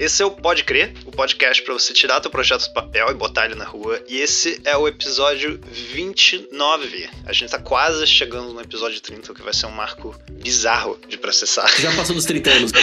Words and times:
Esse 0.00 0.22
é 0.22 0.26
o 0.26 0.30
Pode 0.30 0.64
Crer, 0.64 0.94
o 1.04 1.12
podcast 1.12 1.62
para 1.62 1.74
você 1.74 1.92
tirar 1.92 2.22
teu 2.22 2.30
projeto 2.30 2.66
do 2.66 2.72
papel 2.72 3.10
e 3.10 3.14
botar 3.14 3.44
ele 3.44 3.54
na 3.54 3.66
rua. 3.66 4.02
E 4.08 4.18
esse 4.18 4.58
é 4.64 4.74
o 4.74 4.88
episódio 4.88 5.60
29. 5.62 7.10
A 7.26 7.32
gente 7.34 7.50
tá 7.50 7.58
quase 7.58 8.06
chegando 8.06 8.50
no 8.54 8.62
episódio 8.62 8.98
30, 8.98 9.34
que 9.34 9.42
vai 9.42 9.52
ser 9.52 9.66
um 9.66 9.72
marco 9.72 10.18
bizarro 10.32 10.98
de 11.06 11.18
processar. 11.18 11.68
Já 11.78 11.94
passou 11.94 12.14
dos 12.14 12.24
30 12.24 12.50
anos, 12.50 12.72
né? 12.72 12.80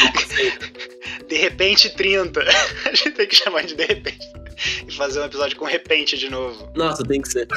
De 1.27 1.35
repente 1.37 1.89
30. 1.89 2.39
A 2.85 2.93
gente 2.93 3.11
tem 3.11 3.27
que 3.27 3.35
chamar 3.35 3.63
de 3.63 3.75
de 3.75 3.83
repente. 3.83 4.25
E 4.87 4.91
fazer 4.91 5.19
um 5.19 5.25
episódio 5.25 5.57
com 5.57 5.65
repente 5.65 6.17
de 6.17 6.29
novo. 6.29 6.71
Nossa, 6.75 7.03
tem 7.03 7.19
que 7.19 7.29
ser. 7.29 7.47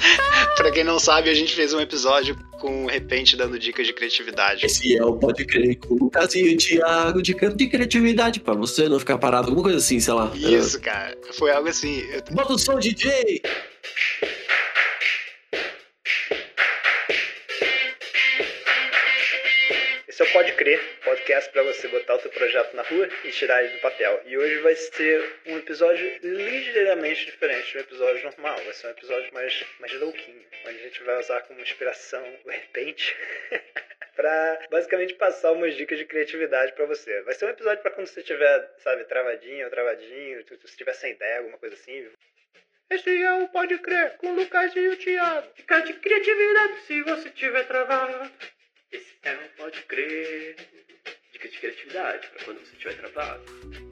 pra 0.56 0.70
quem 0.70 0.84
não 0.84 0.98
sabe, 0.98 1.30
a 1.30 1.34
gente 1.34 1.54
fez 1.54 1.72
um 1.72 1.80
episódio 1.80 2.36
com 2.60 2.86
repente 2.86 3.36
dando 3.36 3.58
dicas 3.58 3.86
de 3.86 3.92
criatividade. 3.92 4.66
Esse 4.66 4.96
é 4.96 5.04
o 5.04 5.14
Pode 5.14 5.44
Crer 5.44 5.78
com 5.78 5.94
o 5.94 5.98
Lucas 5.98 6.34
e 6.34 6.54
o 6.54 6.56
Thiago, 6.56 7.22
dica 7.22 7.50
de 7.50 7.68
criatividade 7.68 8.40
pra 8.40 8.54
você 8.54 8.88
não 8.88 8.98
ficar 8.98 9.18
parado, 9.18 9.48
alguma 9.48 9.62
coisa 9.62 9.78
assim, 9.78 9.98
sei 9.98 10.14
lá. 10.14 10.30
Isso, 10.34 10.80
cara. 10.80 11.16
Foi 11.32 11.50
algo 11.50 11.68
assim. 11.68 12.00
Eu... 12.12 12.22
Bota 12.34 12.52
o 12.52 12.58
som, 12.58 12.78
DJ! 12.78 13.42
Esse 20.20 20.28
é 20.28 20.32
o 20.32 20.32
Pode 20.34 20.52
Crer, 20.52 20.78
podcast 21.02 21.50
para 21.50 21.62
você 21.62 21.88
botar 21.88 22.16
o 22.16 22.18
teu 22.18 22.30
projeto 22.30 22.76
na 22.76 22.82
rua 22.82 23.08
e 23.24 23.30
tirar 23.30 23.64
ele 23.64 23.72
do 23.72 23.80
papel. 23.80 24.20
E 24.26 24.36
hoje 24.36 24.58
vai 24.58 24.74
ser 24.74 25.40
um 25.46 25.56
episódio 25.56 26.18
ligeiramente 26.22 27.24
diferente 27.24 27.72
do 27.72 27.80
episódio 27.80 28.24
normal. 28.24 28.62
Vai 28.62 28.74
ser 28.74 28.88
um 28.88 28.90
episódio 28.90 29.32
mais, 29.32 29.64
mais 29.78 29.94
louquinho, 29.94 30.44
onde 30.66 30.78
a 30.78 30.82
gente 30.82 31.02
vai 31.04 31.18
usar 31.20 31.40
como 31.44 31.62
inspiração 31.62 32.22
o 32.44 32.50
repente. 32.50 33.16
para 34.14 34.60
basicamente 34.70 35.14
passar 35.14 35.52
umas 35.52 35.74
dicas 35.74 35.96
de 35.96 36.04
criatividade 36.04 36.74
para 36.74 36.84
você. 36.84 37.22
Vai 37.22 37.32
ser 37.32 37.46
um 37.46 37.50
episódio 37.50 37.80
para 37.80 37.92
quando 37.92 38.06
você 38.06 38.20
estiver, 38.20 38.74
sabe, 38.76 39.04
travadinho 39.04 39.64
ou 39.64 39.70
travadinho, 39.70 40.46
se 40.46 40.54
estiver 40.66 40.92
sem 40.92 41.12
ideia, 41.12 41.38
alguma 41.38 41.56
coisa 41.56 41.74
assim. 41.76 42.10
Esse 42.90 43.22
é 43.22 43.32
o 43.32 43.48
Pode 43.48 43.78
Crer 43.78 44.18
com 44.18 44.32
o 44.32 44.34
Lucas 44.34 44.76
e 44.76 44.86
o 44.86 44.96
Thiago. 44.98 45.50
Dica 45.56 45.80
de 45.80 45.94
criatividade 45.94 46.80
se 46.82 47.02
você 47.04 47.28
estiver 47.28 47.66
travado. 47.66 48.30
Esse 48.92 49.06
é 49.22 49.32
um 49.32 49.56
Pode 49.56 49.80
Crer. 49.82 50.56
Dica 51.32 51.48
de 51.48 51.58
criatividade 51.58 52.26
pra 52.28 52.44
quando 52.44 52.58
você 52.58 52.72
estiver 52.72 52.94
travado. 52.94 53.40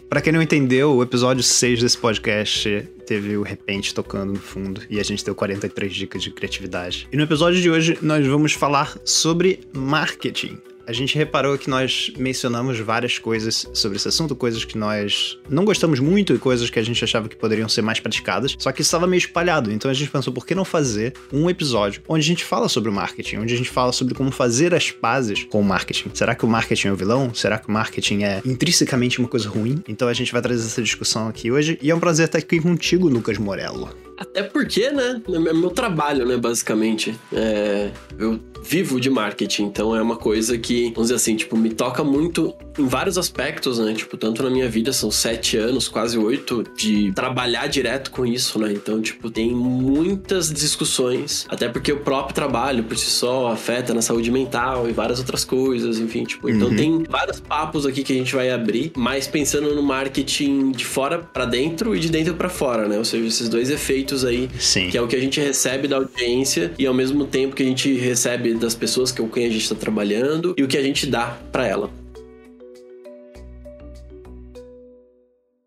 Pra 0.09 0.21
quem 0.21 0.33
não 0.33 0.43
entendeu, 0.43 0.97
o 0.97 1.03
episódio 1.03 1.43
6 1.43 1.83
desse 1.83 1.97
podcast 1.97 2.83
teve 3.07 3.37
o 3.37 3.43
repente 3.43 3.95
tocando 3.95 4.33
no 4.33 4.41
fundo 4.41 4.83
e 4.91 4.99
a 4.99 5.03
gente 5.05 5.25
deu 5.25 5.35
43 5.37 5.95
dicas 5.95 6.23
de 6.23 6.33
criatividade. 6.33 7.09
E 7.13 7.17
no 7.17 7.23
episódio 7.23 7.61
de 7.61 7.71
hoje 7.71 7.97
nós 8.03 8.27
vamos 8.27 8.55
falar 8.55 8.99
sobre 9.05 9.61
marketing. 9.73 10.61
A 10.89 10.93
gente 10.93 11.19
reparou 11.19 11.59
que 11.59 11.69
nós 11.69 12.11
mencionamos 12.17 12.81
várias 12.81 13.19
coisas 13.19 13.69
sobre 13.75 13.99
esse 13.99 14.09
assunto, 14.09 14.35
coisas 14.35 14.65
que 14.65 14.79
nós 14.79 15.39
não 15.47 15.63
gostamos 15.63 16.01
muito 16.01 16.35
e 16.35 16.39
coisas 16.39 16.71
que 16.71 16.79
a 16.79 16.83
gente 16.83 17.05
achava 17.05 17.29
que 17.29 17.37
poderiam 17.37 17.69
ser 17.69 17.83
mais 17.83 18.01
praticadas, 18.01 18.57
só 18.59 18.73
que 18.73 18.81
estava 18.81 19.07
meio 19.07 19.19
espalhado. 19.19 19.71
Então 19.71 19.91
a 19.91 19.95
gente 19.95 20.11
pensou, 20.11 20.33
por 20.33 20.47
que 20.47 20.55
não 20.55 20.65
fazer 20.65 21.13
um 21.31 21.51
episódio 21.51 22.01
onde 22.09 22.25
a 22.25 22.27
gente 22.27 22.43
fala 22.43 22.71
sobre 22.71 22.89
o 22.89 22.93
marketing, 22.93 23.37
onde 23.37 23.53
a 23.53 23.57
gente 23.59 23.69
fala 23.69 23.93
sobre 23.93 24.15
como 24.15 24.31
fazer 24.31 24.75
as 24.75 24.91
pazes 24.91 25.45
com 25.45 25.61
o 25.61 25.65
marketing? 25.65 26.11
Será 26.15 26.35
que 26.35 26.47
o 26.47 26.49
marketing 26.49 26.89
é 26.89 26.93
o 26.93 26.97
vilão? 26.97 27.35
Será 27.35 27.59
que 27.59 27.69
o 27.69 27.71
marketing 27.71 28.23
é 28.23 28.41
intrinsecamente 28.47 29.19
uma 29.19 29.29
coisa 29.29 29.51
ruim? 29.51 29.85
Então 29.87 30.09
a 30.09 30.15
gente 30.15 30.33
vai 30.33 30.41
trazer 30.41 30.65
essa 30.65 30.81
discussão 30.81 31.29
aqui 31.29 31.53
hoje 31.53 31.79
e 31.83 31.91
é 31.91 31.95
um 31.95 32.01
prazer 32.01 32.25
estar 32.25 32.39
aqui 32.39 32.59
contigo, 32.59 33.11
Lucas 33.11 33.37
Morello. 33.37 34.08
Até 34.19 34.43
porque, 34.43 34.91
né? 34.91 35.21
É 35.29 35.39
meu 35.53 35.71
trabalho, 35.71 36.27
né, 36.27 36.37
basicamente. 36.37 37.15
É, 37.33 37.91
eu 38.19 38.39
vivo 38.65 39.01
de 39.01 39.09
marketing, 39.09 39.65
então 39.65 39.95
é 39.95 40.03
uma 40.03 40.17
coisa 40.17 40.59
que, 40.59 40.85
vamos 40.91 41.05
dizer 41.05 41.15
assim, 41.15 41.37
tipo, 41.37 41.57
me 41.57 41.71
toca 41.71 42.03
muito 42.03 42.55
em 42.79 42.87
vários 42.87 43.17
aspectos, 43.17 43.79
né? 43.79 43.95
Tipo, 43.95 44.17
tanto 44.17 44.43
na 44.43 44.51
minha 44.51 44.69
vida, 44.69 44.93
são 44.93 45.11
sete 45.11 45.57
anos, 45.57 45.89
quase 45.89 46.19
oito, 46.19 46.65
de 46.77 47.13
trabalhar 47.13 47.67
direto 47.69 48.11
com 48.11 48.27
isso, 48.27 48.59
né? 48.59 48.73
Então, 48.73 49.01
tipo, 49.01 49.31
tem 49.31 49.53
muitas 49.55 50.53
discussões, 50.53 51.47
até 51.49 51.69
porque 51.69 51.93
o 51.93 52.01
próprio 52.01 52.35
trabalho 52.35 52.85
por 52.85 52.97
si 52.97 53.07
só 53.11 53.49
afeta 53.49 53.95
na 53.95 54.03
saúde 54.03 54.31
mental 54.31 54.89
e 54.89 54.93
várias 54.93 55.19
outras 55.19 55.45
coisas, 55.45 55.99
enfim, 55.99 56.25
tipo, 56.25 56.49
então 56.49 56.69
Uhum. 56.69 56.77
tem 56.77 57.05
vários 57.09 57.41
papos 57.41 57.87
aqui 57.87 58.03
que 58.03 58.13
a 58.13 58.17
gente 58.17 58.35
vai 58.35 58.51
abrir, 58.51 58.93
mas 58.97 59.27
pensando 59.27 59.75
no 59.75 59.83
marketing 59.83 60.73
de 60.73 60.85
fora 60.85 61.19
pra 61.19 61.45
dentro 61.45 61.95
e 61.97 62.01
de 62.01 62.09
dentro 62.11 62.35
pra 62.35 62.49
fora, 62.49 62.89
né? 62.89 62.99
Ou 62.99 63.05
seja, 63.05 63.27
esses 63.27 63.49
dois 63.49 63.71
efeitos 63.71 64.08
aí 64.25 64.49
Sim. 64.59 64.91
que 64.91 64.97
é 64.97 65.03
o 65.03 65.07
que 65.07 65.17
a 65.17 65.21
gente 65.21 65.41
recebe 65.41 65.89
da 65.89 65.97
audiência 65.97 66.73
e 66.79 66.87
ao 66.87 66.95
mesmo 66.95 67.27
tempo 67.27 67.55
que 67.55 67.63
a 67.63 67.67
gente 67.67 67.93
recebe 67.95 68.55
das 68.55 68.75
pessoas 68.75 69.13
com 69.13 69.29
quem 69.29 69.47
a 69.47 69.51
gente 69.51 69.63
está 69.63 69.75
trabalhando 69.75 70.55
e 70.57 70.63
o 70.63 70.69
que 70.69 70.77
a 70.77 70.83
gente 70.83 71.07
dá 71.07 71.39
para 71.53 71.67
ela. 71.67 71.91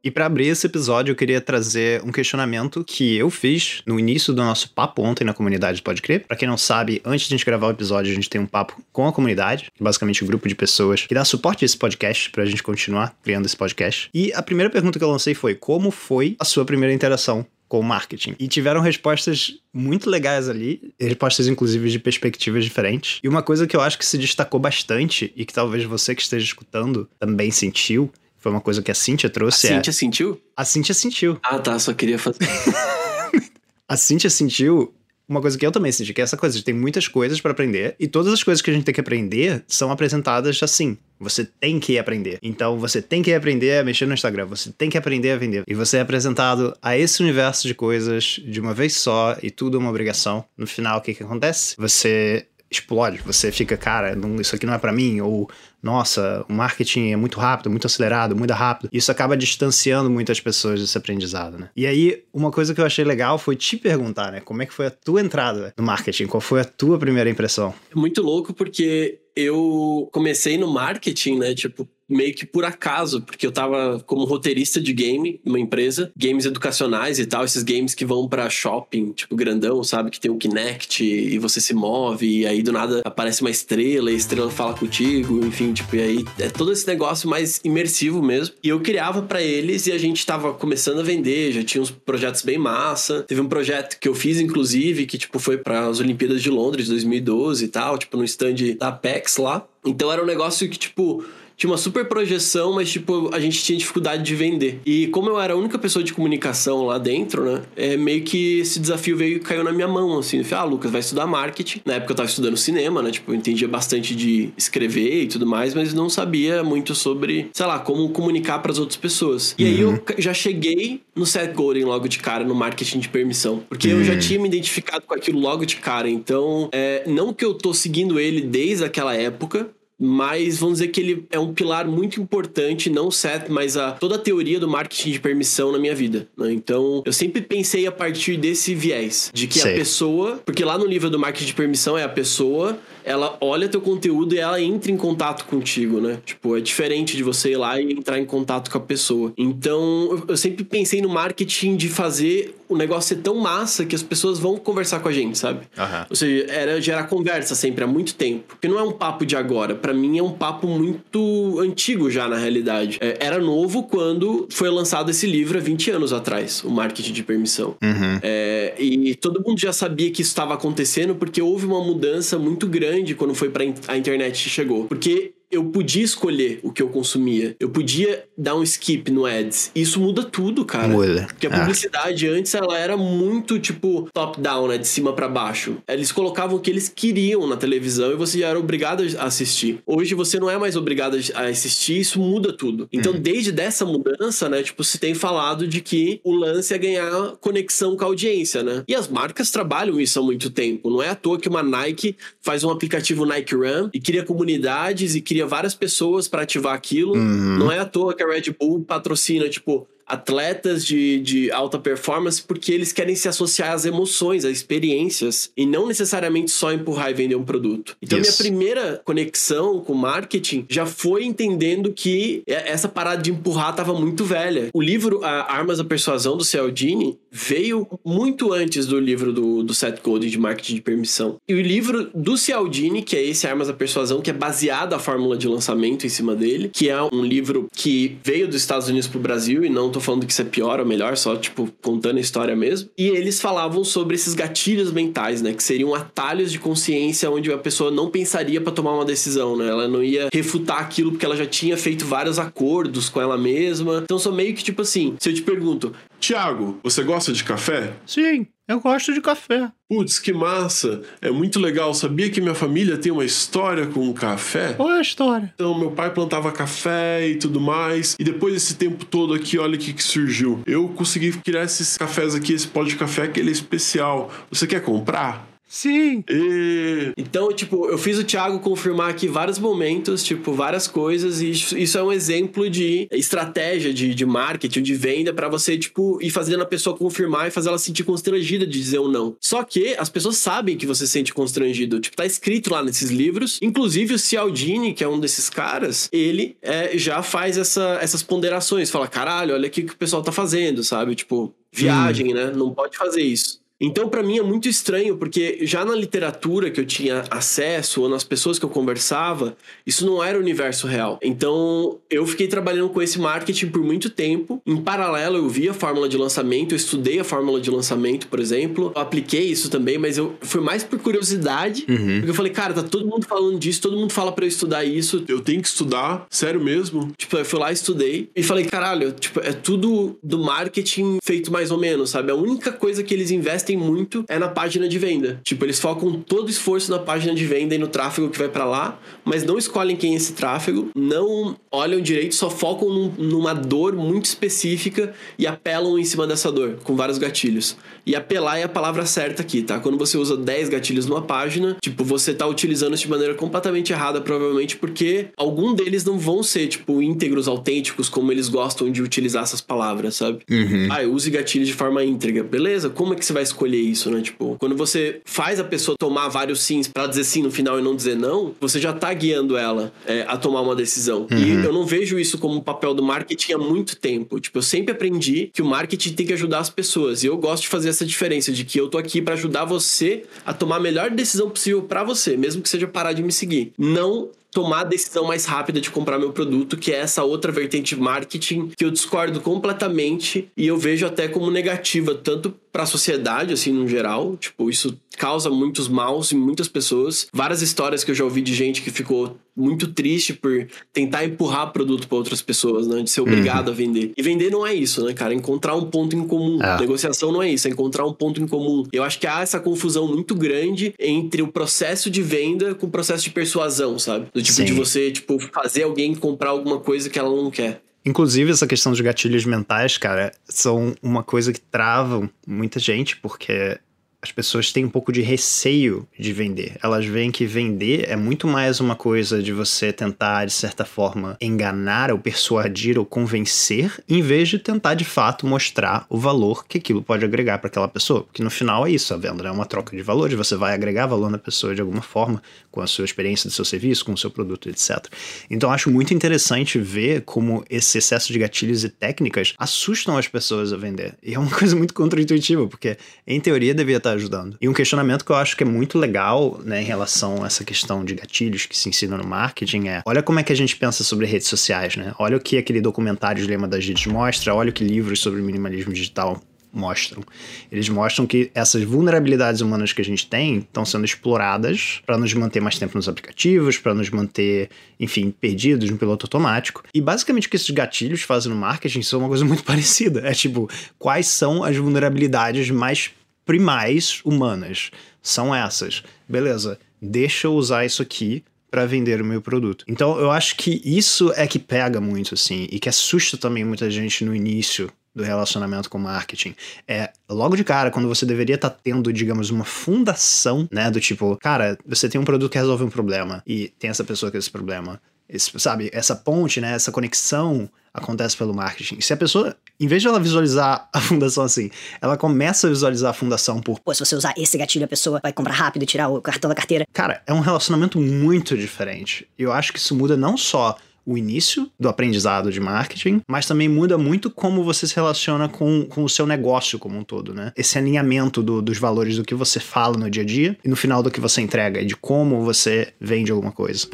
E 0.04 0.10
para 0.10 0.26
abrir 0.26 0.48
esse 0.48 0.66
episódio, 0.66 1.12
eu 1.12 1.16
queria 1.16 1.40
trazer 1.40 2.02
um 2.04 2.12
questionamento 2.12 2.84
que 2.84 3.16
eu 3.16 3.30
fiz 3.30 3.84
no 3.86 4.00
início 4.00 4.34
do 4.34 4.42
nosso 4.42 4.72
papo 4.72 5.04
ontem 5.04 5.24
na 5.24 5.34
comunidade 5.34 5.80
do 5.80 5.84
Pode 5.84 6.02
Crer. 6.02 6.26
Pra 6.26 6.36
quem 6.36 6.48
não 6.48 6.58
sabe, 6.58 7.00
antes 7.06 7.28
de 7.28 7.36
a 7.36 7.38
gente 7.38 7.46
gravar 7.46 7.68
o 7.68 7.72
episódio, 7.72 8.12
a 8.12 8.16
gente 8.16 8.28
tem 8.28 8.42
um 8.42 8.48
papo 8.48 8.82
com 8.92 9.08
a 9.08 9.14
comunidade, 9.14 9.66
que 9.66 9.82
é 9.82 9.84
basicamente 9.84 10.24
um 10.24 10.28
grupo 10.28 10.48
de 10.48 10.56
pessoas 10.56 11.06
que 11.06 11.14
dá 11.14 11.24
suporte 11.24 11.64
a 11.64 11.68
esse 11.68 11.78
podcast 11.78 12.32
pra 12.32 12.46
gente 12.46 12.64
continuar 12.64 13.16
criando 13.22 13.46
esse 13.46 13.56
podcast. 13.56 14.10
E 14.12 14.34
a 14.34 14.42
primeira 14.42 14.72
pergunta 14.72 14.98
que 14.98 15.06
eu 15.06 15.10
lancei 15.10 15.36
foi: 15.36 15.54
como 15.54 15.92
foi 15.92 16.36
a 16.40 16.46
sua 16.46 16.66
primeira 16.66 16.94
interação 16.94 17.46
com 17.72 17.80
o 17.80 17.84
marketing. 17.84 18.36
E 18.38 18.50
tiveram 18.50 18.82
respostas 18.82 19.54
muito 19.74 20.10
legais 20.10 20.50
ali, 20.50 20.94
respostas 21.00 21.48
inclusive 21.48 21.90
de 21.90 22.00
perspectivas 22.00 22.66
diferentes. 22.66 23.22
E 23.24 23.30
uma 23.30 23.42
coisa 23.42 23.66
que 23.66 23.74
eu 23.74 23.80
acho 23.80 23.98
que 23.98 24.06
se 24.06 24.18
destacou 24.18 24.60
bastante 24.60 25.32
e 25.38 25.46
que 25.46 25.54
talvez 25.54 25.86
você 25.86 26.14
que 26.14 26.22
esteja 26.22 26.44
escutando 26.44 27.10
também 27.18 27.50
sentiu, 27.50 28.12
foi 28.36 28.52
uma 28.52 28.60
coisa 28.60 28.82
que 28.82 28.92
a 28.92 28.94
Cíntia 28.94 29.30
trouxe. 29.30 29.68
é... 29.68 29.76
Cíntia 29.76 29.94
sentiu? 29.94 30.42
A 30.58 30.66
Cíntia 30.66 30.94
sentiu. 30.94 31.40
Ah, 31.42 31.60
tá, 31.60 31.80
só 31.80 31.94
queria 31.94 32.20
fazer. 32.20 32.40
A 33.88 33.96
Cíntia 33.96 34.30
sentiu 34.30 34.94
uma 35.32 35.42
coisa 35.42 35.58
que 35.58 35.66
eu 35.66 35.72
também 35.72 35.92
senti, 35.92 36.14
que 36.14 36.22
é 36.22 36.24
essa 36.24 36.38
coisa 36.38 36.56
de 36.58 36.64
tem 36.64 36.74
muitas 36.74 37.08
coisas 37.08 37.40
pra 37.42 37.52
aprender 37.52 37.96
e 38.00 38.08
todas 38.08 38.32
as 38.34 38.44
coisas 38.44 38.62
que 38.62 38.70
a 38.70 38.74
gente 38.74 38.84
tem 38.84 38.94
que 38.94 39.00
aprender 39.02 39.64
são 39.68 39.92
apresentadas 39.92 40.62
assim. 40.62 40.98
Você 41.20 41.46
tem 41.46 41.80
que 41.80 41.98
aprender. 42.00 42.40
Então 42.42 42.78
você 42.80 43.02
tem 43.02 43.22
que 43.22 43.34
aprender 43.34 43.78
a 43.80 43.84
mexer 43.84 44.06
no 44.08 44.14
Instagram, 44.14 44.46
você 44.46 44.72
tem 44.72 44.90
que 44.90 44.98
aprender 44.98 45.32
a 45.32 45.38
vender. 45.38 45.64
E 45.68 45.74
você 45.74 45.98
é 45.98 46.02
apresentado 46.02 46.76
a 46.82 46.98
esse 46.98 47.22
universo 47.22 47.68
de 47.68 47.74
coisas 47.76 48.40
de 48.44 48.60
uma 48.60 48.74
vez 48.74 48.96
só 48.96 49.38
e 49.42 49.50
tudo 49.52 49.78
é 49.78 49.80
uma 49.80 49.90
obrigação. 49.90 50.44
No 50.58 50.68
final, 50.68 50.98
o 50.98 51.02
que, 51.02 51.14
que 51.14 51.24
acontece? 51.24 51.76
Você 51.78 52.46
explode, 52.70 53.20
você 53.26 53.52
fica, 53.52 53.76
cara, 53.78 54.16
não- 54.16 54.40
isso 54.40 54.56
aqui 54.56 54.66
não 54.66 54.74
é 54.74 54.78
pra 54.78 54.94
mim, 54.94 55.20
ou 55.20 55.50
nossa, 55.82 56.46
o 56.48 56.54
marketing 56.54 57.12
é 57.12 57.16
muito 57.16 57.40
rápido, 57.40 57.70
muito 57.70 57.88
acelerado, 57.88 58.36
muito 58.36 58.54
rápido. 58.54 58.90
Isso 58.92 59.12
acaba 59.12 59.36
distanciando 59.36 60.10
muitas 60.10 60.40
pessoas 60.40 60.80
desse 60.80 60.98
aprendizado, 60.98 61.58
né? 61.58 61.70
E 61.76 61.86
aí, 61.86 62.24
uma 62.34 62.52
coisa 62.52 62.74
que 62.74 62.82
eu 62.82 62.86
achei 62.86 63.04
legal 63.04 63.38
foi 63.38 63.56
te 63.56 63.78
perguntar, 63.78 64.32
né? 64.32 64.40
Como 64.42 64.62
é 64.62 64.66
que 64.66 64.74
foi 64.74 64.88
a 64.88 64.92
tua 64.92 65.22
entrada 65.22 65.74
no 65.78 65.84
marketing? 65.84 66.28
Qual 66.28 66.42
foi 66.42 66.62
a 66.62 66.66
tua 66.66 67.00
primeira 67.00 67.30
impressão? 67.30 67.74
É 67.92 67.96
muito 67.96 68.22
louco 68.22 68.54
porque 68.54 69.20
eu 69.36 70.10
comecei 70.12 70.58
no 70.58 70.72
marketing, 70.72 71.40
né? 71.40 71.54
Tipo, 71.54 71.88
meio 72.12 72.34
que 72.34 72.46
por 72.46 72.66
acaso, 72.66 73.22
porque 73.22 73.46
eu 73.46 73.52
tava 73.52 74.02
como 74.06 74.26
roteirista 74.26 74.80
de 74.80 74.94
game 74.94 75.40
numa 75.44 75.60
empresa, 75.60 76.12
games 76.16 76.46
educacionais 76.46 77.20
e 77.20 77.26
tal, 77.26 77.46
esses 77.46 77.64
games 77.64 77.94
que 77.94 78.06
vão 78.06 78.28
pra 78.28 78.50
shopping, 78.50 79.12
tipo 79.12 79.36
grandão, 79.36 79.84
sabe? 79.84 80.12
Que 80.12 80.20
tem 80.20 80.32
o 80.32 80.38
Kinect 80.38 81.04
e 81.04 81.38
você 81.38 81.62
se 81.62 81.74
move, 81.74 82.28
e 82.28 82.46
aí 82.46 82.62
do 82.62 82.72
nada 82.72 83.02
aparece 83.06 83.42
uma 83.42 83.50
estrela 83.50 84.12
e 84.12 84.14
a 84.14 84.18
estrela 84.18 84.50
fala 84.52 84.74
contigo, 84.74 85.46
enfim, 85.46 85.74
tipo, 85.74 85.96
e 85.96 86.02
aí 86.02 86.26
é 86.40 86.50
todo 86.50 86.72
esse 86.72 86.88
negócio 86.88 87.30
mais 87.30 87.60
imersivo 87.64 88.22
mesmo. 88.22 88.56
E 88.64 88.70
eu 88.70 88.80
criava 88.80 89.22
pra 89.22 89.42
eles 89.42 89.88
e 89.88 89.92
a 89.92 89.98
gente 89.98 90.26
tava 90.26 90.54
começando 90.54 91.00
a 91.00 91.04
vender, 91.04 91.52
já 91.52 91.64
tinha 91.64 91.82
uns 91.82 91.92
projetos 91.92 92.42
bem 92.42 92.58
massa. 92.58 93.24
Teve 93.24 93.42
um 93.42 93.48
projeto 93.48 94.00
que 94.00 94.08
eu 94.08 94.16
fiz, 94.16 94.40
inclusive, 94.40 95.06
que, 95.06 95.18
tipo, 95.18 95.40
foi 95.40 95.58
para 95.58 95.88
as 95.88 96.00
Olimpíadas 96.00 96.42
de 96.42 96.50
Londres 96.50 96.88
2012 96.88 97.66
e 97.66 97.68
tal, 97.68 97.98
tipo, 97.98 98.18
no 98.18 98.24
stand 98.24 98.76
da 98.78 98.90
Apex 98.90 99.38
lá. 99.38 99.66
Então 99.86 100.12
era 100.12 100.22
um 100.22 100.26
negócio 100.26 100.70
que, 100.70 100.78
tipo, 100.78 101.24
tinha 101.62 101.70
uma 101.70 101.78
super 101.78 102.06
projeção, 102.06 102.74
mas, 102.74 102.90
tipo, 102.90 103.30
a 103.32 103.40
gente 103.40 103.64
tinha 103.64 103.78
dificuldade 103.78 104.24
de 104.24 104.36
vender. 104.36 104.80
E 104.84 105.06
como 105.08 105.30
eu 105.30 105.40
era 105.40 105.54
a 105.54 105.56
única 105.56 105.78
pessoa 105.78 106.04
de 106.04 106.12
comunicação 106.12 106.88
lá 106.88 106.98
dentro, 106.98 107.44
né, 107.46 107.62
é 107.76 107.96
meio 107.96 108.24
que 108.24 108.62
esse 108.62 108.80
desafio 108.80 109.16
veio 109.16 109.38
e 109.38 109.40
caiu 109.40 109.64
na 109.64 109.72
minha 109.72 109.88
mão, 109.88 110.18
assim. 110.18 110.40
Eu 110.40 110.44
falei, 110.46 110.64
ah, 110.64 110.68
Lucas, 110.68 110.90
vai 110.90 111.02
estudar 111.02 111.28
marketing. 111.28 111.82
Na 111.86 111.94
época 111.94 112.14
eu 112.14 112.16
tava 112.16 112.28
estudando 112.28 112.58
cinema, 112.58 113.04
né, 113.04 113.12
tipo, 113.12 113.32
eu 113.32 113.36
entendia 113.36 113.68
bastante 113.68 114.16
de 114.16 114.50
escrever 114.58 115.22
e 115.22 115.28
tudo 115.28 115.46
mais, 115.46 115.76
mas 115.76 115.94
não 115.94 116.10
sabia 116.10 116.64
muito 116.64 116.96
sobre, 116.96 117.52
sei 117.54 117.66
lá, 117.68 117.78
como 117.78 118.10
comunicar 118.10 118.58
para 118.58 118.72
as 118.72 118.80
outras 118.80 118.98
pessoas. 118.98 119.54
E 119.60 119.64
aí 119.64 119.82
eu 119.82 120.00
ca- 120.00 120.16
já 120.18 120.34
cheguei 120.34 121.02
no 121.16 121.28
Seth 121.28 121.54
Godin 121.54 121.84
logo 121.84 122.08
de 122.08 122.18
cara, 122.18 122.44
no 122.44 122.56
marketing 122.56 122.98
de 122.98 123.10
permissão. 123.10 123.62
Porque 123.70 123.88
eu 123.88 124.04
já 124.04 124.18
tinha 124.18 124.40
me 124.40 124.48
identificado 124.48 125.04
com 125.06 125.14
aquilo 125.14 125.40
logo 125.40 125.64
de 125.64 125.76
cara. 125.76 126.10
Então, 126.10 126.70
é, 126.72 127.04
não 127.06 127.32
que 127.32 127.46
eu 127.46 127.54
tô 127.54 127.72
seguindo 127.72 128.20
ele 128.20 128.42
desde 128.42 128.84
aquela 128.84 129.14
época, 129.16 129.70
mas 130.04 130.58
vamos 130.58 130.80
dizer 130.80 130.88
que 130.88 131.00
ele 131.00 131.28
é 131.30 131.38
um 131.38 131.54
pilar 131.54 131.88
muito 131.88 132.20
importante, 132.20 132.90
não 132.90 133.10
o 133.10 133.12
Seth, 133.12 133.50
mas 133.50 133.78
a, 133.78 133.92
toda 133.92 134.16
a 134.16 134.18
teoria 134.18 134.60
do 134.60 134.68
marketing 134.68 135.12
de 135.12 135.20
permissão 135.20 135.72
na 135.72 135.78
minha 135.78 135.94
vida. 135.94 136.28
Né? 136.36 136.52
Então, 136.52 137.04
eu 137.06 137.14
sempre 137.14 137.40
pensei 137.40 137.86
a 137.86 137.92
partir 137.92 138.36
desse 138.36 138.74
viés, 138.74 139.30
de 139.32 139.46
que 139.46 139.60
Sei. 139.60 139.74
a 139.74 139.76
pessoa, 139.76 140.42
porque 140.44 140.66
lá 140.66 140.76
no 140.76 140.88
livro 140.88 141.08
do 141.08 141.20
marketing 141.20 141.46
de 141.46 141.54
permissão 141.54 141.96
é 141.96 142.04
a 142.04 142.10
pessoa 142.10 142.80
ela 143.04 143.38
olha 143.42 143.68
teu 143.68 143.82
conteúdo 143.82 144.36
e 144.36 144.40
ela 144.40 144.62
entra 144.62 144.92
em 144.92 144.98
contato 144.98 145.46
contigo, 145.46 146.00
né? 146.00 146.20
Tipo, 146.26 146.58
é 146.58 146.62
diferente 146.62 147.16
de 147.16 147.24
você 147.24 147.52
ir 147.52 147.58
lá 147.58 147.80
e 147.80 147.92
entrar 147.92 148.20
em 148.20 148.26
contato 148.26 148.70
com 148.70 148.78
a 148.78 148.82
pessoa. 148.82 149.34
Então, 149.38 150.24
eu 150.28 150.38
sempre 150.38 150.64
pensei 150.64 151.02
no 151.02 151.10
marketing 151.10 151.76
de 151.76 151.90
fazer 151.90 152.56
o 152.72 152.78
negócio 152.78 153.10
ser 153.16 153.22
tão 153.22 153.36
massa 153.36 153.86
que 153.86 153.94
as 153.94 154.02
pessoas 154.02 154.40
vão 154.40 154.56
conversar 154.56 155.02
com 155.02 155.10
a 155.10 155.12
gente, 155.12 155.38
sabe? 155.38 155.60
Uhum. 155.78 156.06
Ou 156.10 156.16
seja, 156.16 156.46
era 156.50 156.80
gerar 156.80 157.04
conversa 157.04 157.54
sempre 157.54 157.84
há 157.84 157.88
muito 157.88 158.16
tempo. 158.16 158.44
Porque 158.48 158.68
não 158.68 158.80
é 158.80 158.84
um 158.84 158.94
papo 158.94 159.26
de 159.26 159.36
agora. 159.36 159.76
para 159.76 159.94
mim 159.94 160.18
é 160.18 160.24
um 160.24 160.32
papo 160.32 160.68
muito 160.68 161.60
antigo 161.60 162.10
já, 162.10 162.30
na 162.30 162.38
realidade. 162.38 162.98
É, 163.02 163.18
era 163.20 163.40
novo 163.40 163.84
quando 163.84 164.48
foi 164.50 164.70
lançado 164.70 165.12
esse 165.12 165.28
livro 165.28 165.58
há 165.58 165.62
20 165.62 165.92
anos 165.92 166.14
atrás, 166.14 166.64
o 166.64 166.70
Marketing 166.70 167.12
de 167.12 167.24
Permissão. 167.24 167.76
Uhum. 167.82 168.20
É, 168.22 168.74
e 168.80 169.16
todo 169.16 169.44
mundo 169.46 169.60
já 169.60 169.74
sabia 169.74 170.10
que 170.10 170.22
isso 170.22 170.32
estava 170.32 170.54
acontecendo 170.54 171.14
porque 171.16 171.42
houve 171.42 171.66
uma 171.66 171.84
mudança 171.84 172.40
muito 172.40 172.68
grande 172.68 172.91
grande 172.92 173.16
quando 173.16 173.34
foi 173.34 173.50
para 173.50 173.64
a 173.88 173.98
internet 173.98 174.50
chegou. 174.50 174.86
Porque 174.86 175.34
eu 175.52 175.66
podia 175.66 176.04
escolher 176.04 176.60
o 176.64 176.72
que 176.72 176.82
eu 176.82 176.88
consumia. 176.88 177.56
Eu 177.60 177.70
podia 177.70 178.26
dar 178.38 178.56
um 178.56 178.64
skip 178.64 179.12
no 179.12 179.26
ads. 179.26 179.72
Isso 179.76 180.00
muda 180.00 180.24
tudo, 180.24 180.64
cara. 180.64 180.88
Muda. 180.88 181.28
Porque 181.28 181.48
a 181.48 181.50
ah. 181.50 181.60
publicidade 181.60 182.28
ah. 182.28 182.32
antes 182.32 182.54
ela 182.56 182.78
era 182.78 182.96
muito 182.96 183.60
tipo 183.60 184.10
top-down, 184.14 184.68
né? 184.70 184.78
De 184.78 184.88
cima 184.88 185.14
para 185.14 185.28
baixo. 185.28 185.78
Eles 185.88 186.12
colocavam 186.12 186.58
o 186.58 186.60
que 186.60 186.70
eles 186.70 186.88
queriam 186.90 187.46
na 187.48 187.58
televisão 187.58 188.12
e 188.12 188.16
você 188.16 188.40
já 188.40 188.48
era 188.48 188.60
obrigado 188.60 189.04
a 189.18 189.26
assistir. 189.26 189.80
Hoje 189.86 190.16
você 190.16 190.40
não 190.40 190.50
é 190.50 190.58
mais 190.58 190.76
obrigado 190.76 191.18
a 191.36 191.44
assistir, 191.44 192.00
isso 192.00 192.20
muda 192.20 192.54
tudo. 192.54 192.88
Então, 192.92 193.14
hum. 193.14 193.20
desde 193.20 193.52
dessa 193.52 193.86
mudança, 193.86 194.48
né? 194.48 194.64
Tipo, 194.64 194.84
se 194.84 194.98
tem 194.98 195.14
falado 195.14 195.68
de 195.68 195.82
que 195.82 196.22
o 196.24 196.34
lance 196.34 196.74
é 196.74 196.78
ganhar 196.78 197.36
conexão 197.42 197.98
com 197.98 198.04
a 198.04 198.08
audiência, 198.08 198.64
né? 198.64 198.84
E 198.88 198.96
as 198.96 199.08
marcas 199.08 199.52
trabalham 199.52 200.00
isso 200.00 200.20
há 200.20 200.24
muito 200.24 200.50
tempo. 200.50 200.90
Não 200.90 201.02
é 201.02 201.10
à 201.10 201.16
toa 201.16 201.40
que 201.40 201.50
uma 201.50 201.62
Nike 201.62 202.16
faz 202.42 202.64
um 202.64 202.70
aplicativo 202.70 203.26
Nike 203.26 203.56
Run 203.56 203.90
e 203.94 204.00
cria 204.00 204.24
comunidades 204.24 205.16
e 205.16 205.22
cria 205.22 205.41
várias 205.46 205.76
pessoas 205.76 206.28
para 206.28 206.44
ativar 206.44 206.74
aquilo. 206.74 207.14
Uhum. 207.14 207.58
Não 207.58 207.72
é 207.72 207.80
à 207.80 207.86
toa 207.86 208.14
que 208.14 208.24
a 208.24 208.28
Red 208.28 208.56
Bull 208.60 208.84
patrocina, 208.84 209.48
tipo, 209.50 209.88
atletas 210.12 210.86
de, 210.86 211.20
de 211.22 211.52
alta 211.52 211.80
performance 211.80 212.42
porque 212.42 212.72
eles 212.72 212.92
querem 212.92 213.16
se 213.16 213.28
associar 213.28 213.72
às 213.72 213.86
emoções, 213.86 214.44
às 214.44 214.52
experiências 214.52 215.52
e 215.56 215.66
não 215.66 215.88
necessariamente 215.88 216.52
só 216.52 216.74
empurrar 216.74 217.10
e 217.12 217.14
vender 217.14 217.36
um 217.36 217.44
produto. 217.44 217.96
Então, 218.02 218.20
minha 218.20 218.34
primeira 218.34 219.02
conexão 219.06 219.80
com 219.80 219.94
marketing 219.94 220.66
já 220.70 220.86
foi 220.86 221.24
entendendo 221.24 221.94
que 221.94 222.44
essa 222.46 222.90
parada 222.90 223.22
de 223.22 223.32
empurrar 223.32 223.72
estava 223.72 223.94
muito 223.94 224.26
velha. 224.26 224.70
O 224.74 224.82
livro 224.82 225.24
Armas 225.24 225.78
da 225.78 225.84
Persuasão 225.84 226.36
do 226.36 226.44
Cialdini 226.44 227.18
veio 227.32 227.88
muito 228.04 228.52
antes 228.52 228.86
do 228.86 229.00
livro 229.00 229.32
do, 229.32 229.64
do 229.64 229.74
Seth 229.74 230.02
Godin 230.04 230.28
de 230.28 230.38
marketing 230.38 230.76
de 230.76 230.82
permissão. 230.82 231.38
E 231.48 231.54
o 231.54 231.62
livro 231.62 232.10
do 232.14 232.38
Cialdini, 232.38 233.02
que 233.02 233.16
é 233.16 233.24
esse 233.24 233.48
Armas 233.48 233.68
da 233.68 233.74
Persuasão, 233.74 234.22
que 234.22 234.30
é 234.30 234.34
baseado 234.34 234.94
a 234.94 235.00
fórmula 235.00 235.38
de 235.38 235.48
lançamento 235.48 236.06
em 236.06 236.10
cima 236.10 236.36
dele, 236.36 236.70
que 236.74 236.90
é 236.90 237.02
um 237.02 237.24
livro 237.24 237.68
que 237.74 238.18
veio 238.24 238.48
dos 238.48 238.58
Estados 238.58 238.90
Unidos 238.90 239.08
para 239.08 239.18
o 239.18 239.22
Brasil 239.22 239.64
e 239.64 239.70
não 239.70 239.90
tô 239.90 240.01
falando 240.02 240.26
que 240.26 240.32
isso 240.32 240.42
é 240.42 240.46
pior 240.46 240.80
ou 240.80 240.86
melhor, 240.86 241.16
só, 241.18 241.36
tipo, 241.36 241.70
contando 241.82 242.18
a 242.18 242.22
história 242.22 242.56
mesmo. 242.56 242.90
E 242.98 243.08
eles 243.08 243.40
falavam 243.40 243.84
sobre 243.84 244.16
esses 244.16 244.34
gatilhos 244.34 244.92
mentais, 244.92 245.42
né? 245.42 245.54
Que 245.54 245.64
seriam 245.64 245.94
atalhos 245.94 246.52
de 246.52 246.60
consciência 246.60 247.30
onde 247.30 247.52
a 247.52 247.58
pessoa 247.58 247.92
não 247.92 248.10
pensaria 248.10 248.60
para 248.60 248.74
tomar 248.74 248.94
uma 248.94 249.06
decisão, 249.06 249.56
né? 249.56 249.68
Ela 249.68 249.88
não 249.88 250.04
ia 250.04 250.30
refutar 250.34 250.80
aquilo 250.80 251.12
porque 251.12 251.26
ela 251.26 251.36
já 251.36 251.46
tinha 251.46 251.78
feito 251.78 252.06
vários 252.06 252.40
acordos 252.40 253.10
com 253.10 253.22
ela 253.22 253.38
mesma. 253.38 254.02
Então, 254.04 254.20
são 254.20 254.34
meio 254.34 254.54
que, 254.54 254.64
tipo 254.64 254.82
assim, 254.82 255.16
se 255.20 255.30
eu 255.30 255.34
te 255.34 255.42
pergunto, 255.42 255.94
Tiago, 256.20 256.80
você 256.84 257.04
gosta 257.04 257.32
de 257.32 257.44
café? 257.44 257.94
Sim. 258.06 258.48
Eu 258.72 258.80
gosto 258.80 259.14
de 259.14 259.20
café. 259.20 259.70
Putz, 259.90 260.18
que 260.18 260.32
massa! 260.32 261.02
É 261.22 261.30
muito 261.30 261.60
legal. 261.60 261.94
Sabia 261.94 262.30
que 262.30 262.40
minha 262.40 262.56
família 262.56 262.98
tem 262.98 263.12
uma 263.12 263.26
história 263.26 263.86
com 263.86 264.10
o 264.10 264.14
café? 264.14 264.72
Qual 264.72 264.90
é 264.90 265.00
a 265.00 265.02
história? 265.02 265.52
Então, 265.54 265.78
meu 265.78 265.92
pai 265.92 266.14
plantava 266.14 266.50
café 266.54 267.28
e 267.28 267.36
tudo 267.36 267.60
mais. 267.60 268.16
E 268.18 268.24
depois 268.24 268.54
desse 268.54 268.76
tempo 268.76 269.04
todo 269.04 269.34
aqui, 269.34 269.60
olha 269.60 269.76
o 269.76 269.78
que, 269.78 269.92
que 269.92 270.02
surgiu. 270.02 270.62
Eu 270.66 270.88
consegui 270.88 271.34
criar 271.34 271.64
esses 271.64 271.98
cafés 271.98 272.34
aqui, 272.34 272.54
esse 272.54 272.66
pó 272.66 272.86
de 272.86 272.96
café 272.96 273.28
que 273.28 273.42
ele 273.42 273.50
é 273.50 273.52
especial. 273.52 274.32
Você 274.50 274.66
quer 274.66 274.82
comprar? 274.82 275.51
Sim. 275.72 276.22
E... 276.30 277.14
Então, 277.16 277.54
tipo, 277.54 277.88
eu 277.88 277.98
fiz 277.98 278.18
o 278.20 278.26
Thiago 278.26 278.60
confirmar 278.60 279.10
aqui 279.10 279.26
vários 279.26 279.58
momentos, 279.58 280.22
tipo, 280.22 280.52
várias 280.52 280.86
coisas, 280.86 281.42
e 281.42 281.52
isso 281.52 281.98
é 281.98 282.04
um 282.04 282.12
exemplo 282.12 282.70
de 282.70 283.08
estratégia 283.10 283.94
de, 283.94 284.14
de 284.14 284.26
marketing, 284.26 284.82
de 284.82 284.94
venda, 284.94 285.34
para 285.34 285.48
você, 285.48 285.78
tipo, 285.78 286.20
ir 286.22 286.30
fazendo 286.30 286.62
a 286.62 286.66
pessoa 286.66 286.98
confirmar 286.98 287.48
e 287.48 287.52
fazer 287.52 287.70
ela 287.70 287.78
sentir 287.78 288.04
constrangida 288.04 288.68
de 288.68 288.78
dizer 288.78 288.98
ou 288.98 289.08
um 289.08 289.12
não. 289.12 289.38
Só 289.40 289.64
que 289.64 289.96
as 289.98 290.10
pessoas 290.10 290.36
sabem 290.36 290.76
que 290.76 290.86
você 290.86 291.08
se 291.08 291.14
sente 291.14 291.34
constrangido. 291.34 292.02
Tipo, 292.02 292.18
tá 292.18 292.26
escrito 292.26 292.70
lá 292.70 292.84
nesses 292.84 293.10
livros. 293.10 293.58
Inclusive, 293.62 294.16
o 294.16 294.20
Cialdini, 294.20 294.94
que 294.94 295.06
é 295.06 295.08
um 295.08 295.22
desses 295.22 295.50
caras, 295.50 296.10
ele 296.12 296.58
é, 296.62 296.98
já 296.98 297.24
faz 297.24 297.58
essa, 297.58 297.98
essas 298.02 298.22
ponderações. 298.22 298.92
Fala, 298.92 299.08
caralho, 299.08 299.54
olha 299.54 299.68
aqui 299.68 299.82
o 299.82 299.86
que 299.86 299.94
o 299.94 299.98
pessoal 299.98 300.22
tá 300.22 300.34
fazendo, 300.34 300.84
sabe? 300.84 301.16
Tipo, 301.16 301.54
viagem, 301.72 302.32
hum. 302.32 302.36
né? 302.36 302.52
Não 302.54 302.74
pode 302.74 302.98
fazer 302.98 303.22
isso. 303.22 303.61
Então, 303.82 304.08
para 304.08 304.22
mim 304.22 304.38
é 304.38 304.44
muito 304.44 304.70
estranho, 304.70 305.18
porque 305.18 305.60
já 305.64 305.84
na 305.84 305.96
literatura 305.96 306.70
que 306.70 306.80
eu 306.80 306.86
tinha 306.86 307.24
acesso, 307.32 308.04
ou 308.04 308.08
nas 308.08 308.24
pessoas 308.24 308.60
que 308.60 308.66
eu 308.66 308.70
conversava, 308.70 309.58
isso 309.86 310.06
não 310.06 310.24
era 310.24 310.38
o 310.38 310.42
universo 310.42 310.86
real. 310.86 311.20
Então, 311.24 311.98
eu 312.10 312.26
fiquei 312.28 312.48
trabalhando 312.48 312.90
com 312.90 313.02
esse 313.02 313.20
marketing 313.20 313.68
por 313.68 313.82
muito 313.82 314.10
tempo. 314.10 314.62
Em 314.66 314.78
paralelo, 314.78 315.38
eu 315.38 315.50
vi 315.50 315.68
a 315.68 315.74
fórmula 315.74 316.08
de 316.08 316.16
lançamento, 316.16 316.74
eu 316.74 316.76
estudei 316.76 317.20
a 317.20 317.24
fórmula 317.24 317.60
de 317.60 317.72
lançamento, 317.72 318.28
por 318.28 318.40
exemplo. 318.40 318.92
Eu 318.96 319.02
apliquei 319.02 319.46
isso 319.46 319.70
também, 319.70 319.98
mas 319.98 320.18
eu 320.18 320.36
fui 320.42 320.62
mais 320.62 320.84
por 320.84 321.00
curiosidade, 321.00 321.86
uhum. 321.90 322.18
porque 322.18 322.30
eu 322.30 322.36
falei, 322.36 322.52
cara, 322.52 322.74
tá 322.74 322.84
todo 322.84 323.08
mundo 323.08 323.26
falando 323.26 323.58
disso, 323.58 323.82
todo 323.82 323.98
mundo 323.98 324.14
fala 324.14 324.32
para 324.32 324.46
eu 324.46 324.50
estudar 324.50 324.86
isso. 324.86 325.24
Eu 325.28 325.42
tenho 325.42 325.62
que 325.62 325.68
estudar? 325.68 326.28
Sério 326.30 326.64
mesmo? 326.64 327.12
Tipo, 327.18 327.38
eu 327.38 327.46
fui 327.46 327.60
lá, 327.60 327.72
estudei 327.72 328.30
e 328.36 328.44
falei, 328.44 328.66
caralho, 328.66 329.12
tipo, 329.14 329.40
é 329.40 329.52
tudo 329.52 330.20
do 330.22 330.38
marketing 330.38 331.18
feito 331.24 331.52
mais 331.52 331.72
ou 331.72 331.80
menos, 331.80 332.12
sabe? 332.12 332.32
A 332.32 332.36
única 332.36 332.72
coisa 332.72 333.02
que 333.02 333.14
eles 333.14 333.32
investem 333.32 333.71
investem 333.72 333.78
muito 333.78 334.26
é 334.28 334.38
na 334.38 334.48
página 334.48 334.88
de 334.88 334.98
venda. 334.98 335.40
Tipo, 335.44 335.66
eles 335.66 335.80
focam 335.80 336.14
todo 336.14 336.48
o 336.48 336.50
esforço 336.50 336.92
na 336.92 337.00
página 337.00 337.34
de 337.34 337.46
venda 337.46 337.76
e 337.76 337.78
no 337.78 337.88
tráfego 337.88 338.30
que 338.30 338.38
vai 338.38 338.50
para 338.50 338.66
lá, 338.66 339.00
mas 339.24 339.44
não 339.44 339.58
escolhem 339.58 339.96
quem 339.96 340.14
é 340.14 340.18
esse 340.18 340.34
tráfego, 340.34 340.90
não 340.96 341.56
olham 341.72 342.02
direito, 342.02 342.36
só 342.36 342.50
focam 342.50 342.90
num, 342.90 343.12
numa 343.18 343.54
dor 343.54 343.96
muito 343.96 344.26
específica 344.26 345.14
e 345.38 345.48
apelam 345.48 345.98
em 345.98 346.04
cima 346.04 346.28
dessa 346.28 346.52
dor, 346.52 346.78
com 346.84 346.96
vários 346.96 347.18
gatilhos. 347.18 347.78
E 348.06 348.16
apelar 348.16 348.58
é 348.58 348.64
a 348.64 348.70
palavra 348.70 349.06
certa 349.06 349.42
aqui, 349.42 349.62
tá? 349.62 349.80
Quando 349.80 349.98
você 349.98 350.18
usa 350.18 350.36
10 350.36 350.70
gatilhos 350.70 351.06
numa 351.06 351.22
página, 351.22 351.78
tipo, 351.82 352.04
você 352.04 352.34
tá 352.34 352.48
utilizando 352.48 352.96
isso 352.96 353.04
de 353.04 353.10
maneira 353.10 353.36
completamente 353.36 353.94
errada, 353.94 354.20
provavelmente 354.20 354.76
porque 354.78 355.28
algum 355.38 355.74
deles 355.74 356.04
não 356.04 356.18
vão 356.18 356.42
ser, 356.42 356.68
tipo, 356.68 357.02
íntegros, 357.02 357.48
autênticos, 357.48 358.10
como 358.10 358.32
eles 358.32 358.50
gostam 358.50 358.92
de 358.92 359.02
utilizar 359.02 359.44
essas 359.44 359.62
palavras, 359.62 360.16
sabe? 360.16 360.40
Uhum. 360.50 360.88
Ah, 360.90 361.02
use 361.04 361.30
gatilhos 361.30 361.68
de 361.68 361.74
forma 361.74 362.04
íntegra. 362.04 362.44
Beleza? 362.44 362.90
Como 362.90 363.14
é 363.14 363.16
que 363.16 363.24
você 363.24 363.34
vai 363.34 363.44
escolher? 363.44 363.61
Escolher 363.62 363.80
isso, 363.80 364.10
né? 364.10 364.22
Tipo, 364.22 364.58
quando 364.60 364.76
você 364.76 365.22
faz 365.24 365.60
a 365.60 365.64
pessoa 365.64 365.96
tomar 365.98 366.28
vários 366.28 366.62
sims 366.62 366.88
para 366.88 367.08
dizer 367.08 367.24
sim 367.24 367.44
no 367.44 367.52
final 367.52 367.80
e 367.80 367.82
não 367.82 367.96
dizer 367.96 368.16
não, 368.16 368.54
você 368.60 368.80
já 368.80 368.92
tá 368.92 369.14
guiando 369.14 369.56
ela 369.56 369.94
é, 370.06 370.26
a 370.28 370.36
tomar 370.38 370.62
uma 370.62 370.76
decisão. 370.76 371.28
Uhum. 371.30 371.38
E 371.38 371.52
eu 371.64 371.72
não 371.72 371.86
vejo 371.86 372.20
isso 372.20 372.38
como 372.38 372.56
um 372.56 372.62
papel 372.62 372.94
do 372.94 373.04
marketing 373.04 373.54
há 373.54 373.58
muito 373.58 373.96
tempo. 373.96 374.40
Tipo, 374.40 374.58
eu 374.58 374.64
sempre 374.64 374.92
aprendi 374.92 375.52
que 375.54 375.62
o 375.62 375.66
marketing 375.66 376.14
tem 376.14 376.26
que 376.26 376.34
ajudar 376.34 376.60
as 376.60 376.70
pessoas. 376.70 377.24
E 377.24 377.28
eu 377.28 377.38
gosto 377.38 377.64
de 377.64 377.70
fazer 377.70 377.90
essa 377.90 378.06
diferença 378.06 378.52
de 378.52 378.66
que 378.66 378.80
eu 378.80 378.88
tô 378.88 378.98
aqui 378.98 379.22
para 379.22 379.36
ajudar 379.36 379.66
você 379.66 380.24
a 380.46 380.54
tomar 380.54 380.78
a 380.78 380.80
melhor 380.80 381.12
decisão 381.12 381.50
possível 381.50 381.84
para 381.84 382.04
você, 382.04 382.36
mesmo 382.36 382.62
que 382.62 382.70
seja 382.70 382.88
parar 382.88 383.14
de 383.14 383.22
me 383.22 383.32
seguir. 383.32 383.74
Não 383.78 384.30
tomar 384.52 384.82
a 384.82 384.84
decisão 384.84 385.26
mais 385.26 385.46
rápida 385.46 385.80
de 385.80 385.90
comprar 385.90 386.20
meu 386.20 386.32
produto, 386.32 386.78
que 386.78 386.92
é 386.92 386.98
essa 386.98 387.24
outra 387.24 387.52
vertente 387.52 387.96
de 387.96 388.02
marketing 388.02 388.72
que 388.76 388.84
eu 388.84 388.92
discordo 388.92 389.40
completamente 389.40 390.50
e 390.56 390.68
eu 390.68 390.78
vejo 390.78 391.06
até 391.06 391.28
como 391.28 391.50
negativa, 391.50 392.14
tanto 392.14 392.54
para 392.72 392.84
a 392.84 392.86
sociedade, 392.86 393.54
assim, 393.54 393.72
no 393.72 393.88
geral. 393.88 394.38
Tipo, 394.38 394.70
isso 394.70 394.98
causa 395.18 395.50
muitos 395.50 395.88
maus 395.88 396.32
em 396.32 396.38
muitas 396.38 396.68
pessoas. 396.68 397.28
Várias 397.34 397.62
histórias 397.62 398.04
que 398.04 398.12
eu 398.12 398.16
já 398.16 398.24
ouvi 398.24 398.42
de 398.42 398.54
gente 398.54 398.82
que 398.82 398.90
ficou 398.90 399.38
muito 399.56 399.88
triste 399.88 400.34
por 400.34 400.68
tentar 400.94 401.26
empurrar 401.26 401.72
produto 401.72 402.08
para 402.08 402.18
outras 402.18 402.42
pessoas, 402.42 402.88
né? 402.88 403.04
De 403.04 403.10
ser 403.10 403.22
obrigado 403.22 403.68
uhum. 403.68 403.74
a 403.74 403.76
vender. 403.76 404.12
E 404.16 404.22
vender 404.22 404.50
não 404.50 404.66
é 404.66 404.74
isso, 404.74 405.04
né, 405.04 405.14
cara? 405.14 405.34
Encontrar 405.34 405.76
um 405.76 405.86
ponto 405.86 406.16
em 406.16 406.26
comum. 406.26 406.62
É. 406.62 406.80
Negociação 406.80 407.32
não 407.32 407.44
é 407.44 407.52
isso, 407.52 407.68
é 407.68 407.72
encontrar 407.72 408.06
um 408.06 408.14
ponto 408.14 408.42
em 408.42 408.48
comum. 408.48 408.84
Eu 408.92 409.04
acho 409.04 409.20
que 409.20 409.28
há 409.28 409.42
essa 409.42 409.60
confusão 409.60 410.08
muito 410.08 410.34
grande 410.34 410.94
entre 410.98 411.42
o 411.42 411.48
processo 411.48 412.10
de 412.10 412.22
venda 412.22 412.74
com 412.74 412.88
o 412.88 412.90
processo 412.90 413.24
de 413.24 413.30
persuasão, 413.30 414.00
sabe? 414.00 414.28
Do 414.34 414.42
tipo 414.42 414.56
Sim. 414.56 414.66
de 414.66 414.74
você, 414.74 415.12
tipo, 415.12 415.38
fazer 415.54 415.84
alguém 415.84 416.16
comprar 416.16 416.52
alguma 416.52 416.80
coisa 416.80 417.10
que 417.10 417.20
ela 417.20 417.30
não 417.30 417.52
quer. 417.52 417.82
Inclusive, 418.04 418.52
essa 418.52 418.66
questão 418.66 418.94
de 418.94 419.04
gatilhos 419.04 419.46
mentais, 419.46 419.98
cara, 419.98 420.32
são 420.48 420.96
uma 421.02 421.24
coisa 421.24 421.54
que 421.54 421.62
travam 421.62 422.30
muita 422.48 422.80
gente, 422.80 423.18
porque 423.18 423.80
as 424.22 424.32
pessoas 424.32 424.72
têm 424.72 424.86
um 424.86 424.90
pouco 424.90 425.12
de 425.12 425.22
receio 425.22 426.08
de 426.18 426.32
vender. 426.32 426.78
Elas 426.84 427.06
veem 427.06 427.32
que 427.32 427.46
vender 427.46 428.06
é 428.08 428.16
muito 428.16 428.48
mais 428.48 428.80
uma 428.80 428.96
coisa 428.96 429.42
de 429.42 429.52
você 429.52 429.92
tentar, 429.92 430.46
de 430.46 430.54
certa 430.54 430.86
forma, 430.86 431.36
enganar 431.42 432.12
ou 432.12 432.20
persuadir 432.20 433.00
ou 433.00 433.06
convencer, 433.06 433.92
em 434.08 434.22
vez 434.22 434.48
de 434.48 434.60
tentar 434.60 434.94
de 434.94 435.04
fato 435.04 435.48
mostrar 435.48 436.06
o 436.08 436.20
valor 436.20 436.68
que 436.68 436.78
aquilo 436.78 437.02
pode 437.02 437.26
agregar 437.26 437.58
para 437.58 437.68
aquela 437.68 437.88
pessoa. 437.88 438.24
Porque 438.24 438.44
no 438.44 438.52
final 438.52 438.86
é 438.86 438.92
isso, 438.92 439.12
a 439.14 439.18
venda 439.18 439.48
é 439.48 439.52
uma 439.52 439.66
troca 439.66 439.96
de 439.96 440.04
valores, 440.04 440.38
você 440.38 440.56
vai 440.56 440.74
agregar 440.74 441.08
valor 441.08 441.32
na 441.32 441.40
pessoa 441.40 441.74
de 441.74 441.82
alguma 441.82 442.04
forma, 442.04 442.44
com 442.70 442.80
a 442.80 442.88
sua 442.88 443.06
experiência 443.06 443.50
do 443.50 443.54
seu 443.54 443.66
serviço, 443.66 444.06
com 444.06 444.14
o 444.14 444.18
seu 444.18 444.30
produto, 444.30 444.70
etc. 444.70 445.08
Então 445.50 445.72
acho 445.72 445.90
muito 445.90 446.14
interessante 446.14 446.78
ver 446.78 447.22
como 447.22 447.66
esse 447.70 447.98
excesso 447.98 448.32
de 448.32 448.38
gatilhos 448.38 448.84
e 448.84 448.90
técnicas 448.90 449.56
assustam 449.58 450.16
as 450.16 450.28
pessoas 450.28 450.72
a 450.72 450.78
vender. 450.78 451.16
E 451.24 451.34
é 451.34 451.40
uma 451.40 451.50
coisa 451.58 451.76
muito 451.76 451.94
contraintuitiva, 451.94 452.68
porque 452.68 452.98
em 453.26 453.40
teoria 453.40 453.74
devia 453.74 453.98
estar 453.98 454.11
ajudando. 454.14 454.58
E 454.62 454.68
um 454.68 454.74
questionamento 454.74 455.26
que 455.26 455.32
eu 455.32 455.36
acho 455.36 455.56
que 455.56 455.64
é 455.64 455.66
muito 455.66 455.98
legal, 455.98 456.60
né, 456.64 456.82
em 456.82 456.86
relação 456.86 457.44
a 457.44 457.48
essa 457.48 457.64
questão 457.64 458.04
de 458.04 458.16
gatilhos 458.16 458.66
que 458.66 458.78
se 458.78 458.90
ensina 458.90 459.18
no 459.18 459.28
marketing 459.28 459.88
é: 459.88 460.02
olha 460.06 460.22
como 460.24 460.40
é 460.40 460.44
que 460.44 460.52
a 460.52 460.56
gente 460.56 460.76
pensa 460.76 461.04
sobre 461.04 461.26
redes 461.26 461.48
sociais, 461.48 461.96
né? 461.96 462.14
Olha 462.20 462.38
o 462.38 462.40
que 462.40 462.58
aquele 462.58 462.82
documentário 462.82 463.46
Lema 463.46 463.68
das 463.68 463.86
Redes 463.86 464.06
mostra, 464.06 464.54
olha 464.54 464.70
o 464.70 464.74
que 464.74 464.84
livros 464.84 465.20
sobre 465.20 465.42
minimalismo 465.42 465.94
digital 465.94 466.42
mostram. 466.74 467.24
Eles 467.72 467.90
mostram 467.90 468.26
que 468.26 468.50
essas 468.56 468.84
vulnerabilidades 468.84 469.62
humanas 469.62 469.92
que 469.92 470.02
a 470.02 470.06
gente 470.06 470.28
tem 470.28 470.60
estão 470.60 470.86
sendo 470.86 471.06
exploradas 471.06 472.02
para 472.06 472.18
nos 472.18 472.34
manter 472.34 472.62
mais 472.62 472.80
tempo 472.80 472.98
nos 472.98 473.10
aplicativos, 473.10 473.78
para 473.78 473.94
nos 473.94 474.10
manter, 474.10 474.70
enfim, 475.00 475.32
perdidos 475.32 475.90
no 475.90 475.98
piloto 475.98 476.26
automático. 476.26 476.84
E 476.94 477.02
basicamente 477.02 477.48
o 477.48 477.50
que 477.50 477.56
esses 477.56 477.70
gatilhos 477.70 478.22
fazem 478.22 478.52
no 478.52 478.58
marketing 478.58 479.02
são 479.02 479.20
uma 479.20 479.28
coisa 479.28 479.44
muito 479.44 479.64
parecida. 479.66 480.22
É 480.24 480.32
tipo, 480.32 480.70
quais 480.98 481.28
são 481.28 481.64
as 481.64 481.76
vulnerabilidades 481.76 482.70
mais 482.70 483.12
primais 483.52 484.22
humanas. 484.24 484.92
São 485.22 485.54
essas. 485.54 486.04
Beleza, 486.28 486.80
deixa 487.02 487.48
eu 487.48 487.54
usar 487.54 487.86
isso 487.86 488.02
aqui 488.02 488.46
para 488.70 488.86
vender 488.86 489.22
o 489.22 489.26
meu 489.26 489.42
produto. 489.42 489.84
Então 489.90 490.18
eu 490.18 490.32
acho 490.32 490.56
que 490.56 490.82
isso 490.86 491.34
é 491.36 491.46
que 491.46 491.60
pega 491.60 492.00
muito, 492.00 492.34
assim, 492.34 492.66
e 492.72 492.80
que 492.80 492.88
assusta 492.88 493.38
também 493.38 493.66
muita 493.66 493.92
gente 493.92 494.24
no 494.24 494.34
início 494.34 494.90
do 495.14 495.22
relacionamento 495.22 495.90
com 495.90 495.98
marketing. 495.98 496.56
É 496.88 497.12
logo 497.30 497.58
de 497.58 497.66
cara, 497.66 497.92
quando 497.92 498.08
você 498.08 498.26
deveria 498.26 498.56
estar 498.56 498.70
tá 498.70 498.78
tendo, 498.82 499.12
digamos, 499.12 499.50
uma 499.50 499.66
fundação, 499.66 500.66
né? 500.72 500.90
Do 500.90 501.02
tipo, 501.02 501.36
cara, 501.36 501.78
você 501.86 502.08
tem 502.08 502.22
um 502.22 502.24
produto 502.24 502.50
que 502.50 502.58
resolve 502.58 502.86
um 502.86 502.90
problema 502.90 503.44
e 503.46 503.68
tem 503.78 503.90
essa 503.90 504.06
pessoa 504.06 504.32
com 504.32 504.38
esse 504.38 504.50
problema. 504.50 505.02
Esse, 505.28 505.52
sabe, 505.60 505.90
essa 505.92 506.16
ponte, 506.16 506.62
né? 506.62 506.72
Essa 506.72 506.90
conexão 506.90 507.70
acontece 507.94 508.38
pelo 508.38 508.54
marketing. 508.54 509.02
Se 509.02 509.12
a 509.12 509.18
pessoa, 509.18 509.54
em 509.82 509.88
vez 509.88 510.02
de 510.02 510.08
ela 510.08 510.20
visualizar 510.20 510.88
a 510.94 511.02
fundação 511.02 511.44
assim, 511.44 511.72
ela 512.00 512.16
começa 512.16 512.68
a 512.68 512.70
visualizar 512.70 513.10
a 513.10 513.14
fundação 513.14 513.60
por. 513.60 513.80
Pô, 513.80 513.94
se 513.94 514.06
você 514.06 514.16
usar 514.16 514.34
esse 514.38 514.58
gatilho, 514.58 514.86
a 514.86 514.88
pessoa 514.88 515.20
vai 515.22 515.34
comprar 515.34 515.54
rápido 515.54 515.84
e 515.84 515.86
tirar 515.88 516.08
o 516.08 516.22
cartão 516.22 516.48
da 516.48 516.56
carteira. 516.56 516.86
Cara, 516.94 517.22
é 517.26 517.34
um 517.34 517.40
relacionamento 517.40 518.00
muito 518.00 518.56
diferente. 518.56 519.28
E 519.38 519.44
eu 519.44 519.52
acho 519.52 519.74
que 519.74 519.80
isso 519.80 519.96
muda 519.96 520.16
não 520.16 520.38
só 520.38 520.78
o 521.04 521.18
início 521.18 521.70
do 521.80 521.90
aprendizado 521.90 522.52
de 522.52 522.60
marketing, 522.60 523.22
mas 523.28 523.48
também 523.48 523.68
muda 523.68 523.98
muito 523.98 524.30
como 524.30 524.64
você 524.64 524.86
se 524.86 524.96
relaciona 524.96 525.50
com, 525.50 525.86
com 525.86 526.04
o 526.04 526.10
seu 526.10 526.28
negócio 526.28 526.78
como 526.78 526.98
um 526.98 527.04
todo, 527.04 527.34
né? 527.34 527.52
Esse 527.58 527.78
alinhamento 527.80 528.44
do, 528.44 528.62
dos 528.62 528.78
valores 528.78 529.18
do 529.18 529.24
que 529.24 529.34
você 529.34 529.60
fala 529.60 529.98
no 529.98 530.10
dia 530.10 530.22
a 530.22 530.26
dia 530.26 530.58
e 530.64 530.70
no 530.70 530.76
final 530.76 531.02
do 531.02 531.10
que 531.10 531.20
você 531.20 531.42
entrega 531.42 531.82
e 531.82 531.86
de 531.86 531.96
como 531.96 532.44
você 532.44 532.94
vende 533.00 533.32
alguma 533.32 533.52
coisa. 533.52 533.88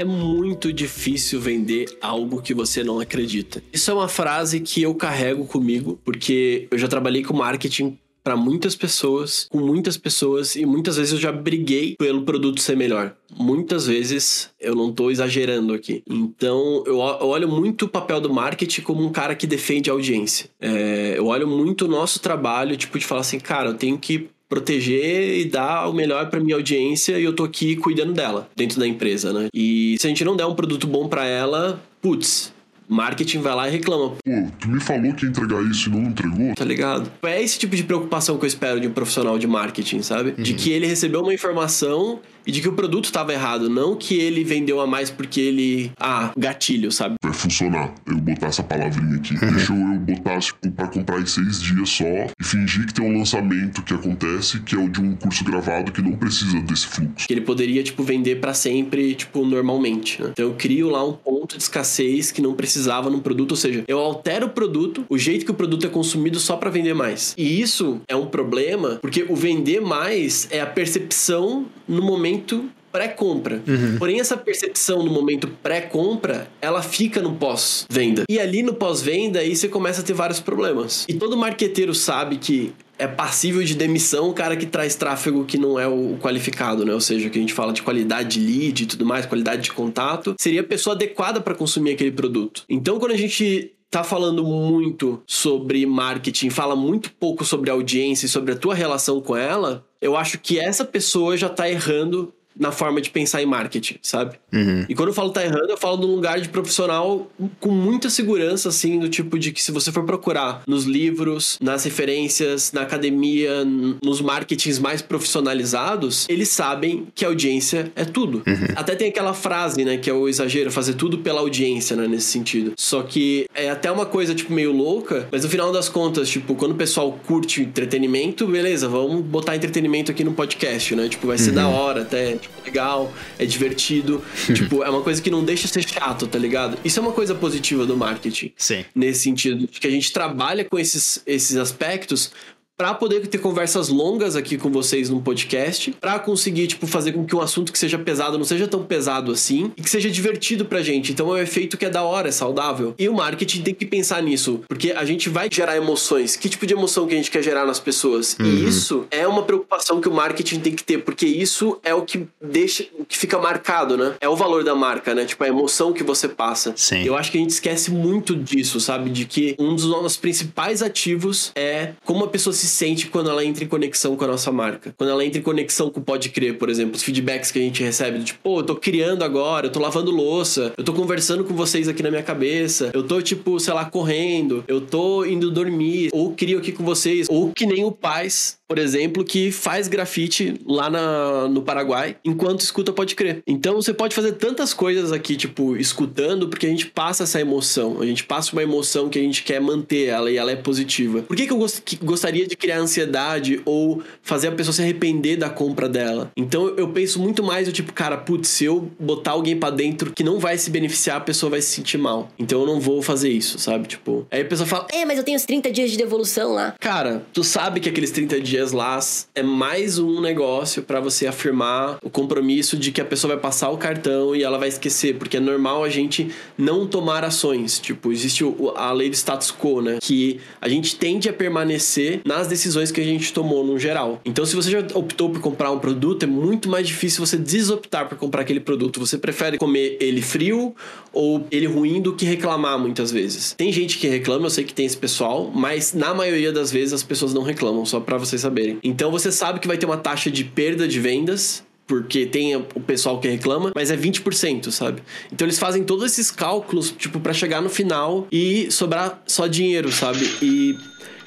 É 0.00 0.04
muito 0.04 0.72
difícil 0.72 1.38
vender 1.38 1.84
algo 2.00 2.40
que 2.40 2.54
você 2.54 2.82
não 2.82 3.00
acredita. 3.00 3.62
Isso 3.70 3.90
é 3.90 3.92
uma 3.92 4.08
frase 4.08 4.58
que 4.58 4.80
eu 4.80 4.94
carrego 4.94 5.44
comigo, 5.44 6.00
porque 6.02 6.66
eu 6.70 6.78
já 6.78 6.88
trabalhei 6.88 7.22
com 7.22 7.36
marketing 7.36 7.98
para 8.24 8.34
muitas 8.34 8.74
pessoas, 8.74 9.46
com 9.50 9.58
muitas 9.58 9.98
pessoas, 9.98 10.56
e 10.56 10.64
muitas 10.64 10.96
vezes 10.96 11.12
eu 11.12 11.18
já 11.18 11.30
briguei 11.30 11.96
pelo 11.98 12.22
produto 12.22 12.62
ser 12.62 12.78
melhor. 12.78 13.14
Muitas 13.38 13.86
vezes 13.86 14.48
eu 14.58 14.74
não 14.74 14.90
tô 14.90 15.10
exagerando 15.10 15.74
aqui. 15.74 16.02
Então 16.08 16.82
eu, 16.86 16.96
olho 16.96 17.48
muito 17.48 17.84
o 17.84 17.88
papel 17.88 18.22
do 18.22 18.32
marketing 18.32 18.80
como 18.80 19.04
um 19.04 19.12
cara 19.12 19.34
que 19.34 19.46
defende 19.46 19.90
a 19.90 19.92
audiência. 19.92 20.48
É, 20.58 21.12
eu 21.18 21.26
olho 21.26 21.46
muito 21.46 21.84
o 21.84 21.88
nosso 21.88 22.20
trabalho, 22.20 22.74
tipo, 22.74 22.98
de 22.98 23.04
falar 23.04 23.20
assim, 23.20 23.38
cara, 23.38 23.68
eu 23.68 23.74
tenho 23.74 23.98
que 23.98 24.30
proteger 24.50 25.38
e 25.38 25.44
dar 25.44 25.88
o 25.88 25.92
melhor 25.92 26.28
para 26.28 26.40
minha 26.40 26.56
audiência 26.56 27.18
e 27.18 27.24
eu 27.24 27.32
tô 27.32 27.44
aqui 27.44 27.76
cuidando 27.76 28.12
dela 28.12 28.50
dentro 28.56 28.80
da 28.80 28.86
empresa, 28.86 29.32
né? 29.32 29.48
E 29.54 29.96
se 29.98 30.06
a 30.08 30.10
gente 30.10 30.24
não 30.24 30.36
der 30.36 30.44
um 30.44 30.54
produto 30.56 30.88
bom 30.88 31.08
para 31.08 31.24
ela, 31.24 31.80
putz, 32.02 32.52
marketing 32.90 33.40
vai 33.40 33.54
lá 33.54 33.68
e 33.68 33.72
reclama. 33.72 34.10
Pô, 34.10 34.50
tu 34.58 34.68
me 34.68 34.80
falou 34.80 35.14
que 35.14 35.24
ia 35.24 35.30
entregar 35.30 35.62
isso 35.62 35.88
e 35.88 35.92
não 35.92 36.02
entregou? 36.02 36.54
Tá 36.54 36.64
ligado? 36.64 37.10
É 37.22 37.40
esse 37.42 37.58
tipo 37.58 37.76
de 37.76 37.84
preocupação 37.84 38.36
que 38.36 38.44
eu 38.44 38.48
espero 38.48 38.80
de 38.80 38.88
um 38.88 38.92
profissional 38.92 39.38
de 39.38 39.46
marketing, 39.46 40.02
sabe? 40.02 40.34
Uhum. 40.36 40.42
De 40.42 40.54
que 40.54 40.70
ele 40.70 40.86
recebeu 40.86 41.22
uma 41.22 41.32
informação 41.32 42.20
e 42.46 42.52
de 42.52 42.60
que 42.60 42.68
o 42.68 42.72
produto 42.72 43.04
estava 43.04 43.32
errado, 43.32 43.68
não 43.68 43.94
que 43.94 44.18
ele 44.18 44.42
vendeu 44.42 44.80
a 44.80 44.86
mais 44.86 45.10
porque 45.10 45.40
ele. 45.40 45.92
Ah, 45.98 46.32
gatilho, 46.36 46.90
sabe? 46.90 47.14
Vai 47.22 47.32
funcionar. 47.32 47.94
Eu 48.06 48.16
botar 48.16 48.48
essa 48.48 48.62
palavrinha 48.62 49.16
aqui. 49.16 49.34
Uhum. 49.34 49.52
Deixa 49.52 49.72
eu 49.72 49.98
botar, 50.00 50.38
tipo, 50.40 50.70
pra 50.72 50.88
comprar 50.88 51.20
em 51.20 51.26
seis 51.26 51.62
dias 51.62 51.88
só 51.90 52.04
e 52.04 52.44
fingir 52.44 52.86
que 52.86 52.94
tem 52.94 53.04
um 53.04 53.18
lançamento 53.18 53.82
que 53.82 53.94
acontece, 53.94 54.60
que 54.60 54.74
é 54.74 54.78
o 54.78 54.88
de 54.88 55.00
um 55.00 55.14
curso 55.14 55.44
gravado 55.44 55.92
que 55.92 56.02
não 56.02 56.12
precisa 56.12 56.60
desse 56.60 56.86
fluxo. 56.86 57.26
Que 57.26 57.34
ele 57.34 57.42
poderia, 57.42 57.82
tipo, 57.82 58.02
vender 58.02 58.40
para 58.40 58.54
sempre, 58.54 59.14
tipo, 59.14 59.44
normalmente, 59.44 60.22
né? 60.22 60.30
Então 60.32 60.46
eu 60.46 60.54
crio 60.54 60.88
lá 60.88 61.06
um 61.06 61.12
ponto 61.12 61.56
de 61.56 61.62
escassez 61.62 62.30
que 62.32 62.40
não 62.40 62.54
precisava 62.80 63.10
num 63.10 63.20
produto, 63.20 63.50
ou 63.50 63.56
seja, 63.56 63.84
eu 63.86 63.98
altero 63.98 64.46
o 64.46 64.50
produto, 64.50 65.04
o 65.08 65.18
jeito 65.18 65.44
que 65.44 65.50
o 65.50 65.54
produto 65.54 65.86
é 65.86 65.90
consumido 65.90 66.38
só 66.38 66.56
para 66.56 66.70
vender 66.70 66.94
mais. 66.94 67.34
E 67.36 67.60
isso 67.60 68.00
é 68.08 68.16
um 68.16 68.26
problema, 68.26 68.98
porque 69.02 69.26
o 69.28 69.36
vender 69.36 69.80
mais 69.80 70.48
é 70.50 70.60
a 70.60 70.66
percepção 70.66 71.66
no 71.86 72.02
momento 72.02 72.30
momento 72.30 72.64
pré-compra. 72.90 73.62
Uhum. 73.66 73.96
Porém, 73.98 74.20
essa 74.20 74.36
percepção 74.36 75.02
no 75.02 75.10
momento 75.10 75.48
pré-compra, 75.62 76.48
ela 76.60 76.82
fica 76.82 77.20
no 77.20 77.34
pós-venda. 77.34 78.24
E 78.28 78.38
ali 78.38 78.62
no 78.62 78.74
pós-venda, 78.74 79.40
aí 79.40 79.54
você 79.54 79.68
começa 79.68 80.00
a 80.00 80.04
ter 80.04 80.12
vários 80.12 80.40
problemas. 80.40 81.04
E 81.08 81.14
todo 81.14 81.36
marqueteiro 81.36 81.94
sabe 81.94 82.36
que 82.36 82.72
é 82.98 83.06
passível 83.06 83.62
de 83.62 83.74
demissão 83.74 84.28
o 84.28 84.34
cara 84.34 84.54
que 84.56 84.66
traz 84.66 84.94
tráfego 84.94 85.44
que 85.46 85.56
não 85.56 85.80
é 85.80 85.88
o 85.88 86.18
qualificado, 86.20 86.84
né? 86.84 86.92
Ou 86.92 87.00
seja, 87.00 87.30
que 87.30 87.38
a 87.38 87.40
gente 87.40 87.54
fala 87.54 87.72
de 87.72 87.80
qualidade 87.80 88.38
de 88.38 88.46
lead 88.46 88.82
e 88.82 88.86
tudo 88.86 89.06
mais, 89.06 89.24
qualidade 89.24 89.62
de 89.62 89.72
contato, 89.72 90.34
seria 90.38 90.60
a 90.60 90.64
pessoa 90.64 90.94
adequada 90.94 91.40
para 91.40 91.54
consumir 91.54 91.92
aquele 91.92 92.12
produto. 92.12 92.62
Então, 92.68 92.98
quando 92.98 93.12
a 93.12 93.16
gente 93.16 93.72
tá 93.90 94.04
falando 94.04 94.44
muito 94.44 95.22
sobre 95.26 95.84
marketing, 95.86 96.50
fala 96.50 96.76
muito 96.76 97.10
pouco 97.12 97.44
sobre 97.44 97.70
audiência 97.70 98.26
e 98.26 98.28
sobre 98.28 98.52
a 98.52 98.56
tua 98.56 98.74
relação 98.74 99.20
com 99.20 99.36
ela, 99.36 99.84
eu 100.00 100.16
acho 100.16 100.38
que 100.38 100.58
essa 100.58 100.84
pessoa 100.84 101.36
já 101.36 101.48
tá 101.48 101.68
errando 101.68 102.32
na 102.58 102.72
forma 102.72 103.00
de 103.00 103.10
pensar 103.10 103.42
em 103.42 103.46
marketing, 103.46 103.96
sabe? 104.02 104.36
Uhum. 104.52 104.84
E 104.88 104.94
quando 104.94 105.08
eu 105.08 105.14
falo 105.14 105.30
tá 105.30 105.44
errando, 105.44 105.70
eu 105.70 105.76
falo 105.76 105.96
de 105.96 106.06
um 106.06 106.14
lugar 106.14 106.40
de 106.40 106.48
profissional 106.48 107.30
com 107.58 107.70
muita 107.70 108.10
segurança, 108.10 108.68
assim, 108.68 108.98
do 108.98 109.08
tipo 109.08 109.38
de 109.38 109.52
que 109.52 109.62
se 109.62 109.72
você 109.72 109.90
for 109.92 110.04
procurar 110.04 110.62
nos 110.66 110.84
livros, 110.84 111.58
nas 111.60 111.84
referências, 111.84 112.72
na 112.72 112.82
academia, 112.82 113.64
nos 114.02 114.20
marketings 114.20 114.78
mais 114.78 115.02
profissionalizados, 115.02 116.26
eles 116.28 116.48
sabem 116.48 117.06
que 117.14 117.24
a 117.24 117.28
audiência 117.28 117.90
é 117.94 118.04
tudo. 118.04 118.42
Uhum. 118.46 118.74
Até 118.76 118.94
tem 118.94 119.08
aquela 119.08 119.34
frase, 119.34 119.84
né, 119.84 119.96
que 119.96 120.10
é 120.10 120.12
o 120.12 120.28
exagero, 120.28 120.70
fazer 120.70 120.94
tudo 120.94 121.18
pela 121.18 121.40
audiência, 121.40 121.96
né, 121.96 122.06
nesse 122.06 122.26
sentido. 122.26 122.72
Só 122.76 123.02
que 123.02 123.46
é 123.54 123.70
até 123.70 123.90
uma 123.90 124.06
coisa, 124.06 124.34
tipo, 124.34 124.52
meio 124.52 124.72
louca, 124.72 125.28
mas 125.30 125.44
no 125.44 125.50
final 125.50 125.72
das 125.72 125.88
contas, 125.88 126.28
tipo, 126.28 126.54
quando 126.54 126.72
o 126.72 126.76
pessoal 126.76 127.18
curte 127.26 127.62
entretenimento, 127.62 128.46
beleza, 128.46 128.88
vamos 128.88 129.24
botar 129.24 129.56
entretenimento 129.56 130.10
aqui 130.10 130.24
no 130.24 130.32
podcast, 130.32 130.94
né? 130.94 131.08
Tipo, 131.08 131.26
vai 131.26 131.38
ser 131.38 131.50
uhum. 131.50 131.56
da 131.56 131.68
hora 131.68 132.02
até 132.02 132.36
tipo, 132.40 132.60
legal, 132.64 133.12
é 133.38 133.46
divertido. 133.46 134.22
tipo, 134.46 134.82
é 134.82 134.90
uma 134.90 135.02
coisa 135.02 135.20
que 135.20 135.30
não 135.30 135.44
deixa 135.44 135.68
ser 135.68 135.86
chato, 135.86 136.26
tá 136.26 136.38
ligado? 136.38 136.78
Isso 136.84 136.98
é 136.98 137.02
uma 137.02 137.12
coisa 137.12 137.34
positiva 137.34 137.86
do 137.86 137.96
marketing. 137.96 138.52
Sim. 138.56 138.84
Nesse 138.94 139.20
sentido, 139.20 139.66
de 139.66 139.80
que 139.80 139.86
a 139.86 139.90
gente 139.90 140.12
trabalha 140.12 140.64
com 140.64 140.78
esses, 140.78 141.22
esses 141.26 141.56
aspectos 141.56 142.32
para 142.80 142.94
poder 142.94 143.26
ter 143.26 143.36
conversas 143.36 143.90
longas 143.90 144.34
aqui 144.34 144.56
com 144.56 144.70
vocês 144.70 145.10
no 145.10 145.20
podcast, 145.20 145.94
para 146.00 146.18
conseguir 146.18 146.66
tipo 146.66 146.86
fazer 146.86 147.12
com 147.12 147.26
que 147.26 147.36
um 147.36 147.40
assunto 147.42 147.70
que 147.70 147.78
seja 147.78 147.98
pesado 147.98 148.38
não 148.38 148.44
seja 148.46 148.66
tão 148.66 148.82
pesado 148.82 149.32
assim 149.32 149.70
e 149.76 149.82
que 149.82 149.90
seja 149.90 150.10
divertido 150.10 150.64
pra 150.64 150.80
gente. 150.80 151.12
Então 151.12 151.28
é 151.28 151.40
um 151.40 151.42
efeito 151.42 151.76
que 151.76 151.84
é 151.84 151.90
da 151.90 152.02
hora, 152.02 152.30
é 152.30 152.32
saudável. 152.32 152.94
E 152.98 153.06
o 153.06 153.12
marketing 153.12 153.60
tem 153.60 153.74
que 153.74 153.84
pensar 153.84 154.22
nisso, 154.22 154.62
porque 154.66 154.92
a 154.92 155.04
gente 155.04 155.28
vai 155.28 155.50
gerar 155.52 155.76
emoções. 155.76 156.36
Que 156.36 156.48
tipo 156.48 156.66
de 156.66 156.72
emoção 156.72 157.06
que 157.06 157.12
a 157.12 157.18
gente 157.18 157.30
quer 157.30 157.42
gerar 157.42 157.66
nas 157.66 157.78
pessoas? 157.78 158.34
Uhum. 158.40 158.46
E 158.46 158.64
isso 158.64 159.06
é 159.10 159.28
uma 159.28 159.42
preocupação 159.42 160.00
que 160.00 160.08
o 160.08 160.14
marketing 160.14 160.60
tem 160.60 160.74
que 160.74 160.82
ter, 160.82 161.04
porque 161.04 161.26
isso 161.26 161.78
é 161.82 161.92
o 161.94 162.00
que 162.00 162.26
deixa, 162.40 162.86
o 162.98 163.04
que 163.04 163.18
fica 163.18 163.38
marcado, 163.38 163.94
né? 163.94 164.14
É 164.22 164.28
o 164.30 164.36
valor 164.36 164.64
da 164.64 164.74
marca, 164.74 165.14
né? 165.14 165.26
Tipo 165.26 165.44
a 165.44 165.48
emoção 165.48 165.92
que 165.92 166.02
você 166.02 166.26
passa. 166.26 166.72
Sim. 166.74 167.04
Eu 167.04 167.14
acho 167.14 167.30
que 167.30 167.36
a 167.36 167.42
gente 167.42 167.50
esquece 167.50 167.90
muito 167.90 168.34
disso, 168.34 168.80
sabe? 168.80 169.10
De 169.10 169.26
que 169.26 169.54
um 169.58 169.74
dos 169.74 169.84
nossos 169.84 170.16
principais 170.16 170.80
ativos 170.80 171.52
é 171.54 171.92
como 172.06 172.24
a 172.24 172.28
pessoa 172.28 172.54
se 172.54 172.69
sente 172.70 173.08
quando 173.08 173.30
ela 173.30 173.44
entra 173.44 173.64
em 173.64 173.68
conexão 173.68 174.16
com 174.16 174.24
a 174.24 174.28
nossa 174.28 174.50
marca. 174.50 174.94
Quando 174.96 175.10
ela 175.10 175.24
entra 175.24 175.38
em 175.38 175.42
conexão 175.42 175.90
com 175.90 176.00
o 176.00 176.02
Pode 176.02 176.30
Crer, 176.30 176.58
por 176.58 176.68
exemplo, 176.68 176.96
os 176.96 177.02
feedbacks 177.02 177.50
que 177.50 177.58
a 177.58 177.62
gente 177.62 177.82
recebe, 177.82 178.18
do 178.18 178.24
tipo, 178.24 178.40
pô, 178.42 178.60
eu 178.60 178.64
tô 178.64 178.76
criando 178.76 179.22
agora, 179.22 179.66
eu 179.66 179.72
tô 179.72 179.80
lavando 179.80 180.10
louça, 180.10 180.72
eu 180.76 180.84
tô 180.84 180.92
conversando 180.92 181.44
com 181.44 181.54
vocês 181.54 181.88
aqui 181.88 182.02
na 182.02 182.10
minha 182.10 182.22
cabeça, 182.22 182.90
eu 182.94 183.02
tô, 183.02 183.20
tipo, 183.20 183.58
sei 183.58 183.74
lá, 183.74 183.84
correndo, 183.84 184.64
eu 184.66 184.80
tô 184.80 185.24
indo 185.24 185.50
dormir, 185.50 186.10
ou 186.12 186.32
crio 186.32 186.58
aqui 186.58 186.72
com 186.72 186.84
vocês, 186.84 187.26
ou 187.28 187.52
que 187.52 187.66
nem 187.66 187.84
o 187.84 187.92
Paz, 187.92 188.59
por 188.70 188.78
exemplo, 188.78 189.24
que 189.24 189.50
faz 189.50 189.88
grafite 189.88 190.54
lá 190.64 190.88
na, 190.88 191.48
no 191.48 191.60
Paraguai 191.60 192.16
enquanto 192.24 192.60
escuta 192.60 192.92
Pode 192.92 193.16
Crer. 193.16 193.42
Então 193.44 193.74
você 193.74 193.92
pode 193.92 194.14
fazer 194.14 194.34
tantas 194.34 194.72
coisas 194.72 195.10
aqui, 195.10 195.34
tipo, 195.34 195.76
escutando, 195.76 196.46
porque 196.46 196.66
a 196.66 196.68
gente 196.68 196.86
passa 196.86 197.24
essa 197.24 197.40
emoção, 197.40 198.00
a 198.00 198.06
gente 198.06 198.22
passa 198.22 198.52
uma 198.52 198.62
emoção 198.62 199.08
que 199.08 199.18
a 199.18 199.22
gente 199.22 199.42
quer 199.42 199.60
manter 199.60 200.06
ela 200.06 200.30
e 200.30 200.36
ela 200.36 200.52
é 200.52 200.54
positiva. 200.54 201.22
Por 201.22 201.36
que, 201.36 201.48
que 201.48 201.52
eu 201.52 201.56
gost 201.56 201.82
que 201.84 201.96
gostaria 201.96 202.46
de 202.46 202.56
criar 202.56 202.78
ansiedade 202.78 203.60
ou 203.64 204.04
fazer 204.22 204.46
a 204.46 204.52
pessoa 204.52 204.72
se 204.72 204.82
arrepender 204.82 205.36
da 205.36 205.50
compra 205.50 205.88
dela? 205.88 206.30
Então 206.36 206.68
eu 206.76 206.90
penso 206.90 207.18
muito 207.18 207.42
mais 207.42 207.66
do 207.66 207.72
tipo, 207.72 207.92
cara, 207.92 208.16
putz, 208.18 208.50
se 208.50 208.66
eu 208.66 208.88
botar 209.00 209.32
alguém 209.32 209.56
para 209.56 209.74
dentro 209.74 210.12
que 210.12 210.22
não 210.22 210.38
vai 210.38 210.56
se 210.56 210.70
beneficiar, 210.70 211.16
a 211.16 211.20
pessoa 211.20 211.50
vai 211.50 211.60
se 211.60 211.70
sentir 211.70 211.98
mal. 211.98 212.30
Então 212.38 212.60
eu 212.60 212.66
não 212.68 212.78
vou 212.78 213.02
fazer 213.02 213.30
isso, 213.30 213.58
sabe? 213.58 213.88
Tipo, 213.88 214.28
aí 214.30 214.42
a 214.42 214.44
pessoa 214.44 214.64
fala, 214.68 214.86
É, 214.92 215.04
mas 215.04 215.18
eu 215.18 215.24
tenho 215.24 215.36
os 215.36 215.44
30 215.44 215.72
dias 215.72 215.90
de 215.90 215.96
devolução 215.96 216.52
lá. 216.52 216.76
Cara, 216.78 217.26
tu 217.32 217.42
sabe 217.42 217.80
que 217.80 217.88
aqueles 217.88 218.12
30 218.12 218.40
dias 218.40 218.59
lá 218.68 219.00
é 219.34 219.42
mais 219.42 219.98
um 219.98 220.20
negócio 220.20 220.82
para 220.82 221.00
você 221.00 221.26
afirmar 221.26 221.98
o 222.02 222.10
compromisso 222.10 222.76
de 222.76 222.92
que 222.92 223.00
a 223.00 223.04
pessoa 223.04 223.34
vai 223.34 223.42
passar 223.42 223.70
o 223.70 223.78
cartão 223.78 224.36
e 224.36 224.42
ela 224.42 224.58
vai 224.58 224.68
esquecer, 224.68 225.16
porque 225.16 225.36
é 225.36 225.40
normal 225.40 225.82
a 225.82 225.88
gente 225.88 226.30
não 226.58 226.86
tomar 226.86 227.24
ações. 227.24 227.78
Tipo, 227.78 228.12
existe 228.12 228.44
a 228.76 228.92
lei 228.92 229.08
do 229.08 229.16
status 229.16 229.50
quo, 229.50 229.80
né? 229.80 229.98
Que 230.00 230.40
a 230.60 230.68
gente 230.68 230.96
tende 230.96 231.28
a 231.28 231.32
permanecer 231.32 232.20
nas 232.24 232.46
decisões 232.46 232.92
que 232.92 233.00
a 233.00 233.04
gente 233.04 233.32
tomou 233.32 233.64
no 233.64 233.78
geral. 233.78 234.20
Então, 234.24 234.44
se 234.44 234.54
você 234.54 234.70
já 234.70 234.80
optou 234.94 235.30
por 235.30 235.40
comprar 235.40 235.70
um 235.70 235.78
produto, 235.78 236.24
é 236.24 236.26
muito 236.26 236.68
mais 236.68 236.86
difícil 236.86 237.24
você 237.24 237.36
desoptar 237.36 238.08
por 238.08 238.18
comprar 238.18 238.42
aquele 238.42 238.60
produto. 238.60 239.00
Você 239.00 239.16
prefere 239.16 239.58
comer 239.58 239.96
ele 240.00 240.20
frio 240.20 240.74
ou 241.12 241.46
ele 241.50 241.66
ruim 241.66 242.00
do 242.00 242.14
que 242.14 242.24
reclamar 242.24 242.78
muitas 242.78 243.10
vezes. 243.10 243.54
Tem 243.56 243.72
gente 243.72 243.98
que 243.98 244.06
reclama, 244.06 244.46
eu 244.46 244.50
sei 244.50 244.64
que 244.64 244.74
tem 244.74 244.86
esse 244.86 244.96
pessoal, 244.96 245.50
mas 245.54 245.94
na 245.94 246.12
maioria 246.12 246.52
das 246.52 246.70
vezes 246.70 246.92
as 246.92 247.02
pessoas 247.02 247.32
não 247.32 247.42
reclamam, 247.42 247.84
só 247.84 248.00
para 248.00 248.18
vocês 248.18 248.40
saberem. 248.40 248.49
Então 248.82 249.10
você 249.10 249.30
sabe 249.30 249.60
que 249.60 249.68
vai 249.68 249.78
ter 249.78 249.86
uma 249.86 249.96
taxa 249.96 250.30
de 250.30 250.44
perda 250.44 250.86
de 250.86 251.00
vendas 251.00 251.64
porque 251.86 252.24
tem 252.24 252.54
o 252.54 252.62
pessoal 252.62 253.18
que 253.18 253.26
reclama, 253.26 253.72
mas 253.74 253.90
é 253.90 253.96
20%, 253.96 254.70
sabe? 254.70 255.02
Então 255.32 255.44
eles 255.44 255.58
fazem 255.58 255.82
todos 255.82 256.04
esses 256.04 256.30
cálculos, 256.30 256.92
tipo, 256.92 257.18
para 257.18 257.32
chegar 257.32 257.60
no 257.60 257.68
final 257.68 258.28
e 258.30 258.70
sobrar 258.70 259.20
só 259.26 259.48
dinheiro, 259.48 259.90
sabe? 259.90 260.24
E 260.40 260.76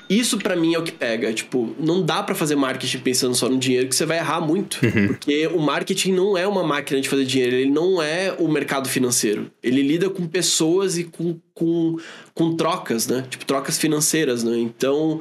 isso 0.09 0.37
para 0.37 0.55
mim 0.55 0.73
é 0.73 0.79
o 0.79 0.83
que 0.83 0.91
pega. 0.91 1.33
Tipo, 1.33 1.75
não 1.79 2.01
dá 2.01 2.21
para 2.23 2.35
fazer 2.35 2.55
marketing 2.55 2.99
pensando 2.99 3.35
só 3.35 3.49
no 3.49 3.57
dinheiro, 3.57 3.87
que 3.87 3.95
você 3.95 4.05
vai 4.05 4.17
errar 4.17 4.41
muito. 4.41 4.79
Uhum. 4.83 5.07
Porque 5.09 5.47
o 5.47 5.59
marketing 5.59 6.13
não 6.13 6.37
é 6.37 6.47
uma 6.47 6.63
máquina 6.63 7.01
de 7.01 7.09
fazer 7.09 7.25
dinheiro, 7.25 7.55
ele 7.55 7.69
não 7.69 8.01
é 8.01 8.33
o 8.37 8.47
mercado 8.47 8.87
financeiro. 8.87 9.51
Ele 9.61 9.81
lida 9.81 10.09
com 10.09 10.25
pessoas 10.27 10.97
e 10.97 11.03
com, 11.03 11.37
com, 11.53 11.97
com 12.33 12.55
trocas, 12.55 13.07
né? 13.07 13.25
Tipo, 13.29 13.45
trocas 13.45 13.77
financeiras, 13.77 14.43
né? 14.43 14.57
Então, 14.57 15.19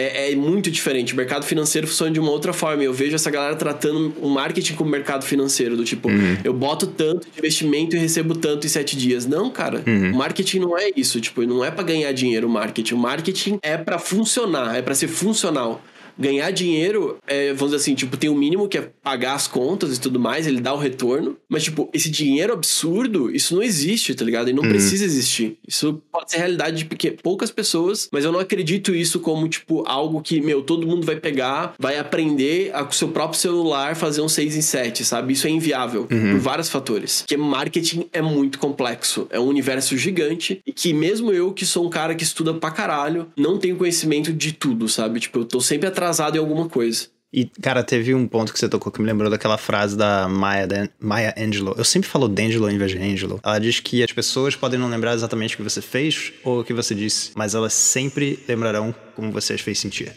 é, 0.00 0.32
é, 0.32 0.36
muito 0.36 0.70
diferente. 0.70 1.12
O 1.12 1.16
mercado 1.16 1.44
financeiro 1.44 1.86
funciona 1.86 2.12
de 2.12 2.20
uma 2.20 2.30
outra 2.30 2.52
forma. 2.52 2.82
Eu 2.82 2.92
vejo 2.92 3.14
essa 3.14 3.30
galera 3.30 3.54
tratando 3.56 4.14
o 4.20 4.28
marketing 4.28 4.74
como 4.74 4.90
mercado 4.90 5.24
financeiro, 5.24 5.76
do 5.76 5.84
tipo, 5.84 6.08
uhum. 6.08 6.38
eu 6.42 6.52
boto 6.52 6.86
tanto 6.86 7.28
de 7.30 7.38
investimento 7.38 7.96
e 7.96 7.98
recebo 7.98 8.34
tanto 8.34 8.66
em 8.66 8.70
sete 8.70 8.96
dias. 8.96 9.26
Não, 9.26 9.50
cara. 9.50 9.82
Uhum. 9.86 10.12
O 10.12 10.16
marketing 10.16 10.60
não 10.60 10.78
é 10.78 10.90
isso. 10.96 11.20
Tipo, 11.20 11.42
não 11.42 11.64
é 11.64 11.70
para 11.70 11.84
ganhar 11.84 12.12
dinheiro 12.12 12.46
o 12.46 12.50
marketing. 12.50 12.94
O 12.94 12.98
marketing 12.98 13.58
é 13.62 13.76
para 13.76 13.98
funcionar, 13.98 14.76
é 14.76 14.82
para 14.82 14.94
ser 14.94 15.08
funcional 15.08 15.82
ganhar 16.20 16.50
dinheiro, 16.50 17.18
é, 17.26 17.48
vamos 17.54 17.72
dizer 17.72 17.76
assim, 17.76 17.94
tipo, 17.94 18.16
tem 18.16 18.28
o 18.28 18.34
mínimo 18.34 18.68
que 18.68 18.78
é 18.78 18.90
pagar 19.02 19.34
as 19.34 19.48
contas 19.48 19.96
e 19.96 20.00
tudo 20.00 20.20
mais, 20.20 20.46
ele 20.46 20.60
dá 20.60 20.74
o 20.74 20.78
retorno. 20.78 21.36
Mas, 21.48 21.64
tipo, 21.64 21.88
esse 21.92 22.10
dinheiro 22.10 22.52
absurdo, 22.52 23.34
isso 23.34 23.54
não 23.54 23.62
existe, 23.62 24.14
tá 24.14 24.24
ligado? 24.24 24.50
E 24.50 24.52
não 24.52 24.62
uhum. 24.62 24.68
precisa 24.68 25.04
existir. 25.04 25.56
Isso 25.66 26.00
pode 26.12 26.30
ser 26.30 26.38
realidade 26.38 26.76
de 26.78 26.84
pequeno, 26.84 27.16
poucas 27.22 27.50
pessoas, 27.50 28.08
mas 28.12 28.24
eu 28.24 28.32
não 28.32 28.40
acredito 28.40 28.94
isso 28.94 29.20
como, 29.20 29.48
tipo, 29.48 29.84
algo 29.86 30.20
que, 30.20 30.40
meu, 30.40 30.62
todo 30.62 30.86
mundo 30.86 31.06
vai 31.06 31.16
pegar, 31.16 31.74
vai 31.78 31.98
aprender 31.98 32.70
a, 32.74 32.84
com 32.84 32.90
o 32.90 32.94
seu 32.94 33.08
próprio 33.08 33.40
celular 33.40 33.96
fazer 33.96 34.20
um 34.20 34.28
6 34.28 34.56
em 34.56 34.60
7, 34.60 35.04
sabe? 35.04 35.32
Isso 35.32 35.46
é 35.46 35.50
inviável 35.50 36.06
uhum. 36.10 36.32
por 36.32 36.40
vários 36.40 36.68
fatores. 36.68 37.22
Porque 37.22 37.36
marketing 37.36 38.06
é 38.12 38.20
muito 38.20 38.58
complexo, 38.58 39.26
é 39.30 39.38
um 39.38 39.46
universo 39.46 39.96
gigante 39.96 40.60
e 40.66 40.72
que 40.72 40.92
mesmo 40.92 41.32
eu, 41.32 41.52
que 41.52 41.64
sou 41.64 41.86
um 41.86 41.90
cara 41.90 42.14
que 42.14 42.22
estuda 42.22 42.52
pra 42.54 42.70
caralho, 42.70 43.28
não 43.36 43.58
tenho 43.58 43.76
conhecimento 43.76 44.32
de 44.32 44.52
tudo, 44.52 44.88
sabe? 44.88 45.20
Tipo, 45.20 45.40
eu 45.40 45.44
tô 45.44 45.60
sempre 45.60 45.88
atrás 45.88 46.09
atrasado 46.10 46.36
em 46.36 46.38
alguma 46.38 46.68
coisa. 46.68 47.06
E, 47.32 47.44
cara, 47.62 47.84
teve 47.84 48.12
um 48.12 48.26
ponto 48.26 48.52
que 48.52 48.58
você 48.58 48.68
tocou 48.68 48.90
que 48.90 49.00
me 49.00 49.06
lembrou 49.06 49.30
daquela 49.30 49.56
frase 49.56 49.96
da 49.96 50.28
Maya, 50.28 50.66
Maya 50.98 51.32
Angelou. 51.38 51.76
Eu 51.78 51.84
sempre 51.84 52.08
falo 52.08 52.26
D'Angelo 52.26 52.68
em 52.68 52.76
vez 52.76 52.90
de 52.90 52.98
Angelo. 52.98 53.38
Ela 53.44 53.60
diz 53.60 53.78
que 53.78 54.02
as 54.02 54.12
pessoas 54.12 54.56
podem 54.56 54.78
não 54.78 54.88
lembrar 54.88 55.14
exatamente 55.14 55.54
o 55.54 55.58
que 55.58 55.62
você 55.62 55.80
fez 55.80 56.32
ou 56.42 56.60
o 56.60 56.64
que 56.64 56.74
você 56.74 56.92
disse, 56.92 57.30
mas 57.36 57.54
elas 57.54 57.72
sempre 57.72 58.40
lembrarão 58.48 58.92
como 59.14 59.30
você 59.30 59.52
as 59.52 59.60
fez 59.60 59.78
sentir. 59.78 60.12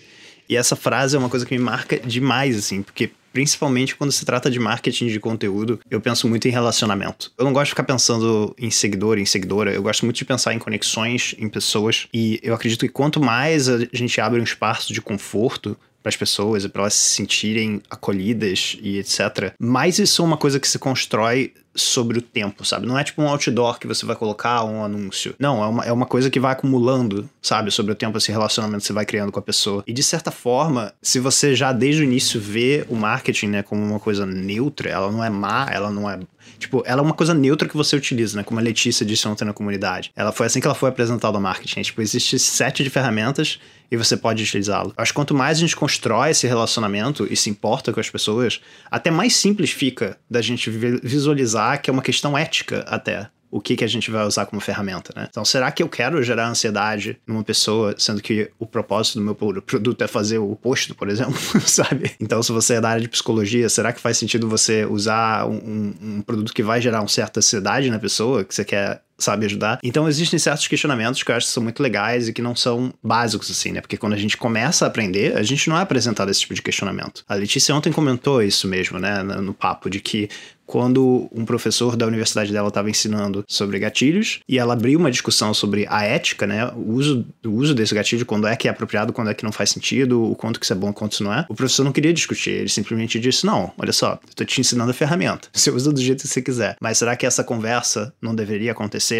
E 0.49 0.55
essa 0.55 0.75
frase 0.75 1.15
é 1.15 1.19
uma 1.19 1.29
coisa 1.29 1.45
que 1.45 1.55
me 1.55 1.63
marca 1.63 1.99
demais, 1.99 2.57
assim, 2.57 2.81
porque 2.81 3.11
principalmente 3.31 3.95
quando 3.95 4.11
se 4.11 4.25
trata 4.25 4.49
de 4.49 4.59
marketing 4.59 5.07
de 5.07 5.19
conteúdo, 5.19 5.79
eu 5.89 6.01
penso 6.01 6.27
muito 6.27 6.47
em 6.47 6.51
relacionamento. 6.51 7.31
Eu 7.37 7.45
não 7.45 7.53
gosto 7.53 7.65
de 7.65 7.71
ficar 7.71 7.83
pensando 7.83 8.55
em 8.57 8.69
seguidor, 8.69 9.17
em 9.17 9.25
seguidora, 9.25 9.71
eu 9.71 9.81
gosto 9.81 10.03
muito 10.03 10.17
de 10.17 10.25
pensar 10.25 10.53
em 10.53 10.59
conexões, 10.59 11.35
em 11.37 11.47
pessoas, 11.47 12.07
e 12.13 12.39
eu 12.43 12.53
acredito 12.53 12.81
que 12.81 12.89
quanto 12.89 13.21
mais 13.21 13.69
a 13.69 13.79
gente 13.93 14.19
abre 14.19 14.39
um 14.39 14.43
espaço 14.43 14.93
de 14.93 15.01
conforto 15.01 15.77
para 16.03 16.09
as 16.09 16.17
pessoas 16.17 16.65
e 16.65 16.69
para 16.69 16.83
elas 16.83 16.93
se 16.93 17.15
sentirem 17.15 17.81
acolhidas 17.89 18.77
e 18.81 18.99
etc. 18.99 19.53
Mas 19.57 19.97
isso 19.97 20.21
é 20.21 20.25
uma 20.25 20.37
coisa 20.37 20.59
que 20.59 20.67
se 20.67 20.77
constrói 20.77 21.53
sobre 21.75 22.19
o 22.19 22.21
tempo, 22.21 22.63
sabe? 22.65 22.85
Não 22.85 22.97
é 22.97 23.03
tipo 23.03 23.21
um 23.21 23.27
outdoor 23.27 23.79
que 23.79 23.87
você 23.87 24.05
vai 24.05 24.15
colocar 24.15 24.63
um 24.63 24.83
anúncio. 24.83 25.35
Não, 25.39 25.63
é 25.63 25.67
uma, 25.67 25.85
é 25.85 25.91
uma 25.91 26.05
coisa 26.05 26.29
que 26.29 26.39
vai 26.39 26.51
acumulando, 26.51 27.29
sabe? 27.41 27.71
Sobre 27.71 27.91
o 27.91 27.95
tempo, 27.95 28.17
esse 28.17 28.31
relacionamento 28.31 28.81
que 28.81 28.87
você 28.87 28.93
vai 28.93 29.05
criando 29.05 29.31
com 29.31 29.39
a 29.39 29.43
pessoa. 29.43 29.83
E 29.87 29.93
de 29.93 30.03
certa 30.03 30.31
forma, 30.31 30.93
se 31.01 31.19
você 31.19 31.55
já 31.55 31.71
desde 31.71 32.01
o 32.01 32.03
início 32.03 32.39
vê 32.39 32.85
o 32.89 32.95
marketing, 32.95 33.47
né, 33.47 33.63
como 33.63 33.83
uma 33.83 33.99
coisa 33.99 34.25
neutra, 34.25 34.89
ela 34.89 35.11
não 35.11 35.23
é 35.23 35.29
má, 35.29 35.67
ela 35.71 35.89
não 35.89 36.09
é 36.09 36.19
Tipo, 36.59 36.83
ela 36.85 37.01
é 37.01 37.03
uma 37.03 37.13
coisa 37.13 37.33
neutra 37.33 37.67
que 37.67 37.75
você 37.75 37.95
utiliza, 37.95 38.37
né? 38.37 38.43
Como 38.43 38.59
a 38.59 38.63
Letícia 38.63 39.05
disse 39.05 39.27
ontem 39.27 39.45
na 39.45 39.53
comunidade. 39.53 40.11
Ela 40.15 40.31
foi 40.31 40.45
assim 40.45 40.59
que 40.59 40.67
ela 40.67 40.75
foi 40.75 40.89
apresentada 40.89 41.37
ao 41.37 41.41
marketing. 41.41 41.81
Tipo, 41.81 42.01
existe 42.01 42.39
sete 42.39 42.83
de 42.83 42.89
ferramentas 42.89 43.59
e 43.91 43.97
você 43.97 44.17
pode 44.17 44.41
utilizá-lo. 44.41 44.93
Acho 44.97 45.11
que 45.11 45.15
quanto 45.15 45.35
mais 45.35 45.57
a 45.57 45.61
gente 45.61 45.75
constrói 45.75 46.31
esse 46.31 46.47
relacionamento 46.47 47.27
e 47.29 47.35
se 47.35 47.49
importa 47.49 47.93
com 47.93 47.99
as 47.99 48.09
pessoas, 48.09 48.59
até 48.89 49.11
mais 49.11 49.35
simples 49.35 49.71
fica 49.71 50.17
da 50.29 50.41
gente 50.41 50.69
visualizar 50.69 51.62
que 51.77 51.89
é 51.89 51.93
uma 51.93 52.01
questão 52.01 52.37
ética 52.37 52.79
até 52.87 53.29
o 53.53 53.61
que, 53.61 53.75
que 53.75 53.83
a 53.83 53.87
gente 53.87 54.09
vai 54.09 54.25
usar 54.25 54.47
como 54.47 54.59
ferramenta, 54.59 55.13
né? 55.15 55.27
Então, 55.29 55.45
será 55.45 55.71
que 55.71 55.83
eu 55.83 55.87
quero 55.87 56.23
gerar 56.23 56.47
ansiedade 56.47 57.19
numa 57.27 57.43
pessoa, 57.43 57.93
sendo 57.99 58.19
que 58.19 58.49
o 58.57 58.65
propósito 58.65 59.19
do 59.19 59.23
meu 59.23 59.35
produto 59.35 60.03
é 60.03 60.07
fazer 60.07 60.39
o 60.39 60.51
oposto, 60.53 60.95
por 60.95 61.07
exemplo, 61.07 61.35
sabe? 61.61 62.15
Então, 62.19 62.41
se 62.41 62.51
você 62.51 62.75
é 62.75 62.81
da 62.81 62.89
área 62.89 63.01
de 63.03 63.07
psicologia, 63.07 63.69
será 63.69 63.93
que 63.93 64.01
faz 64.01 64.17
sentido 64.17 64.49
você 64.49 64.85
usar 64.85 65.45
um, 65.47 65.93
um 66.01 66.21
produto 66.23 66.51
que 66.51 66.63
vai 66.63 66.81
gerar 66.81 67.01
uma 67.01 67.07
certa 67.07 67.41
ansiedade 67.41 67.91
na 67.91 67.99
pessoa, 67.99 68.43
que 68.43 68.55
você 68.55 68.65
quer 68.65 69.03
sabe 69.17 69.45
ajudar. 69.45 69.79
Então 69.83 70.07
existem 70.07 70.39
certos 70.39 70.67
questionamentos 70.67 71.23
que 71.23 71.31
eu 71.31 71.35
acho 71.35 71.47
que 71.47 71.53
são 71.53 71.63
muito 71.63 71.81
legais 71.81 72.27
e 72.27 72.33
que 72.33 72.41
não 72.41 72.55
são 72.55 72.93
básicos 73.03 73.49
assim, 73.49 73.71
né? 73.71 73.81
Porque 73.81 73.97
quando 73.97 74.13
a 74.13 74.17
gente 74.17 74.37
começa 74.37 74.85
a 74.85 74.87
aprender, 74.87 75.35
a 75.37 75.43
gente 75.43 75.69
não 75.69 75.77
é 75.77 75.81
apresentado 75.81 76.29
esse 76.29 76.41
tipo 76.41 76.53
de 76.53 76.61
questionamento. 76.61 77.23
A 77.27 77.35
Letícia 77.35 77.75
ontem 77.75 77.91
comentou 77.91 78.41
isso 78.41 78.67
mesmo, 78.67 78.99
né, 78.99 79.23
no 79.23 79.53
papo 79.53 79.89
de 79.89 79.99
que 79.99 80.29
quando 80.65 81.29
um 81.31 81.45
professor 81.45 81.95
da 81.95 82.07
universidade 82.07 82.51
dela 82.51 82.69
estava 82.69 82.89
ensinando 82.89 83.43
sobre 83.47 83.79
gatilhos 83.79 84.39
e 84.47 84.57
ela 84.57 84.73
abriu 84.73 84.97
uma 84.97 85.11
discussão 85.11 85.53
sobre 85.53 85.85
a 85.89 86.03
ética, 86.03 86.47
né, 86.47 86.71
o 86.75 86.93
uso, 86.93 87.25
o 87.45 87.49
uso 87.49 87.73
desse 87.75 87.93
gatilho, 87.93 88.25
quando 88.25 88.47
é 88.47 88.55
que 88.55 88.67
é 88.67 88.71
apropriado, 88.71 89.13
quando 89.13 89.29
é 89.29 89.33
que 89.33 89.43
não 89.43 89.51
faz 89.51 89.69
sentido, 89.69 90.31
o 90.31 90.35
quanto 90.35 90.59
que 90.59 90.65
isso 90.65 90.73
é 90.73 90.75
bom, 90.75 90.89
o 90.89 90.93
quanto 90.93 91.13
isso 91.13 91.23
não 91.23 91.33
é. 91.33 91.45
O 91.49 91.55
professor 91.55 91.83
não 91.83 91.91
queria 91.91 92.13
discutir, 92.13 92.51
ele 92.51 92.69
simplesmente 92.69 93.19
disse: 93.19 93.45
"Não, 93.45 93.71
olha 93.77 93.91
só, 93.91 94.19
eu 94.27 94.33
tô 94.35 94.45
te 94.45 94.61
ensinando 94.61 94.91
a 94.91 94.93
ferramenta. 94.93 95.49
Você 95.53 95.69
usa 95.69 95.91
do 95.91 96.01
jeito 96.01 96.23
que 96.23 96.27
você 96.27 96.41
quiser. 96.41 96.75
Mas 96.79 96.97
será 96.97 97.15
que 97.15 97.25
essa 97.25 97.43
conversa 97.43 98.13
não 98.21 98.33
deveria 98.33 98.71
acontecer 98.71 99.12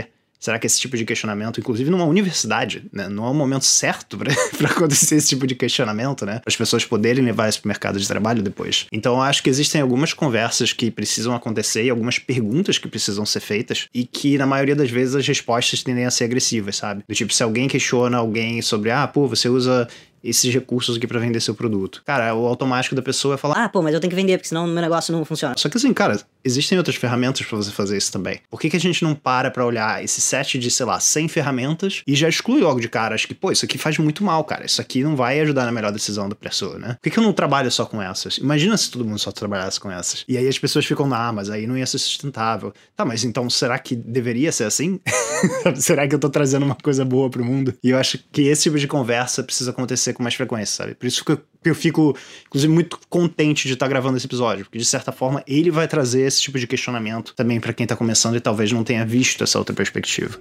Será 0.43 0.60
que 0.60 0.67
esse 0.67 0.77
tipo 0.77 0.97
de 0.97 1.06
questionamento, 1.06 1.62
inclusive 1.62 1.89
numa 1.89 2.03
universidade, 2.03 2.84
né, 2.91 3.08
não 3.08 3.25
é 3.25 3.29
o 3.29 3.34
momento 3.34 3.63
certo 3.63 4.17
para 4.17 4.34
acontecer 4.69 5.15
esse 5.15 5.29
tipo 5.29 5.47
de 5.47 5.56
questionamento, 5.56 6.25
né? 6.25 6.39
Para 6.39 6.49
as 6.49 6.58
pessoas 6.58 6.84
poderem 6.84 7.23
levar 7.23 7.47
isso 7.47 7.62
para 7.62 7.67
o 7.67 7.69
mercado 7.69 7.97
de 7.97 8.06
trabalho 8.06 8.43
depois. 8.43 8.86
Então, 8.91 9.13
eu 9.13 9.21
acho 9.21 9.41
que 9.41 9.49
existem 9.49 9.79
algumas 9.79 10.12
conversas 10.12 10.73
que 10.73 10.91
precisam 10.91 11.34
acontecer 11.34 11.86
e 11.86 11.89
algumas 11.89 12.19
perguntas 12.19 12.77
que 12.77 12.89
precisam 12.89 13.25
ser 13.25 13.39
feitas 13.39 13.88
e 13.93 14.03
que, 14.06 14.38
na 14.38 14.45
maioria 14.45 14.75
das 14.75 14.91
vezes, 14.91 15.15
as 15.15 15.25
respostas 15.25 15.82
tendem 15.82 16.03
a 16.03 16.12
ser 16.12 16.25
agressivas, 16.25 16.75
sabe? 16.75 17.06
Do 17.08 17.15
tipo, 17.15 17.34
se 17.34 17.41
alguém 17.41 17.69
questiona 17.69 18.17
alguém 18.17 18.62
sobre, 18.62 18.91
ah, 18.91 19.08
pô, 19.08 19.29
você 19.29 19.47
usa 19.47 19.88
esses 20.23 20.53
recursos 20.53 20.97
aqui 20.97 21.05
para 21.07 21.19
vender 21.19 21.39
seu 21.41 21.53
produto. 21.53 22.01
Cara, 22.05 22.33
o 22.33 22.45
automático 22.45 22.95
da 22.95 23.01
pessoa 23.01 23.36
é 23.36 23.38
falar, 23.38 23.65
Ah, 23.65 23.69
pô, 23.69 23.81
mas 23.81 23.93
eu 23.93 23.99
tenho 23.99 24.09
que 24.09 24.15
vender, 24.15 24.38
porque 24.38 24.47
senão 24.49 24.65
meu 24.67 24.81
negócio 24.81 25.12
não 25.13 25.23
funciona. 25.25 25.55
só 25.57 25.67
que 25.69 25.77
assim, 25.77 25.93
cara, 25.93 26.19
existem 26.43 26.77
outras 26.77 26.95
ferramentas 26.95 27.45
para 27.45 27.57
você 27.57 27.71
fazer 27.71 27.97
isso 27.97 28.12
também. 28.12 28.39
Por 28.49 28.59
que, 28.59 28.69
que 28.69 28.77
a 28.77 28.79
gente 28.79 29.03
não 29.03 29.13
para 29.15 29.51
pra 29.51 29.65
olhar 29.65 30.03
esse 30.03 30.21
set 30.21 30.57
de, 30.57 30.69
sei 30.71 30.86
lá, 30.86 30.99
100 30.99 31.27
ferramentas 31.27 32.01
e 32.07 32.15
já 32.15 32.29
exclui 32.29 32.62
logo 32.62 32.79
de 32.79 32.88
cara? 32.89 33.15
Acho 33.15 33.27
que, 33.27 33.33
pô, 33.33 33.51
isso 33.51 33.65
aqui 33.65 33.77
faz 33.77 33.97
muito 33.97 34.23
mal, 34.23 34.43
cara. 34.43 34.65
Isso 34.65 34.81
aqui 34.81 35.03
não 35.03 35.15
vai 35.15 35.39
ajudar 35.41 35.65
na 35.65 35.71
melhor 35.71 35.91
decisão 35.91 36.27
da 36.29 36.36
pessoa, 36.36 36.77
né? 36.77 36.93
Por 36.95 37.03
que, 37.03 37.09
que 37.12 37.19
eu 37.19 37.23
não 37.23 37.33
trabalho 37.33 37.69
só 37.71 37.86
com 37.86 38.01
essas? 38.01 38.38
Imagina 38.38 38.77
se 38.77 38.89
todo 38.91 39.05
mundo 39.05 39.19
só 39.19 39.31
trabalhasse 39.31 39.79
com 39.79 39.91
essas. 39.91 40.23
E 40.27 40.38
aí 40.38 40.47
as 40.47 40.57
pessoas 40.59 40.86
ficam, 40.86 41.12
ah, 41.13 41.31
mas 41.31 41.49
aí 41.49 41.67
não 41.67 41.77
ia 41.77 41.86
ser 41.86 41.97
sustentável. 41.99 42.73
Tá, 42.95 43.03
mas 43.05 43.23
então 43.23 43.49
será 43.49 43.77
que 43.79 43.95
deveria 43.95 44.51
ser 44.51 44.65
assim? 44.65 44.99
será 45.75 46.07
que 46.07 46.15
eu 46.15 46.19
tô 46.19 46.29
trazendo 46.29 46.65
uma 46.65 46.75
coisa 46.75 47.03
boa 47.03 47.29
pro 47.29 47.43
mundo? 47.43 47.73
E 47.83 47.89
eu 47.89 47.97
acho 47.97 48.19
que 48.31 48.43
esse 48.43 48.63
tipo 48.63 48.77
de 48.77 48.88
conversa 48.88 49.43
precisa 49.43 49.71
acontecer 49.71 50.12
com 50.13 50.23
mais 50.23 50.36
frequência, 50.36 50.76
sabe? 50.76 50.95
Por 50.95 51.06
isso 51.06 51.23
que 51.23 51.38
eu 51.65 51.76
fico, 51.76 52.15
inclusive, 52.47 52.71
muito 52.71 52.99
contente 53.10 53.67
de 53.67 53.73
estar 53.73 53.88
gravando 53.88 54.17
esse 54.17 54.26
episódio, 54.26 54.65
porque 54.65 54.78
de 54.78 54.86
certa 54.86 55.12
forma 55.12 55.43
ele 55.47 55.71
vai 55.71 55.88
trazer 55.88 56.21
esse 56.21 56.41
tipo 56.41 56.60
de 56.60 56.67
questionamento 56.67 57.34
também 57.36 57.60
para 57.60 57.73
quem 57.73 57.88
tá 57.88 57.95
começando 57.95 58.36
e 58.36 58.39
talvez 58.39 58.71
não 58.71 58.84
tenha 58.84 59.06
visto 59.06 59.43
essa 59.43 59.58
outra 59.58 59.76
perspectiva. 59.76 60.38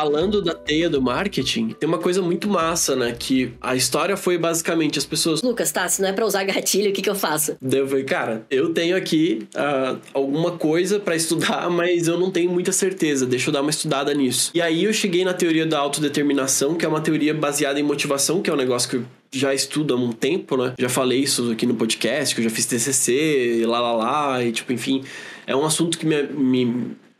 Falando 0.00 0.40
da 0.40 0.54
teia 0.54 0.88
do 0.88 1.02
marketing, 1.02 1.76
tem 1.78 1.86
uma 1.86 1.98
coisa 1.98 2.22
muito 2.22 2.48
massa, 2.48 2.96
né? 2.96 3.12
Que 3.12 3.52
a 3.60 3.76
história 3.76 4.16
foi 4.16 4.38
basicamente 4.38 4.98
as 4.98 5.04
pessoas. 5.04 5.42
Lucas, 5.42 5.70
tá, 5.70 5.86
se 5.90 6.00
não 6.00 6.08
é 6.08 6.12
pra 6.14 6.24
usar 6.24 6.42
gatilho, 6.42 6.88
o 6.88 6.92
que 6.94 7.02
que 7.02 7.10
eu 7.10 7.14
faço? 7.14 7.54
Daí 7.60 7.80
eu 7.80 7.86
falei, 7.86 8.04
cara, 8.04 8.46
eu 8.50 8.72
tenho 8.72 8.96
aqui 8.96 9.46
ah, 9.54 9.96
alguma 10.14 10.52
coisa 10.52 10.98
pra 10.98 11.14
estudar, 11.14 11.68
mas 11.68 12.08
eu 12.08 12.18
não 12.18 12.30
tenho 12.30 12.50
muita 12.50 12.72
certeza. 12.72 13.26
Deixa 13.26 13.50
eu 13.50 13.52
dar 13.52 13.60
uma 13.60 13.68
estudada 13.68 14.14
nisso. 14.14 14.50
E 14.54 14.62
aí 14.62 14.84
eu 14.84 14.92
cheguei 14.94 15.22
na 15.22 15.34
teoria 15.34 15.66
da 15.66 15.78
autodeterminação, 15.78 16.76
que 16.76 16.86
é 16.86 16.88
uma 16.88 17.02
teoria 17.02 17.34
baseada 17.34 17.78
em 17.78 17.82
motivação, 17.82 18.40
que 18.40 18.48
é 18.48 18.54
um 18.54 18.56
negócio 18.56 18.88
que 18.88 18.96
eu 18.96 19.04
já 19.30 19.52
estudo 19.52 19.92
há 19.92 19.98
um 19.98 20.12
tempo, 20.12 20.56
né? 20.56 20.72
Já 20.78 20.88
falei 20.88 21.20
isso 21.20 21.52
aqui 21.52 21.66
no 21.66 21.74
podcast, 21.74 22.34
que 22.34 22.40
eu 22.40 22.44
já 22.44 22.50
fiz 22.50 22.64
TCC, 22.64 23.58
e 23.58 23.66
lá 23.66 23.78
lá 23.78 23.92
lá, 23.92 24.42
e 24.42 24.50
tipo, 24.50 24.72
enfim, 24.72 25.04
é 25.46 25.54
um 25.54 25.66
assunto 25.66 25.98
que 25.98 26.06
me, 26.06 26.22
me, 26.22 26.64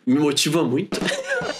me 0.06 0.18
motiva 0.18 0.64
muito. 0.64 0.98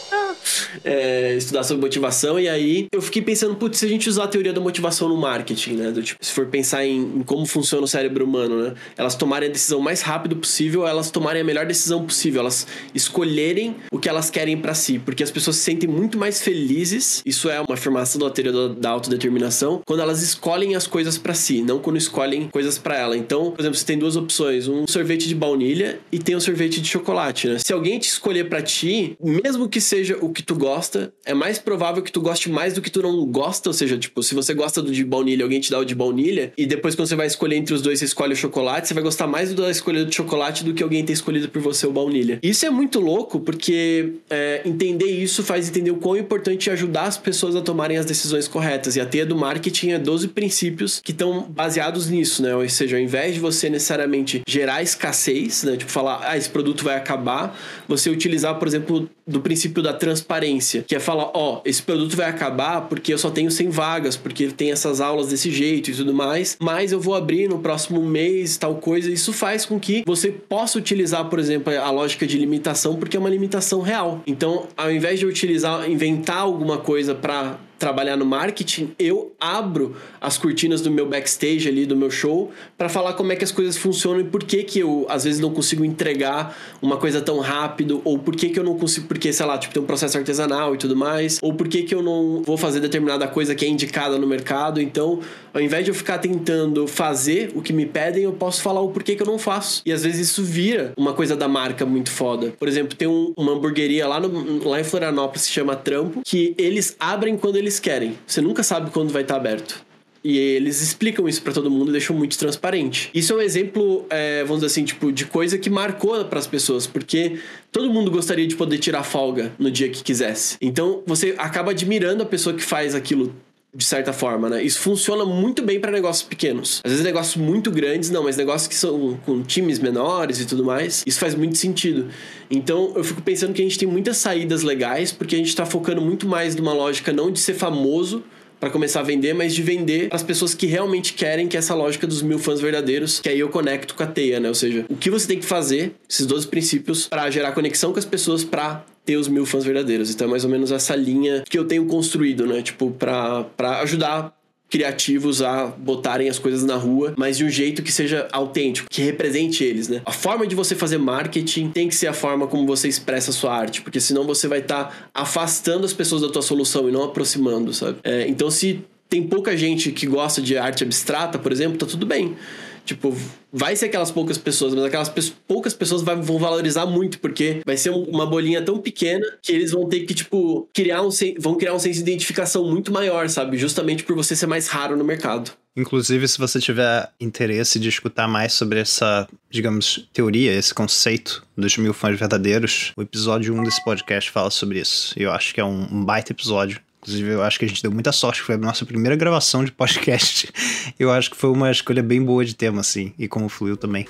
é, 0.85 1.35
estudar 1.37 1.65
sobre 1.65 1.83
motivação, 1.83 2.39
e 2.39 2.49
aí 2.49 2.87
eu 2.93 3.03
fiquei 3.03 3.23
pensando, 3.23 3.55
putz, 3.55 3.79
se 3.79 3.87
a 3.87 3.89
gente 3.89 4.09
usar 4.09 4.25
a 4.25 4.29
teoria 4.29 4.53
da 4.53 4.61
motivação 4.61 5.09
no 5.09 5.17
marketing, 5.17 5.75
né? 5.75 5.91
Do, 5.91 6.03
tipo, 6.03 6.25
se 6.25 6.33
for 6.33 6.47
pensar 6.47 6.85
em, 6.85 7.01
em 7.01 7.23
como 7.23 7.47
funciona 7.47 7.85
o 7.85 7.89
cérebro 7.89 8.25
humano, 8.25 8.63
né? 8.63 8.75
Elas 8.97 9.15
tomarem 9.15 9.49
a 9.49 9.53
decisão 9.53 9.81
mais 9.81 10.03
rápido 10.03 10.37
possível, 10.37 10.87
elas 10.87 11.11
tomarem 11.11 11.43
a 11.43 11.45
melhor 11.45 11.67
decisão 11.67 12.05
possível, 12.05 12.41
elas 12.41 12.67
escolherem 12.95 13.77
o 13.93 13.99
que 13.99 14.09
elas 14.09 14.31
querem 14.31 14.57
para 14.57 14.75
si, 14.75 14.99
porque 14.99 15.23
as 15.23 15.31
pessoas 15.31 15.57
se 15.57 15.63
sentem 15.63 15.89
muito 15.89 16.19
mais 16.19 16.43
felizes, 16.43 17.23
isso 17.25 17.49
é 17.49 17.61
uma 17.61 17.75
afirmação 17.75 18.21
da 18.21 18.31
teoria 18.31 18.53
da, 18.53 18.69
da 18.69 18.91
autodeterminação, 18.91 19.81
quando 19.87 20.01
elas 20.01 20.23
escolhem 20.23 20.75
as 20.75 20.87
coisas 20.87 21.19
para 21.19 21.35
si, 21.35 21.63
não 21.63 21.79
quando 21.79 21.97
escolhem 21.97 22.49
coisas 22.49 22.79
para 22.79 22.97
ela. 22.97 23.17
Então, 23.17 23.51
por 23.51 23.61
exemplo, 23.61 23.79
você 23.79 23.85
tem 23.85 23.99
duas 23.99 24.17
opções, 24.17 24.69
um 24.69 24.87
sorvete 24.87 25.29
de 25.29 25.35
baunilha 25.35 26.01
e 26.11 26.19
tem 26.19 26.37
um 26.37 26.41
sorvete 26.41 26.81
de 26.81 26.89
chocolate, 26.89 27.49
né? 27.49 27.59
Se 27.65 27.73
alguém 27.73 27.99
te 27.99 28.09
escolher 28.09 28.49
para 28.49 28.63
ti, 28.63 29.17
mesmo 29.21 29.69
que 29.69 29.81
seja 29.81 30.19
o 30.21 30.31
que 30.31 30.43
tu 30.43 30.55
gosta, 30.61 31.13
é 31.25 31.33
mais 31.33 31.59
provável 31.59 32.03
que 32.03 32.13
tu 32.13 32.21
goste 32.21 32.51
mais 32.51 32.75
do 32.75 32.83
que 32.83 32.91
tu 32.91 33.03
não 33.03 33.25
gosta. 33.27 33.71
Ou 33.71 33.73
seja, 33.73 33.97
tipo, 33.99 34.23
se 34.23 34.35
você 34.35 34.53
gosta 34.53 34.83
do 34.83 34.93
de 34.93 35.05
baunilha, 35.05 35.43
alguém 35.43 35.59
te 35.59 35.71
dá 35.71 35.79
o 35.79 35.85
de 35.85 35.95
baunilha, 35.95 36.53
e 36.57 36.67
depois 36.67 36.95
quando 36.95 37.09
você 37.09 37.17
vai 37.17 37.27
escolher 37.27 37.57
entre 37.57 37.75
os 37.75 37.81
dois, 37.81 37.99
você 37.99 38.05
escolhe 38.05 38.35
o 38.35 38.37
chocolate, 38.37 38.87
você 38.87 38.95
vai 38.95 39.03
gostar 39.03 39.27
mais 39.27 39.53
da 39.55 39.71
escolha 39.71 40.05
do 40.05 40.15
chocolate 40.15 40.63
do 40.63 40.75
que 40.75 40.83
alguém 40.83 41.05
ter 41.05 41.15
escolhido 41.15 41.49
por 41.49 41.63
você 41.63 41.87
o 41.87 41.93
baunilha. 41.93 42.39
Isso 42.43 42.67
é 42.67 42.71
muito 42.71 43.01
louco, 43.01 43.41
porque 43.41 44.15
é, 44.29 44.61
entender 44.65 45.07
isso 45.07 45.43
faz 45.43 45.69
entender 45.69 45.91
o 45.91 45.97
quão 45.97 46.17
importante 46.17 46.69
é 46.69 46.73
ajudar 46.73 47.05
as 47.05 47.17
pessoas 47.17 47.57
a 47.57 47.63
tomarem 47.63 47.97
as 47.97 48.05
decisões 48.05 48.47
corretas. 48.47 48.97
E 48.97 49.01
a 49.01 49.07
teia 49.07 49.25
do 49.25 49.37
marketing 49.37 49.93
é 49.93 49.99
12 49.99 50.29
princípios 50.29 51.01
que 51.03 51.13
estão 51.13 51.43
baseados 51.43 52.09
nisso, 52.09 52.43
né? 52.43 52.55
Ou 52.55 52.69
seja, 52.69 52.97
ao 52.97 53.03
invés 53.03 53.35
de 53.35 53.41
você 53.41 53.71
necessariamente 53.71 54.43
gerar 54.47 54.83
escassez, 54.83 55.63
né? 55.65 55.77
Tipo, 55.77 55.91
falar, 55.91 56.21
ah, 56.23 56.37
esse 56.37 56.49
produto 56.49 56.85
vai 56.85 56.97
acabar, 56.97 57.59
você 57.89 58.11
utilizar, 58.11 58.59
por 58.59 58.69
exemplo, 58.69 59.09
do 59.31 59.41
princípio 59.41 59.83
da 59.83 59.93
transparência, 59.93 60.85
que 60.87 60.95
é 60.95 61.01
falar, 61.01 61.31
ó, 61.35 61.57
oh, 61.57 61.61
esse 61.65 61.83
produto 61.83 62.17
vai 62.17 62.29
acabar 62.29 62.83
porque 62.83 63.13
eu 63.13 63.19
só 63.19 63.31
tenho 63.31 63.51
100 63.51 63.71
vagas, 63.71 64.17
porque 64.17 64.45
ele 64.45 64.53
tem 64.53 64.71
essas 64.71 65.01
aulas 65.01 65.29
desse 65.29 65.51
jeito 65.51 65.91
e 65.91 65.95
tudo 65.95 66.13
mais, 66.13 66.57
mas 66.61 66.93
eu 66.93 67.01
vou 67.01 67.15
abrir 67.15 67.49
no 67.49 67.59
próximo 67.59 68.03
mês 68.03 68.57
tal 68.57 68.77
coisa. 68.77 69.11
Isso 69.11 69.33
faz 69.33 69.65
com 69.65 69.79
que 69.79 70.03
você 70.07 70.31
possa 70.31 70.79
utilizar, 70.79 71.25
por 71.27 71.39
exemplo, 71.39 71.73
a 71.77 71.91
lógica 71.91 72.27
de 72.27 72.39
limitação, 72.39 72.97
porque 72.97 73.17
é 73.17 73.21
uma 73.21 73.31
limitação 73.31 73.81
real. 73.81 74.23
Então, 74.27 74.67
ao 74.77 74.91
invés 74.91 75.19
de 75.19 75.27
utilizar, 75.27 75.89
inventar 75.91 76.39
alguma 76.39 76.79
coisa 76.79 77.15
para 77.15 77.59
trabalhar 77.81 78.17
no 78.17 78.27
marketing, 78.27 78.93
eu 78.99 79.33
abro 79.41 79.97
as 80.21 80.37
cortinas 80.37 80.83
do 80.83 80.91
meu 80.91 81.09
backstage 81.09 81.67
ali, 81.67 81.87
do 81.87 81.97
meu 81.97 82.11
show, 82.11 82.53
para 82.77 82.91
falar 82.91 83.15
como 83.15 83.33
é 83.33 83.37
que 83.37 83.43
as 83.43 83.51
coisas 83.51 83.77
funcionam 83.77 84.21
e 84.21 84.25
por 84.25 84.45
que 84.45 84.63
que 84.63 84.79
eu, 84.81 85.07
às 85.09 85.25
vezes, 85.25 85.41
não 85.41 85.51
consigo 85.51 85.83
entregar 85.83 86.57
uma 86.83 86.99
coisa 86.99 87.23
tão 87.23 87.41
rápido, 87.41 88.03
ou 88.05 88.19
por 88.19 88.37
que 88.37 88.51
que 88.51 88.59
eu 88.59 88.65
não 88.65 88.79
consigo, 88.79 89.09
porque, 89.09 89.33
sei 89.33 89.47
lá, 89.47 89.57
tipo, 89.57 89.73
tem 89.73 89.83
um 89.83 89.87
processo 89.87 90.19
artesanal 90.19 90.75
e 90.75 90.79
tudo 90.79 90.95
mais, 90.95 91.39
ou 91.41 91.55
por 91.55 91.67
que 91.67 91.83
que 91.83 91.95
eu 91.95 92.03
não 92.03 92.43
vou 92.43 92.59
fazer 92.59 92.81
determinada 92.81 93.27
coisa 93.27 93.55
que 93.55 93.65
é 93.65 93.69
indicada 93.69 94.19
no 94.19 94.27
mercado. 94.27 94.81
Então, 94.81 95.21
ao 95.55 95.61
invés 95.61 95.85
de 95.85 95.91
eu 95.91 95.95
ficar 95.95 96.19
tentando 96.19 96.87
fazer 96.87 97.51
o 97.55 97.63
que 97.63 97.73
me 97.73 97.87
pedem, 97.87 98.25
eu 98.25 98.33
posso 98.33 98.61
falar 98.61 98.83
o 98.83 98.91
porquê 98.91 99.17
que 99.17 99.23
eu 99.23 99.27
não 99.27 99.39
faço. 99.39 99.83
E 99.87 99.93
às 99.93 100.03
vezes 100.03 100.29
isso 100.29 100.45
vira 100.45 100.93
uma 100.99 101.15
coisa 101.15 101.35
da 101.35 101.49
marca 101.49 101.87
muito 101.87 102.11
foda. 102.11 102.53
Por 102.59 102.69
exemplo, 102.69 102.95
tem 102.95 103.09
um, 103.09 103.33
uma 103.37 103.53
hamburgueria 103.53 104.07
lá, 104.07 104.21
no, 104.21 104.69
lá 104.69 104.81
em 104.81 104.85
Florianópolis 104.85 105.43
que 105.43 105.49
se 105.49 105.55
chama 105.55 105.75
Trampo, 105.75 106.21
que 106.25 106.55
eles 106.59 106.95
abrem 107.01 107.37
quando 107.37 107.57
eles 107.57 107.70
querem. 107.79 108.19
Você 108.27 108.41
nunca 108.41 108.63
sabe 108.63 108.91
quando 108.91 109.13
vai 109.13 109.23
estar 109.23 109.37
aberto. 109.37 109.85
E 110.23 110.37
eles 110.37 110.83
explicam 110.83 111.27
isso 111.27 111.43
para 111.43 111.53
todo 111.53 111.71
mundo 111.71 111.89
e 111.89 111.93
deixam 111.93 112.15
muito 112.15 112.37
transparente. 112.37 113.11
Isso 113.15 113.33
é 113.33 113.37
um 113.37 113.41
exemplo, 113.41 114.05
é, 114.11 114.43
vamos 114.43 114.57
dizer 114.57 114.67
assim, 114.67 114.85
tipo, 114.85 115.11
de 115.11 115.25
coisa 115.25 115.57
que 115.57 115.71
marcou 115.71 116.23
para 116.27 116.39
as 116.39 116.47
pessoas, 116.47 116.87
porque 116.87 117.39
todo 117.73 117.91
mundo 117.91 118.11
gostaria 118.11 118.47
de 118.47 118.55
poder 118.55 118.79
tirar 118.79 119.03
folga 119.03 119.53
no 119.59 119.71
dia 119.71 119.89
que 119.89 120.03
quisesse. 120.03 120.57
Então 120.61 121.03
você 121.07 121.35
acaba 121.39 121.71
admirando 121.71 122.23
a 122.23 122.27
pessoa 122.27 122.55
que 122.55 122.63
faz 122.63 122.95
aquilo 122.95 123.35
de 123.73 123.85
certa 123.85 124.13
forma, 124.13 124.51
né? 124.51 124.63
Isso 124.63 124.81
funciona 124.81 125.25
muito 125.25 125.63
bem 125.63 125.79
para 125.79 125.93
negócios 125.93 126.27
pequenos. 126.27 126.81
Às 126.85 126.91
vezes 126.91 127.05
negócios 127.05 127.37
muito 127.37 127.71
grandes, 127.71 128.11
não, 128.11 128.25
mas 128.25 128.37
negócios 128.37 128.67
que 128.67 128.75
são 128.75 129.17
com 129.25 129.43
times 129.43 129.79
menores 129.79 130.41
e 130.41 130.47
tudo 130.47 130.65
mais, 130.65 131.05
isso 131.07 131.21
faz 131.21 131.35
muito 131.35 131.57
sentido. 131.57 132.09
Então, 132.51 132.93
eu 132.97 133.05
fico 133.05 133.23
pensando 133.23 133.53
que 133.53 133.63
a 133.63 133.65
gente 133.65 133.79
tem 133.79 133.87
muitas 133.87 134.17
saídas 134.17 134.63
legais, 134.63 135.13
porque 135.13 135.37
a 135.37 135.39
gente 135.39 135.55
tá 135.55 135.65
focando 135.65 136.01
muito 136.01 136.27
mais 136.27 136.57
numa 136.57 136.73
lógica 136.73 137.13
não 137.13 137.31
de 137.31 137.39
ser 137.39 137.55
famoso, 137.55 138.25
para 138.61 138.71
começar 138.71 139.01
a 139.01 139.03
vender, 139.03 139.33
mas 139.33 139.55
de 139.55 139.63
vender 139.63 140.09
para 140.09 140.17
as 140.17 140.23
pessoas 140.23 140.55
que 140.55 140.67
realmente 140.67 141.15
querem 141.15 141.49
que 141.49 141.57
essa 141.57 141.75
lógica 141.75 142.07
dos 142.07 142.23
mil 142.23 142.39
fãs 142.39 142.61
verdadeiros, 142.61 143.19
que 143.21 143.29
aí 143.29 143.41
eu 143.41 143.49
conecto 143.49 143.95
com 143.95 144.03
a 144.03 144.07
teia, 144.07 144.39
né? 144.39 144.49
Ou 144.49 144.55
seja, 144.55 144.85
o 144.89 144.95
que 144.95 145.11
você 145.11 145.27
tem 145.27 145.39
que 145.39 145.47
fazer, 145.47 145.95
esses 146.09 146.27
12 146.27 146.47
princípios, 146.49 147.09
para 147.09 147.31
gerar 147.31 147.53
conexão 147.53 147.93
com 147.93 147.99
as 147.99 148.05
pessoas, 148.05 148.45
para 148.45 148.85
ter 149.05 149.17
os 149.17 149.29
mil 149.29 149.47
fãs 149.47 149.65
verdadeiros. 149.65 150.11
Então 150.11 150.27
é 150.27 150.31
mais 150.31 150.45
ou 150.45 150.51
menos 150.51 150.71
essa 150.71 150.95
linha 150.95 151.43
que 151.49 151.59
eu 151.59 151.65
tenho 151.65 151.87
construído, 151.87 152.47
né? 152.47 152.63
Tipo, 152.63 152.91
para 152.91 153.81
ajudar 153.81 154.37
criativos 154.71 155.43
a 155.43 155.67
botarem 155.67 156.29
as 156.29 156.39
coisas 156.39 156.65
na 156.65 156.77
rua, 156.77 157.13
mas 157.17 157.37
de 157.37 157.45
um 157.45 157.51
jeito 157.51 157.83
que 157.83 157.91
seja 157.91 158.29
autêntico, 158.33 158.89
que 158.89 159.03
represente 159.03 159.65
eles, 159.65 159.89
né? 159.89 160.01
A 160.07 160.13
forma 160.13 160.47
de 160.47 160.55
você 160.55 160.77
fazer 160.77 160.97
marketing 160.97 161.71
tem 161.71 161.89
que 161.89 161.95
ser 161.95 162.07
a 162.07 162.13
forma 162.13 162.47
como 162.47 162.65
você 162.67 162.89
expressa 162.89 163.31
a 163.31 163.35
sua 163.35 163.55
arte, 163.55 163.83
porque 163.83 164.01
senão 164.01 164.25
você 164.25 164.47
vai 164.47 164.61
estar 164.61 164.85
tá 164.85 165.11
afastando 165.13 165.85
as 165.85 165.93
pessoas 165.93 166.23
da 166.23 166.29
tua 166.29 166.43
solução 166.43 166.89
e 166.89 166.93
não 166.93 167.03
aproximando, 167.03 167.75
sabe? 167.75 167.99
É, 168.05 168.29
então, 168.29 168.51
se 168.51 168.81
tem 169.09 169.25
pouca 169.25 169.57
gente 169.57 169.91
que 169.91 170.07
gosta 170.07 170.41
de 170.41 170.57
arte 170.57 170.85
abstrata, 170.85 171.37
por 171.37 171.51
exemplo, 171.51 171.77
tá 171.77 171.85
tudo 171.85 172.07
bem. 172.07 172.37
Tipo, 172.85 173.17
vai 173.53 173.77
ser 173.77 173.87
aquelas 173.87 174.11
poucas 174.11 174.39
pessoas, 174.39 174.75
mas 174.75 174.85
aquelas 174.85 175.09
pe 175.09 175.21
poucas 175.47 175.75
pessoas 175.75 176.03
vai, 176.03 176.17
vão 176.17 176.39
valorizar 176.39 176.87
muito, 176.87 177.19
porque 177.19 177.61
vai 177.65 177.77
ser 177.77 177.91
um, 177.91 178.03
uma 178.05 178.27
bolinha 178.27 178.63
tão 178.63 178.79
pequena 178.79 179.27
que 179.43 179.53
eles 179.53 179.71
vão 179.71 179.89
ter 179.89 180.01
que, 180.01 180.15
tipo, 180.15 180.69
criar 180.73 181.03
um, 181.03 181.11
vão 181.39 181.55
criar 181.57 181.75
um 181.75 181.79
senso 181.79 182.03
de 182.03 182.11
identificação 182.11 182.65
muito 182.65 182.93
maior, 182.93 183.29
sabe? 183.29 183.57
Justamente 183.57 184.03
por 184.03 184.17
você 184.17 184.35
ser 184.35 184.47
mais 184.47 184.69
raro 184.69 184.97
no 184.97 185.05
mercado. 185.05 185.53
Inclusive, 185.77 186.27
se 186.27 186.39
você 186.39 186.59
tiver 186.59 187.09
interesse 187.21 187.79
de 187.79 187.89
escutar 187.89 188.27
mais 188.27 188.53
sobre 188.53 188.81
essa, 188.81 189.29
digamos, 189.49 190.09
teoria, 190.13 190.53
esse 190.53 190.75
conceito 190.75 191.47
dos 191.57 191.77
mil 191.77 191.95
fãs 191.95 192.19
verdadeiros, 192.19 192.93
o 192.97 193.03
episódio 193.03 193.55
1 193.55 193.63
desse 193.63 193.85
podcast 193.85 194.31
fala 194.31 194.51
sobre 194.51 194.81
isso. 194.81 195.15
E 195.19 195.23
eu 195.23 195.33
acho 195.33 195.55
que 195.55 195.61
é 195.61 195.65
um 195.65 196.05
baita 196.05 196.33
episódio. 196.33 196.81
Inclusive, 197.03 197.31
eu 197.31 197.43
acho 197.43 197.59
que 197.59 197.65
a 197.65 197.69
gente 197.69 197.83
deu 197.83 197.91
muita 197.91 198.13
sorte, 198.13 198.43
foi 198.43 198.57
a 198.57 198.59
nossa 198.59 198.85
primeira 198.85 199.17
gravação 199.17 199.65
de 199.65 199.73
podcast. 199.73 200.49
Eu 201.01 201.11
acho 201.11 201.31
que 201.31 201.37
foi 201.37 201.49
uma 201.49 201.71
escolha 201.71 202.03
bem 202.03 202.23
boa 202.23 202.45
de 202.45 202.55
tema, 202.55 202.81
assim, 202.81 203.15
e 203.19 203.27
como 203.27 203.49
fluiu 203.49 203.75
também. 203.75 204.07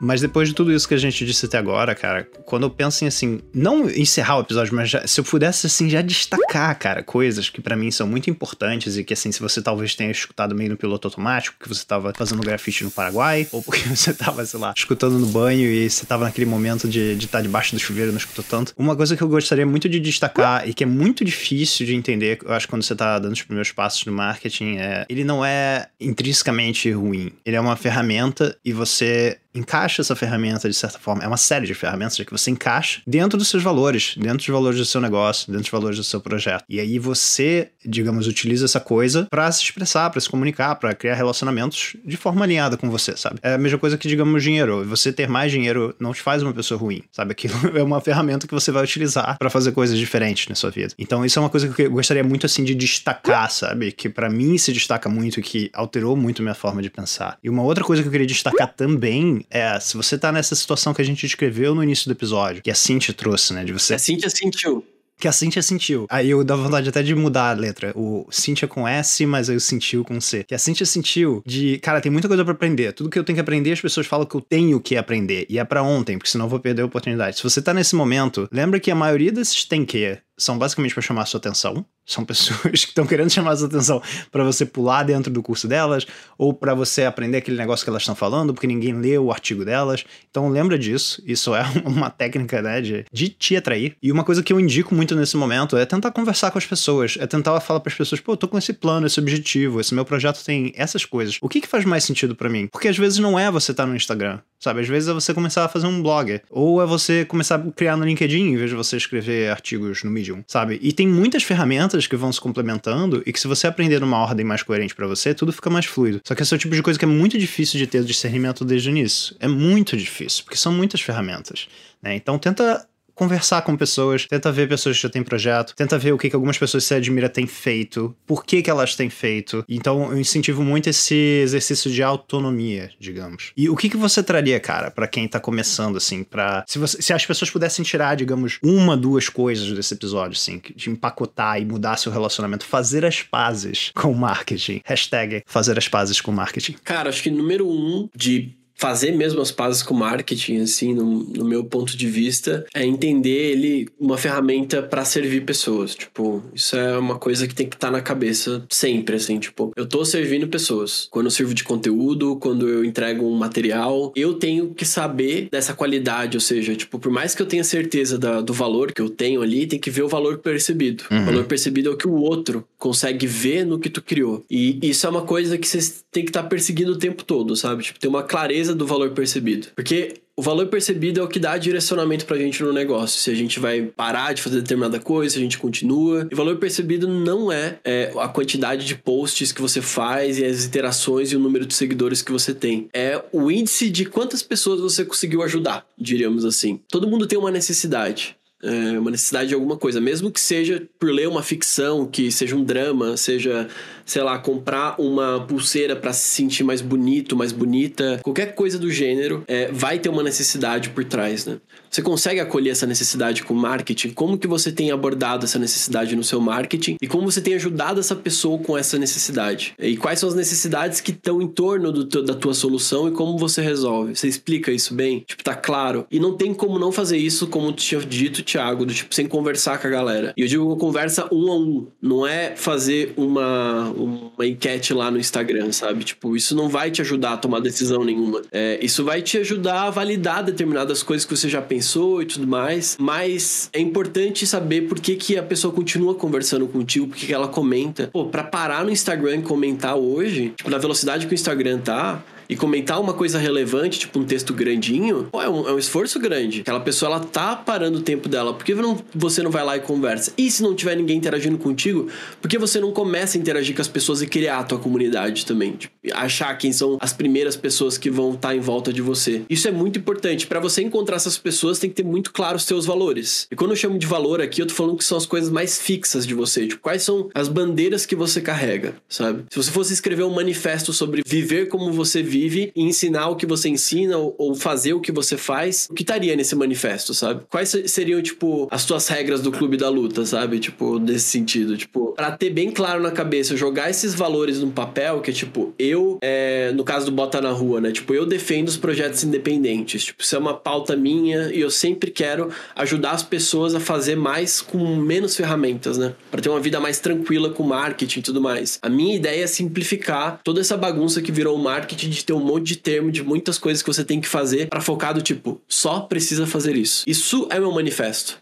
Mas 0.00 0.20
depois 0.20 0.48
de 0.48 0.54
tudo 0.54 0.72
isso 0.72 0.86
que 0.86 0.94
a 0.94 0.98
gente 0.98 1.24
disse 1.24 1.46
até 1.46 1.58
agora, 1.58 1.94
cara, 1.94 2.28
quando 2.44 2.64
eu 2.64 2.70
penso 2.70 3.04
em 3.04 3.08
assim, 3.08 3.40
não 3.52 3.88
encerrar 3.90 4.38
o 4.38 4.40
episódio, 4.40 4.74
mas 4.74 4.90
já, 4.90 5.06
se 5.06 5.20
eu 5.20 5.24
pudesse 5.24 5.66
assim 5.66 5.90
já 5.90 6.00
destacar, 6.00 6.78
cara, 6.78 7.02
coisas 7.02 7.50
que 7.50 7.60
para 7.60 7.76
mim 7.76 7.90
são 7.90 8.06
muito 8.06 8.30
importantes 8.30 8.96
e 8.96 9.04
que 9.04 9.12
assim, 9.12 9.32
se 9.32 9.40
você 9.40 9.60
talvez 9.60 9.94
tenha 9.94 10.10
escutado 10.10 10.54
meio 10.54 10.70
no 10.70 10.76
piloto 10.76 11.08
automático, 11.08 11.56
que 11.60 11.68
você 11.68 11.84
tava 11.84 12.12
fazendo 12.16 12.40
grafite 12.42 12.84
no 12.84 12.90
Paraguai, 12.90 13.48
ou 13.50 13.62
porque 13.62 13.80
você 13.88 14.14
tava, 14.14 14.44
sei 14.46 14.60
lá, 14.60 14.72
escutando 14.76 15.18
no 15.18 15.26
banho 15.26 15.68
e 15.68 15.90
você 15.90 16.06
tava 16.06 16.24
naquele 16.24 16.46
momento 16.46 16.88
de 16.88 17.12
estar 17.12 17.18
de 17.18 17.28
tá 17.28 17.40
debaixo 17.40 17.74
do 17.74 17.80
chuveiro 17.80 18.10
e 18.10 18.12
não 18.12 18.18
escutou 18.18 18.44
tanto. 18.48 18.72
Uma 18.76 18.94
coisa 18.94 19.16
que 19.16 19.22
eu 19.22 19.28
gostaria 19.28 19.66
muito 19.66 19.88
de 19.88 19.98
destacar 19.98 20.68
e 20.68 20.72
que 20.72 20.84
é 20.84 20.86
muito 20.86 21.24
difícil 21.24 21.84
de 21.84 21.94
entender, 21.94 22.38
eu 22.44 22.52
acho, 22.52 22.68
quando 22.68 22.82
você 22.82 22.94
tá 22.94 23.18
dando 23.18 23.32
os 23.32 23.42
primeiros 23.42 23.72
passos 23.72 24.04
no 24.04 24.12
marketing, 24.12 24.76
é 24.76 25.06
ele 25.08 25.24
não 25.24 25.44
é 25.44 25.88
intrinsecamente 26.00 26.90
ruim. 26.92 27.32
Ele 27.44 27.56
é 27.56 27.60
uma 27.60 27.76
ferramenta 27.76 28.56
e 28.64 28.72
você 28.72 29.38
encaixa 29.54 30.02
essa 30.02 30.14
ferramenta 30.14 30.68
de 30.68 30.74
certa 30.74 30.98
forma. 30.98 31.22
É 31.22 31.26
uma 31.26 31.36
série 31.36 31.66
de 31.66 31.74
ferramentas 31.74 32.16
que 32.16 32.30
você 32.30 32.50
encaixa 32.50 33.00
dentro 33.06 33.38
dos 33.38 33.48
seus 33.48 33.62
valores, 33.62 34.14
dentro 34.16 34.38
dos 34.38 34.48
valores 34.48 34.78
do 34.78 34.84
seu 34.84 35.00
negócio, 35.00 35.46
dentro 35.46 35.62
dos 35.62 35.70
valores 35.70 35.96
do 35.96 36.04
seu 36.04 36.20
projeto. 36.20 36.64
E 36.68 36.80
aí 36.80 36.98
você, 36.98 37.70
digamos, 37.84 38.26
utiliza 38.26 38.64
essa 38.64 38.80
coisa 38.80 39.26
para 39.30 39.50
se 39.50 39.62
expressar, 39.62 40.10
para 40.10 40.20
se 40.20 40.28
comunicar, 40.28 40.76
para 40.76 40.94
criar 40.94 41.14
relacionamentos 41.14 41.96
de 42.04 42.16
forma 42.16 42.44
alinhada 42.44 42.76
com 42.76 42.90
você, 42.90 43.16
sabe? 43.16 43.38
É 43.42 43.54
a 43.54 43.58
mesma 43.58 43.78
coisa 43.78 43.96
que, 43.96 44.08
digamos, 44.08 44.42
dinheiro. 44.42 44.84
Você 44.84 45.12
ter 45.12 45.28
mais 45.28 45.50
dinheiro 45.50 45.94
não 45.98 46.12
te 46.12 46.22
faz 46.22 46.42
uma 46.42 46.52
pessoa 46.52 46.78
ruim, 46.78 47.02
sabe? 47.10 47.32
Aquilo 47.32 47.54
é 47.76 47.82
uma 47.82 48.00
ferramenta 48.00 48.46
que 48.46 48.54
você 48.54 48.70
vai 48.70 48.84
utilizar 48.84 49.38
para 49.38 49.50
fazer 49.50 49.72
coisas 49.72 49.98
diferentes 49.98 50.46
na 50.48 50.54
sua 50.54 50.70
vida. 50.70 50.94
Então, 50.98 51.24
isso 51.24 51.38
é 51.38 51.42
uma 51.42 51.50
coisa 51.50 51.68
que 51.68 51.82
eu 51.82 51.90
gostaria 51.90 52.24
muito, 52.24 52.46
assim, 52.46 52.64
de 52.64 52.74
destacar, 52.74 53.50
sabe? 53.50 53.92
Que 53.92 54.08
para 54.08 54.28
mim 54.28 54.56
se 54.58 54.72
destaca 54.72 55.08
muito, 55.08 55.40
que 55.40 55.70
alterou 55.72 56.16
muito 56.16 56.42
minha 56.42 56.54
forma 56.54 56.82
de 56.82 56.90
pensar. 56.90 57.38
E 57.42 57.48
uma 57.48 57.62
outra 57.62 57.84
coisa 57.84 58.02
que 58.02 58.08
eu 58.08 58.12
queria 58.12 58.26
destacar 58.26 58.72
também 58.74 59.37
é, 59.50 59.78
se 59.80 59.96
você 59.96 60.18
tá 60.18 60.32
nessa 60.32 60.54
situação 60.54 60.94
que 60.94 61.02
a 61.02 61.04
gente 61.04 61.20
descreveu 61.20 61.74
no 61.74 61.82
início 61.82 62.06
do 62.06 62.12
episódio, 62.12 62.62
que 62.62 62.70
a 62.70 62.74
Cintia 62.74 63.14
trouxe, 63.14 63.52
né? 63.52 63.64
De 63.64 63.72
você. 63.72 63.94
A 63.94 63.98
Cintia 63.98 64.30
sentiu 64.30 64.84
que 65.18 65.26
a 65.26 65.32
Cintia 65.32 65.60
sentiu. 65.60 66.06
Aí 66.08 66.30
eu 66.30 66.44
dá 66.44 66.54
vontade 66.54 66.88
até 66.88 67.02
de 67.02 67.14
mudar 67.14 67.50
a 67.50 67.52
letra. 67.52 67.92
O 67.94 68.26
Cintia 68.30 68.68
com 68.68 68.86
S, 68.86 69.26
mas 69.26 69.50
aí 69.50 69.56
o 69.56 69.60
sentiu 69.60 70.04
com 70.04 70.20
C. 70.20 70.44
Que 70.44 70.54
a 70.54 70.58
Cintia 70.58 70.86
sentiu 70.86 71.42
de, 71.44 71.78
cara, 71.78 72.00
tem 72.00 72.10
muita 72.10 72.28
coisa 72.28 72.44
para 72.44 72.54
aprender. 72.54 72.92
Tudo 72.92 73.10
que 73.10 73.18
eu 73.18 73.24
tenho 73.24 73.36
que 73.36 73.40
aprender, 73.40 73.72
as 73.72 73.80
pessoas 73.80 74.06
falam 74.06 74.24
que 74.26 74.36
eu 74.36 74.40
tenho 74.40 74.80
que 74.80 74.96
aprender. 74.96 75.44
E 75.48 75.58
é 75.58 75.64
para 75.64 75.82
ontem, 75.82 76.16
porque 76.16 76.30
senão 76.30 76.46
eu 76.46 76.50
vou 76.50 76.60
perder 76.60 76.82
a 76.82 76.86
oportunidade. 76.86 77.36
Se 77.36 77.42
você 77.42 77.60
tá 77.60 77.74
nesse 77.74 77.96
momento, 77.96 78.48
lembra 78.52 78.78
que 78.78 78.90
a 78.90 78.94
maioria 78.94 79.32
desses 79.32 79.64
tem 79.64 79.84
que 79.84 80.18
são 80.38 80.56
basicamente 80.56 80.94
para 80.94 81.02
chamar 81.02 81.22
a 81.22 81.26
sua 81.26 81.38
atenção. 81.38 81.84
São 82.06 82.24
pessoas 82.24 82.62
que 82.86 82.90
estão 82.90 83.06
querendo 83.06 83.30
chamar 83.30 83.50
a 83.50 83.56
sua 83.56 83.66
atenção 83.66 84.00
para 84.30 84.42
você 84.44 84.64
pular 84.64 85.02
dentro 85.02 85.30
do 85.30 85.42
curso 85.42 85.68
delas 85.68 86.06
ou 86.38 86.54
para 86.54 86.72
você 86.74 87.04
aprender 87.04 87.38
aquele 87.38 87.58
negócio 87.58 87.84
que 87.84 87.90
elas 87.90 88.02
estão 88.02 88.14
falando, 88.14 88.54
porque 88.54 88.66
ninguém 88.66 88.94
leu 88.94 89.26
o 89.26 89.32
artigo 89.32 89.64
delas. 89.64 90.04
Então 90.30 90.48
lembra 90.48 90.78
disso. 90.78 91.22
Isso 91.26 91.54
é 91.54 91.62
uma 91.84 92.08
técnica, 92.08 92.62
né, 92.62 92.80
de, 92.80 93.04
de 93.12 93.28
te 93.28 93.56
atrair. 93.56 93.96
E 94.02 94.10
uma 94.10 94.24
coisa 94.24 94.42
que 94.42 94.52
eu 94.52 94.60
indico 94.60 94.94
muito 94.94 95.14
nesse 95.14 95.36
momento 95.36 95.76
é 95.76 95.84
tentar 95.84 96.12
conversar 96.12 96.50
com 96.50 96.58
as 96.58 96.64
pessoas, 96.64 97.16
é 97.18 97.26
tentar 97.26 97.58
falar 97.60 97.80
para 97.80 97.90
as 97.90 97.96
pessoas, 97.96 98.20
pô, 98.20 98.32
eu 98.32 98.36
tô 98.36 98.46
com 98.46 98.56
esse 98.56 98.72
plano, 98.72 99.06
esse 99.06 99.18
objetivo, 99.18 99.80
esse 99.80 99.94
meu 99.94 100.04
projeto 100.04 100.42
tem 100.44 100.72
essas 100.76 101.04
coisas. 101.04 101.38
O 101.42 101.48
que 101.48 101.60
que 101.60 101.66
faz 101.66 101.84
mais 101.84 102.04
sentido 102.04 102.36
para 102.36 102.48
mim? 102.48 102.68
Porque 102.68 102.88
às 102.88 102.96
vezes 102.96 103.18
não 103.18 103.38
é 103.38 103.50
você 103.50 103.72
estar 103.72 103.82
tá 103.84 103.88
no 103.88 103.96
Instagram, 103.96 104.38
sabe? 104.60 104.80
Às 104.80 104.88
vezes 104.88 105.08
é 105.08 105.12
você 105.12 105.34
começar 105.34 105.64
a 105.64 105.68
fazer 105.68 105.86
um 105.86 106.02
blog, 106.02 106.40
ou 106.50 106.82
é 106.82 106.86
você 106.86 107.24
começar 107.24 107.56
a 107.56 107.72
criar 107.72 107.96
no 107.96 108.04
LinkedIn 108.04 108.52
em 108.52 108.56
vez 108.56 108.70
de 108.70 108.76
você 108.76 108.96
escrever 108.96 109.50
artigos 109.50 110.02
no 110.02 110.10
Medium, 110.28 110.44
sabe? 110.46 110.78
E 110.82 110.92
tem 110.92 111.08
muitas 111.08 111.42
ferramentas 111.42 112.06
que 112.06 112.16
vão 112.16 112.32
se 112.32 112.40
complementando 112.40 113.22
e 113.24 113.32
que 113.32 113.40
se 113.40 113.48
você 113.48 113.66
aprender 113.66 114.00
numa 114.00 114.18
ordem 114.18 114.44
mais 114.44 114.62
coerente 114.62 114.94
para 114.94 115.06
você, 115.06 115.34
tudo 115.34 115.52
fica 115.52 115.70
mais 115.70 115.86
fluido. 115.86 116.20
Só 116.24 116.34
que 116.34 116.42
esse 116.42 116.52
é 116.52 116.56
o 116.56 116.58
tipo 116.58 116.74
de 116.74 116.82
coisa 116.82 116.98
que 116.98 117.04
é 117.04 117.08
muito 117.08 117.38
difícil 117.38 117.78
de 117.78 117.86
ter 117.86 118.04
discernimento 118.04 118.64
desde 118.64 118.88
o 118.88 118.90
início. 118.90 119.34
É 119.40 119.48
muito 119.48 119.96
difícil, 119.96 120.44
porque 120.44 120.56
são 120.56 120.72
muitas 120.72 121.00
ferramentas. 121.00 121.68
Né? 122.02 122.14
Então 122.14 122.38
tenta 122.38 122.86
conversar 123.18 123.62
com 123.62 123.76
pessoas, 123.76 124.26
tenta 124.26 124.52
ver 124.52 124.68
pessoas 124.68 124.96
que 124.96 125.02
já 125.02 125.10
têm 125.10 125.24
projeto, 125.24 125.74
tenta 125.74 125.98
ver 125.98 126.12
o 126.12 126.18
que, 126.18 126.30
que 126.30 126.36
algumas 126.36 126.56
pessoas 126.56 126.84
que 126.84 126.88
você 126.88 126.94
admira 126.94 127.28
têm 127.28 127.46
feito, 127.46 128.16
por 128.24 128.44
que, 128.44 128.62
que 128.62 128.70
elas 128.70 128.94
têm 128.94 129.10
feito. 129.10 129.64
Então 129.68 130.12
eu 130.12 130.18
incentivo 130.18 130.62
muito 130.62 130.88
esse 130.88 131.14
exercício 131.14 131.90
de 131.90 132.02
autonomia, 132.02 132.90
digamos. 133.00 133.52
E 133.56 133.68
o 133.68 133.76
que, 133.76 133.90
que 133.90 133.96
você 133.96 134.22
traria, 134.22 134.60
cara, 134.60 134.90
para 134.90 135.08
quem 135.08 135.26
tá 135.26 135.40
começando, 135.40 135.96
assim, 135.96 136.22
para 136.22 136.64
se, 136.66 136.78
se 136.86 137.12
as 137.12 137.26
pessoas 137.26 137.50
pudessem 137.50 137.84
tirar, 137.84 138.14
digamos, 138.14 138.58
uma, 138.62 138.96
duas 138.96 139.28
coisas 139.28 139.70
desse 139.72 139.94
episódio, 139.94 140.38
assim, 140.38 140.62
de 140.76 140.88
empacotar 140.88 141.60
e 141.60 141.64
mudar 141.64 141.96
seu 141.96 142.12
relacionamento, 142.12 142.64
fazer 142.64 143.04
as 143.04 143.22
pazes 143.22 143.90
com 143.94 144.12
o 144.12 144.16
marketing. 144.16 144.80
Hashtag 144.84 145.42
fazer 145.44 145.76
as 145.76 145.88
pazes 145.88 146.20
com 146.20 146.30
o 146.30 146.34
marketing. 146.34 146.76
Cara, 146.84 147.08
acho 147.08 147.22
que 147.22 147.30
número 147.30 147.68
um 147.68 148.08
de 148.14 148.57
fazer 148.78 149.12
mesmo 149.12 149.40
as 149.40 149.50
pazes 149.50 149.82
com 149.82 149.92
marketing, 149.92 150.60
assim, 150.60 150.94
no, 150.94 151.24
no 151.24 151.44
meu 151.44 151.64
ponto 151.64 151.96
de 151.96 152.06
vista, 152.06 152.64
é 152.72 152.84
entender 152.84 153.50
ele 153.50 153.88
uma 153.98 154.16
ferramenta 154.16 154.80
para 154.80 155.04
servir 155.04 155.44
pessoas. 155.44 155.94
Tipo, 155.94 156.42
isso 156.54 156.76
é 156.76 156.96
uma 156.96 157.18
coisa 157.18 157.46
que 157.48 157.54
tem 157.54 157.68
que 157.68 157.76
estar 157.76 157.88
tá 157.88 157.92
na 157.92 158.00
cabeça 158.00 158.64
sempre, 158.70 159.16
assim, 159.16 159.38
tipo, 159.38 159.72
eu 159.76 159.86
tô 159.86 160.04
servindo 160.04 160.46
pessoas. 160.46 161.08
Quando 161.10 161.26
eu 161.26 161.30
sirvo 161.30 161.52
de 161.52 161.64
conteúdo, 161.64 162.36
quando 162.36 162.68
eu 162.68 162.84
entrego 162.84 163.26
um 163.26 163.36
material, 163.36 164.12
eu 164.14 164.34
tenho 164.34 164.72
que 164.72 164.84
saber 164.84 165.48
dessa 165.50 165.74
qualidade, 165.74 166.36
ou 166.36 166.40
seja, 166.40 166.76
tipo, 166.76 166.98
por 166.98 167.10
mais 167.10 167.34
que 167.34 167.42
eu 167.42 167.46
tenha 167.46 167.64
certeza 167.64 168.16
da, 168.16 168.40
do 168.40 168.52
valor 168.52 168.92
que 168.92 169.02
eu 169.02 169.10
tenho 169.10 169.42
ali, 169.42 169.66
tem 169.66 169.78
que 169.78 169.90
ver 169.90 170.02
o 170.02 170.08
valor 170.08 170.38
percebido. 170.38 171.04
Uhum. 171.10 171.22
O 171.22 171.24
valor 171.24 171.44
percebido 171.44 171.90
é 171.90 171.92
o 171.92 171.96
que 171.96 172.06
o 172.06 172.14
outro 172.14 172.64
consegue 172.78 173.26
ver 173.26 173.66
no 173.66 173.78
que 173.78 173.90
tu 173.90 174.00
criou. 174.00 174.44
E 174.48 174.78
isso 174.82 175.06
é 175.06 175.10
uma 175.10 175.22
coisa 175.22 175.58
que 175.58 175.66
você 175.66 176.02
tem 176.10 176.24
que 176.24 176.30
estar 176.30 176.44
tá 176.44 176.48
perseguindo 176.48 176.92
o 176.92 176.98
tempo 176.98 177.24
todo, 177.24 177.54
sabe? 177.56 177.82
Tipo, 177.82 177.98
ter 177.98 178.08
uma 178.08 178.22
clareza 178.22 178.74
do 178.74 178.86
valor 178.86 179.10
percebido. 179.10 179.68
Porque 179.74 180.14
o 180.38 180.42
valor 180.42 180.68
percebido 180.68 181.18
é 181.18 181.22
o 181.22 181.26
que 181.26 181.40
dá 181.40 181.58
direcionamento 181.58 182.24
pra 182.24 182.38
gente 182.38 182.62
no 182.62 182.72
negócio. 182.72 183.18
Se 183.20 183.28
a 183.28 183.34
gente 183.34 183.58
vai 183.58 183.82
parar 183.82 184.32
de 184.32 184.40
fazer 184.40 184.60
determinada 184.60 185.00
coisa, 185.00 185.32
se 185.32 185.38
a 185.38 185.42
gente 185.42 185.58
continua. 185.58 186.28
E 186.30 186.34
valor 186.36 186.56
percebido 186.58 187.08
não 187.08 187.50
é, 187.50 187.80
é, 187.84 188.12
a 188.16 188.28
quantidade 188.28 188.86
de 188.86 188.94
posts 188.94 189.50
que 189.50 189.60
você 189.60 189.82
faz 189.82 190.38
e 190.38 190.44
as 190.44 190.64
interações 190.64 191.32
e 191.32 191.36
o 191.36 191.40
número 191.40 191.66
de 191.66 191.74
seguidores 191.74 192.22
que 192.22 192.30
você 192.30 192.54
tem. 192.54 192.88
É 192.94 193.20
o 193.32 193.50
índice 193.50 193.90
de 193.90 194.04
quantas 194.04 194.40
pessoas 194.40 194.80
você 194.80 195.04
conseguiu 195.04 195.42
ajudar, 195.42 195.84
diríamos 195.98 196.44
assim. 196.44 196.78
Todo 196.88 197.08
mundo 197.08 197.26
tem 197.26 197.36
uma 197.36 197.50
necessidade 197.50 198.37
é, 198.62 198.98
uma 198.98 199.10
necessidade 199.10 199.48
de 199.48 199.54
alguma 199.54 199.76
coisa, 199.76 200.00
mesmo 200.00 200.30
que 200.30 200.40
seja 200.40 200.86
por 200.98 201.10
ler 201.10 201.28
uma 201.28 201.42
ficção, 201.42 202.06
que 202.06 202.30
seja 202.30 202.56
um 202.56 202.64
drama, 202.64 203.16
seja, 203.16 203.68
sei 204.08 204.22
lá, 204.22 204.38
comprar 204.38 204.94
uma 204.98 205.44
pulseira 205.46 205.94
para 205.94 206.12
se 206.14 206.26
sentir 206.28 206.64
mais 206.64 206.80
bonito, 206.80 207.36
mais 207.36 207.52
bonita, 207.52 208.18
qualquer 208.22 208.54
coisa 208.54 208.78
do 208.78 208.90
gênero, 208.90 209.44
é, 209.46 209.70
vai 209.70 209.98
ter 209.98 210.08
uma 210.08 210.22
necessidade 210.22 210.88
por 210.90 211.04
trás, 211.04 211.44
né? 211.44 211.58
Você 211.90 212.02
consegue 212.02 212.40
acolher 212.40 212.70
essa 212.70 212.86
necessidade 212.86 213.42
com 213.42 213.54
marketing? 213.54 214.10
Como 214.10 214.36
que 214.38 214.46
você 214.46 214.70
tem 214.70 214.90
abordado 214.90 215.44
essa 215.44 215.58
necessidade 215.58 216.14
no 216.14 216.24
seu 216.24 216.40
marketing 216.40 216.96
e 217.00 217.06
como 217.06 217.30
você 217.30 217.40
tem 217.40 217.54
ajudado 217.54 218.00
essa 218.00 218.14
pessoa 218.14 218.58
com 218.58 218.76
essa 218.76 218.98
necessidade? 218.98 219.74
E 219.78 219.96
quais 219.96 220.18
são 220.18 220.28
as 220.28 220.34
necessidades 220.34 221.00
que 221.00 221.10
estão 221.10 221.40
em 221.40 221.48
torno 221.48 221.92
do, 221.92 222.22
da 222.22 222.34
tua 222.34 222.54
solução 222.54 223.08
e 223.08 223.12
como 223.12 223.38
você 223.38 223.62
resolve? 223.62 224.14
Você 224.14 224.28
explica 224.28 224.70
isso 224.70 224.94
bem? 224.94 225.24
Tipo, 225.26 225.42
tá 225.42 225.54
claro? 225.54 226.06
E 226.10 226.18
não 226.20 226.36
tem 226.36 226.52
como 226.52 226.78
não 226.78 226.92
fazer 226.92 227.16
isso, 227.16 227.46
como 227.46 227.72
tu 227.72 227.82
tinha 227.82 228.00
dito, 228.00 228.42
Thiago, 228.42 228.84
do 228.84 228.92
tipo, 228.92 229.14
sem 229.14 229.26
conversar 229.26 229.78
com 229.78 229.86
a 229.86 229.90
galera. 229.90 230.32
E 230.36 230.42
eu 230.42 230.48
digo 230.48 230.76
conversa 230.76 231.26
um 231.32 231.50
a 231.50 231.56
um, 231.56 231.86
não 232.00 232.26
é 232.26 232.54
fazer 232.54 233.12
uma, 233.16 233.90
uma 234.04 234.46
enquete 234.46 234.92
lá 234.92 235.10
no 235.10 235.18
Instagram, 235.18 235.72
sabe? 235.72 236.04
Tipo, 236.04 236.36
isso 236.36 236.54
não 236.54 236.68
vai 236.68 236.90
te 236.90 237.00
ajudar 237.00 237.34
a 237.34 237.36
tomar 237.36 237.60
decisão 237.60 238.04
nenhuma. 238.04 238.42
É, 238.52 238.78
isso 238.82 239.04
vai 239.04 239.22
te 239.22 239.38
ajudar 239.38 239.84
a 239.84 239.90
validar 239.90 240.42
determinadas 240.44 241.02
coisas 241.02 241.24
que 241.24 241.36
você 241.36 241.48
já 241.48 241.62
pensou 241.62 242.22
e 242.22 242.26
tudo 242.26 242.46
mais, 242.46 242.96
mas 242.98 243.68
é 243.72 243.80
importante 243.80 244.46
saber 244.46 244.82
por 244.82 245.00
que, 245.00 245.16
que 245.16 245.36
a 245.36 245.42
pessoa 245.42 245.72
continua 245.72 246.14
conversando 246.14 246.66
contigo, 246.66 247.08
por 247.08 247.16
que, 247.16 247.26
que 247.26 247.34
ela 247.34 247.48
comenta. 247.48 248.08
Pô, 248.12 248.26
pra 248.26 248.42
parar 248.42 248.84
no 248.84 248.90
Instagram 248.90 249.36
e 249.36 249.42
comentar 249.42 249.96
hoje, 249.96 250.52
tipo, 250.56 250.70
na 250.70 250.78
velocidade 250.78 251.26
que 251.26 251.32
o 251.32 251.34
Instagram 251.34 251.78
tá, 251.78 252.22
e 252.48 252.56
comentar 252.56 253.00
uma 253.00 253.12
coisa 253.12 253.38
relevante, 253.38 253.98
tipo 253.98 254.18
um 254.18 254.24
texto 254.24 254.54
grandinho, 254.54 255.28
pô, 255.30 255.42
é, 255.42 255.48
um, 255.48 255.68
é 255.68 255.72
um 255.72 255.78
esforço 255.78 256.18
grande. 256.18 256.62
Aquela 256.62 256.80
pessoa, 256.80 257.12
ela 257.12 257.20
tá 257.20 257.54
parando 257.54 257.98
o 257.98 258.02
tempo 258.02 258.28
dela. 258.28 258.54
Por 258.54 258.64
que 258.64 258.74
não, 258.74 258.98
você 259.14 259.42
não 259.42 259.50
vai 259.50 259.64
lá 259.64 259.76
e 259.76 259.80
conversa? 259.80 260.32
E 260.38 260.50
se 260.50 260.62
não 260.62 260.74
tiver 260.74 260.96
ninguém 260.96 261.18
interagindo 261.18 261.58
contigo, 261.58 262.08
por 262.40 262.48
que 262.48 262.58
você 262.58 262.80
não 262.80 262.92
começa 262.92 263.36
a 263.36 263.40
interagir 263.40 263.74
com 263.74 263.82
as 263.82 263.88
pessoas 263.88 264.22
e 264.22 264.26
criar 264.26 264.60
a 264.60 264.64
tua 264.64 264.78
comunidade 264.78 265.44
também? 265.44 265.72
Tipo, 265.72 265.94
achar 266.12 266.56
quem 266.56 266.72
são 266.72 266.96
as 267.00 267.12
primeiras 267.12 267.56
pessoas 267.56 267.98
que 267.98 268.10
vão 268.10 268.32
estar 268.32 268.48
tá 268.48 268.56
em 268.56 268.60
volta 268.60 268.92
de 268.92 269.02
você. 269.02 269.42
Isso 269.50 269.68
é 269.68 269.70
muito 269.70 269.98
importante. 269.98 270.46
para 270.46 270.60
você 270.60 270.82
encontrar 270.82 271.16
essas 271.16 271.36
pessoas, 271.36 271.78
tem 271.78 271.90
que 271.90 271.96
ter 271.96 272.04
muito 272.04 272.32
claro 272.32 272.56
os 272.56 272.64
seus 272.64 272.86
valores. 272.86 273.46
E 273.50 273.56
quando 273.56 273.72
eu 273.72 273.76
chamo 273.76 273.98
de 273.98 274.06
valor 274.06 274.40
aqui, 274.40 274.62
eu 274.62 274.66
tô 274.66 274.74
falando 274.74 274.96
que 274.96 275.04
são 275.04 275.18
as 275.18 275.26
coisas 275.26 275.50
mais 275.50 275.78
fixas 275.78 276.26
de 276.26 276.34
você. 276.34 276.66
Tipo, 276.66 276.80
quais 276.80 277.02
são 277.02 277.28
as 277.34 277.48
bandeiras 277.48 278.06
que 278.06 278.16
você 278.16 278.40
carrega, 278.40 278.94
sabe? 279.08 279.44
Se 279.50 279.56
você 279.56 279.70
fosse 279.70 279.92
escrever 279.92 280.24
um 280.24 280.34
manifesto 280.34 280.92
sobre 280.92 281.22
viver 281.26 281.68
como 281.68 281.92
você 281.92 282.22
vive, 282.22 282.37
vive 282.38 282.72
e 282.76 282.82
ensinar 282.82 283.28
o 283.28 283.36
que 283.36 283.46
você 283.46 283.68
ensina 283.68 284.16
ou, 284.16 284.54
fazer 284.54 284.92
o 284.92 285.00
que 285.00 285.10
você 285.10 285.36
faz, 285.36 285.88
o 285.90 285.94
que 285.94 286.02
estaria 286.02 286.36
nesse 286.36 286.54
manifesto, 286.54 287.12
sabe? 287.14 287.42
Quais 287.50 287.68
se- 287.70 287.88
seriam, 287.88 288.22
tipo, 288.22 288.68
as 288.70 288.84
tuas 288.84 289.08
regras 289.08 289.40
do 289.40 289.50
clube 289.50 289.76
da 289.76 289.88
luta, 289.88 290.24
sabe? 290.24 290.58
Tipo, 290.58 290.98
nesse 290.98 291.26
sentido. 291.26 291.76
Tipo, 291.76 292.12
pra 292.16 292.30
ter 292.32 292.50
bem 292.50 292.70
claro 292.70 293.02
na 293.02 293.10
cabeça, 293.10 293.56
jogar 293.56 293.90
esses 293.90 294.14
valores 294.14 294.60
num 294.60 294.70
papel, 294.70 295.20
que 295.20 295.30
é 295.30 295.34
tipo, 295.34 295.72
eu, 295.78 296.18
é, 296.22 296.70
no 296.72 296.84
caso 296.84 297.06
do 297.06 297.12
Bota 297.12 297.40
na 297.40 297.50
Rua, 297.50 297.80
né? 297.80 297.90
Tipo, 297.92 298.14
eu 298.14 298.24
defendo 298.26 298.68
os 298.68 298.76
projetos 298.76 299.24
independentes. 299.24 300.04
Tipo, 300.04 300.22
isso 300.22 300.34
é 300.36 300.38
uma 300.38 300.54
pauta 300.54 300.96
minha 300.96 301.50
e 301.52 301.60
eu 301.60 301.70
sempre 301.70 302.10
quero 302.10 302.50
ajudar 302.76 303.12
as 303.12 303.22
pessoas 303.22 303.74
a 303.74 303.80
fazer 303.80 304.16
mais 304.16 304.60
com 304.60 304.96
menos 304.96 305.36
ferramentas, 305.36 305.96
né? 305.98 306.14
Pra 306.30 306.40
ter 306.40 306.48
uma 306.48 306.60
vida 306.60 306.78
mais 306.80 306.98
tranquila 307.00 307.50
com 307.50 307.62
marketing 307.62 308.20
e 308.20 308.22
tudo 308.22 308.40
mais. 308.40 308.78
A 308.82 308.88
minha 308.88 309.14
ideia 309.16 309.44
é 309.44 309.46
simplificar 309.46 310.40
toda 310.44 310.60
essa 310.60 310.76
bagunça 310.76 311.22
que 311.22 311.30
virou 311.32 311.56
o 311.56 311.62
marketing 311.62 312.10
de 312.10 312.24
ter 312.28 312.34
um 312.34 312.40
monte 312.40 312.66
de 312.66 312.76
termo, 312.76 313.10
de 313.10 313.22
muitas 313.22 313.56
coisas 313.58 313.82
que 313.82 313.88
você 313.88 314.04
tem 314.04 314.20
que 314.20 314.28
fazer 314.28 314.68
pra 314.68 314.82
focar 314.82 315.14
do 315.14 315.22
tipo, 315.22 315.58
só 315.66 316.00
precisa 316.00 316.46
fazer 316.46 316.76
isso. 316.76 317.04
Isso 317.06 317.48
é 317.50 317.58
meu 317.58 317.72
manifesto. 317.72 318.38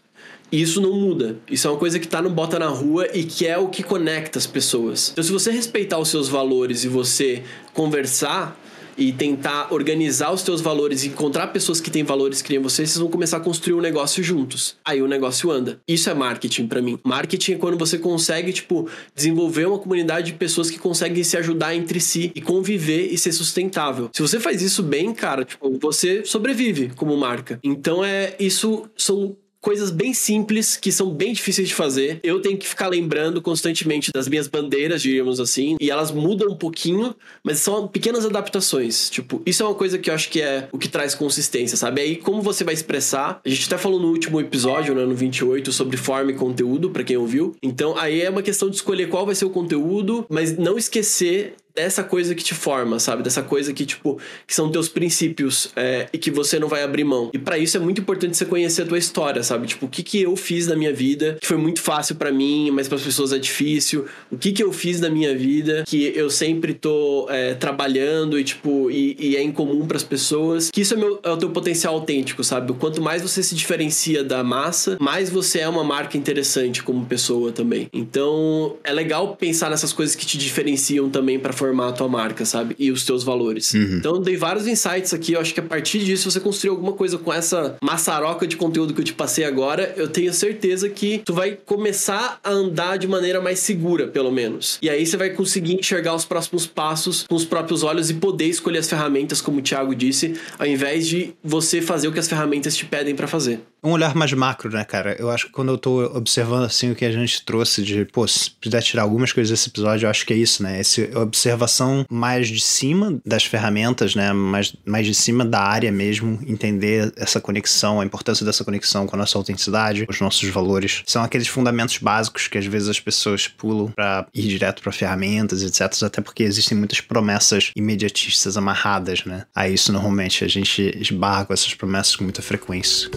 E 0.51 0.61
isso 0.61 0.81
não 0.81 0.91
muda. 0.91 1.37
Isso 1.49 1.67
é 1.67 1.71
uma 1.71 1.77
coisa 1.77 1.97
que 1.97 2.07
tá 2.07 2.21
no 2.21 2.29
Bota 2.29 2.59
na 2.59 2.67
Rua 2.67 3.07
e 3.13 3.23
que 3.23 3.47
é 3.47 3.57
o 3.57 3.69
que 3.69 3.83
conecta 3.83 4.37
as 4.37 4.45
pessoas. 4.45 5.09
Então, 5.11 5.23
se 5.23 5.31
você 5.31 5.51
respeitar 5.51 5.97
os 5.99 6.09
seus 6.09 6.27
valores 6.27 6.83
e 6.83 6.89
você 6.89 7.43
conversar 7.73 8.59
e 8.97 9.11
tentar 9.11 9.73
organizar 9.73 10.31
os 10.33 10.41
teus 10.41 10.61
valores 10.61 11.03
encontrar 11.03 11.47
pessoas 11.47 11.79
que 11.79 11.91
têm 11.91 12.03
valores 12.03 12.41
que 12.41 12.51
nem 12.51 12.59
você, 12.61 12.85
vocês 12.85 12.97
vão 12.97 13.09
começar 13.09 13.37
a 13.37 13.39
construir 13.39 13.75
um 13.75 13.81
negócio 13.81 14.23
juntos. 14.23 14.75
Aí 14.83 15.01
o 15.01 15.07
negócio 15.07 15.51
anda. 15.51 15.79
Isso 15.87 16.09
é 16.09 16.13
marketing 16.13 16.67
pra 16.67 16.81
mim. 16.81 16.99
Marketing 17.03 17.53
é 17.53 17.57
quando 17.57 17.77
você 17.77 17.97
consegue, 17.97 18.51
tipo, 18.51 18.89
desenvolver 19.15 19.67
uma 19.67 19.79
comunidade 19.79 20.31
de 20.31 20.37
pessoas 20.37 20.69
que 20.69 20.79
conseguem 20.79 21.23
se 21.23 21.37
ajudar 21.37 21.75
entre 21.75 21.99
si 21.99 22.31
e 22.33 22.41
conviver 22.41 23.11
e 23.11 23.17
ser 23.17 23.31
sustentável. 23.31 24.09
Se 24.13 24.21
você 24.21 24.39
faz 24.39 24.61
isso 24.61 24.81
bem, 24.81 25.13
cara, 25.13 25.45
tipo, 25.45 25.77
você 25.79 26.25
sobrevive 26.25 26.91
como 26.95 27.15
marca. 27.15 27.59
Então 27.63 28.03
é 28.03 28.35
isso 28.39 28.89
são 28.95 29.35
coisas 29.61 29.91
bem 29.91 30.13
simples 30.13 30.77
que 30.77 30.91
são 30.91 31.09
bem 31.09 31.33
difíceis 31.33 31.67
de 31.67 31.75
fazer. 31.75 32.19
Eu 32.23 32.41
tenho 32.41 32.57
que 32.57 32.67
ficar 32.67 32.87
lembrando 32.87 33.41
constantemente 33.41 34.11
das 34.13 34.27
minhas 34.27 34.47
bandeiras, 34.47 35.01
diríamos 35.01 35.39
assim, 35.39 35.75
e 35.79 35.89
elas 35.89 36.11
mudam 36.11 36.49
um 36.49 36.55
pouquinho, 36.55 37.15
mas 37.43 37.59
são 37.59 37.87
pequenas 37.87 38.25
adaptações. 38.25 39.09
Tipo, 39.09 39.41
isso 39.45 39.63
é 39.63 39.65
uma 39.65 39.75
coisa 39.75 39.97
que 39.97 40.09
eu 40.09 40.13
acho 40.13 40.29
que 40.29 40.41
é 40.41 40.69
o 40.71 40.77
que 40.77 40.87
traz 40.87 41.15
consistência, 41.15 41.77
sabe? 41.77 42.01
Aí 42.01 42.15
como 42.15 42.41
você 42.41 42.63
vai 42.63 42.73
expressar? 42.73 43.41
A 43.45 43.49
gente 43.49 43.65
até 43.67 43.77
falou 43.77 43.99
no 43.99 44.09
último 44.09 44.39
episódio, 44.39 44.93
né, 44.95 45.05
no 45.05 45.15
28, 45.15 45.71
sobre 45.71 45.97
forma 45.97 46.31
e 46.31 46.35
conteúdo, 46.35 46.89
pra 46.89 47.03
quem 47.03 47.17
ouviu. 47.17 47.55
Então, 47.61 47.97
aí 47.97 48.21
é 48.21 48.29
uma 48.29 48.43
questão 48.43 48.69
de 48.69 48.75
escolher 48.75 49.09
qual 49.09 49.25
vai 49.25 49.35
ser 49.35 49.45
o 49.45 49.49
conteúdo, 49.49 50.25
mas 50.29 50.57
não 50.57 50.77
esquecer 50.77 51.55
dessa 51.77 52.03
coisa 52.03 52.33
que 52.33 52.43
te 52.43 52.55
forma, 52.55 52.99
sabe? 52.99 53.21
Dessa 53.21 53.43
coisa 53.43 53.71
que, 53.71 53.85
tipo, 53.85 54.19
que 54.47 54.55
são 54.55 54.71
teus 54.71 54.89
princípios 54.89 55.69
é, 55.75 56.09
e 56.11 56.17
que 56.17 56.31
você 56.31 56.57
não 56.57 56.67
vai 56.67 56.81
abrir 56.81 57.03
mão. 57.03 57.29
E 57.31 57.37
para 57.37 57.59
isso 57.59 57.77
é 57.77 57.79
muito 57.79 58.01
importante 58.01 58.35
você 58.35 58.45
conhecer 58.45 58.81
a 58.81 58.85
tua 58.87 58.97
história, 58.97 59.43
sabe? 59.43 59.67
Tipo, 59.67 59.85
o 59.85 59.89
que 59.89 60.01
que 60.01 60.19
eu 60.19 60.35
fiz 60.35 60.65
na 60.65 60.75
minha 60.75 60.91
vida 60.91 61.37
que 61.39 61.45
foi 61.45 61.57
muito 61.57 61.79
fácil 61.79 62.15
para 62.15 62.31
mim, 62.31 62.71
mas 62.71 62.87
para 62.87 62.97
as 62.97 63.03
pessoas 63.03 63.31
é 63.31 63.37
difícil. 63.37 64.05
O 64.31 64.37
que 64.37 64.51
que 64.51 64.63
eu 64.63 64.73
fiz 64.73 64.99
na 64.99 65.07
minha 65.07 65.37
vida 65.37 65.83
que 65.85 66.11
eu 66.15 66.31
sempre 66.31 66.73
tô 66.73 67.27
é, 67.29 67.53
trabalhando 67.53 68.39
e, 68.39 68.43
tipo, 68.43 68.89
e, 68.89 69.15
e 69.19 69.37
é 69.37 69.43
incomum 69.43 69.85
para 69.85 69.97
as 69.97 70.03
pessoas. 70.03 70.71
Que 70.71 70.81
isso 70.81 70.95
é, 70.95 70.97
meu, 70.97 71.19
é 71.21 71.29
o 71.29 71.37
teu 71.37 71.51
potencial 71.51 71.93
autêntico, 71.93 72.43
sabe? 72.43 72.73
Quanto 72.73 73.03
mais 73.03 73.21
você 73.21 73.43
se 73.43 73.53
diferencia 73.53 74.23
da 74.23 74.43
massa, 74.43 74.97
mais 74.99 75.29
você 75.29 75.59
é 75.59 75.69
uma 75.69 75.83
marca 75.83 76.17
interessante 76.17 76.81
como 76.81 77.05
pessoa 77.05 77.51
também. 77.51 77.87
Então, 77.93 78.77
é 78.83 78.91
legal 78.91 79.35
pensar 79.35 79.69
nessas 79.69 79.93
coisas 79.93 80.15
que 80.15 80.25
te 80.25 80.39
diferenciam 80.39 81.07
também 81.11 81.37
para 81.37 81.53
formar 81.53 81.66
a 81.89 81.91
tua 81.91 82.07
marca, 82.07 82.45
sabe? 82.45 82.75
E 82.77 82.91
os 82.91 83.05
teus 83.05 83.23
valores. 83.23 83.73
Então, 83.75 84.15
eu 84.15 84.21
dei 84.21 84.35
vários 84.35 84.67
insights 84.67 85.13
aqui. 85.13 85.33
Eu 85.33 85.41
acho 85.41 85.53
que 85.53 85.59
a 85.59 85.63
partir 85.63 85.99
disso, 85.99 86.29
você 86.29 86.39
construir 86.39 86.71
alguma 86.71 86.93
coisa 86.93 87.17
com 87.17 87.33
essa 87.33 87.75
maçaroca 87.81 88.47
de 88.47 88.55
conteúdo 88.55 88.93
que 88.93 89.01
eu 89.01 89.05
te 89.05 89.13
passei 89.13 89.43
agora, 89.43 89.93
eu 89.95 90.07
tenho 90.07 90.33
certeza 90.33 90.89
que 90.89 91.21
tu 91.25 91.33
vai 91.33 91.57
começar 91.65 92.39
a 92.43 92.51
andar 92.51 92.97
de 92.97 93.07
maneira 93.07 93.41
mais 93.41 93.59
segura, 93.59 94.07
pelo 94.07 94.31
menos. 94.31 94.77
E 94.81 94.89
aí 94.89 95.05
você 95.05 95.17
vai 95.17 95.29
conseguir 95.31 95.75
enxergar 95.75 96.15
os 96.15 96.25
próximos 96.25 96.65
passos 96.65 97.25
com 97.27 97.35
os 97.35 97.45
próprios 97.45 97.83
olhos 97.83 98.09
e 98.09 98.13
poder 98.13 98.45
escolher 98.45 98.79
as 98.79 98.89
ferramentas, 98.89 99.41
como 99.41 99.59
o 99.59 99.61
Thiago 99.61 99.95
disse, 99.95 100.35
ao 100.57 100.65
invés 100.65 101.07
de 101.07 101.33
você 101.43 101.81
fazer 101.81 102.07
o 102.07 102.11
que 102.11 102.19
as 102.19 102.27
ferramentas 102.27 102.75
te 102.75 102.85
pedem 102.85 103.15
para 103.15 103.27
fazer. 103.27 103.59
Um 103.83 103.91
olhar 103.91 104.15
mais 104.15 104.33
macro, 104.33 104.71
né, 104.71 104.83
cara? 104.83 105.15
Eu 105.19 105.29
acho 105.29 105.45
que 105.45 105.51
quando 105.51 105.69
eu 105.69 105.77
tô 105.77 106.03
observando, 106.17 106.63
assim, 106.63 106.91
o 106.91 106.95
que 106.95 107.05
a 107.05 107.11
gente 107.11 107.43
trouxe 107.43 107.83
de, 107.83 108.05
pô, 108.05 108.27
se 108.27 108.51
puder 108.51 108.81
tirar 108.81 109.03
algumas 109.03 109.31
coisas 109.31 109.51
desse 109.51 109.69
episódio, 109.69 110.05
eu 110.05 110.09
acho 110.09 110.25
que 110.25 110.33
é 110.33 110.35
isso, 110.35 110.63
né? 110.63 110.79
Essa 110.79 111.07
observação 111.19 112.05
mais 112.09 112.47
de 112.47 112.59
cima 112.59 113.19
das 113.25 113.45
ferramentas, 113.45 114.15
né? 114.15 114.33
Mais, 114.33 114.75
mais 114.85 115.05
de 115.05 115.13
cima 115.13 115.45
da 115.45 115.61
área 115.61 115.91
mesmo, 115.91 116.39
entender 116.47 117.13
essa 117.15 117.39
conexão, 117.39 118.01
a 118.01 118.05
importância 118.05 118.45
dessa 118.45 118.63
conexão 118.63 119.05
com 119.05 119.15
a 119.15 119.19
nossa 119.19 119.37
autenticidade, 119.37 120.05
os 120.09 120.19
nossos 120.19 120.49
valores. 120.49 121.03
São 121.05 121.23
aqueles 121.23 121.47
fundamentos 121.47 121.97
básicos 121.97 122.47
que 122.47 122.57
às 122.57 122.65
vezes 122.65 122.89
as 122.89 122.99
pessoas 122.99 123.47
pulam 123.47 123.91
pra 123.91 124.25
ir 124.33 124.47
direto 124.47 124.81
pra 124.81 124.91
ferramentas, 124.91 125.61
etc. 125.61 126.03
Até 126.03 126.21
porque 126.21 126.43
existem 126.43 126.77
muitas 126.77 126.99
promessas 126.99 127.71
imediatistas 127.75 128.57
amarradas, 128.57 129.23
né? 129.23 129.45
A 129.55 129.69
isso, 129.69 129.91
normalmente, 129.93 130.43
a 130.43 130.47
gente 130.47 130.97
esbarra 130.99 131.45
com 131.45 131.53
essas 131.53 131.73
promessas 131.73 132.15
com 132.15 132.23
muita 132.23 132.41
frequência. 132.41 133.09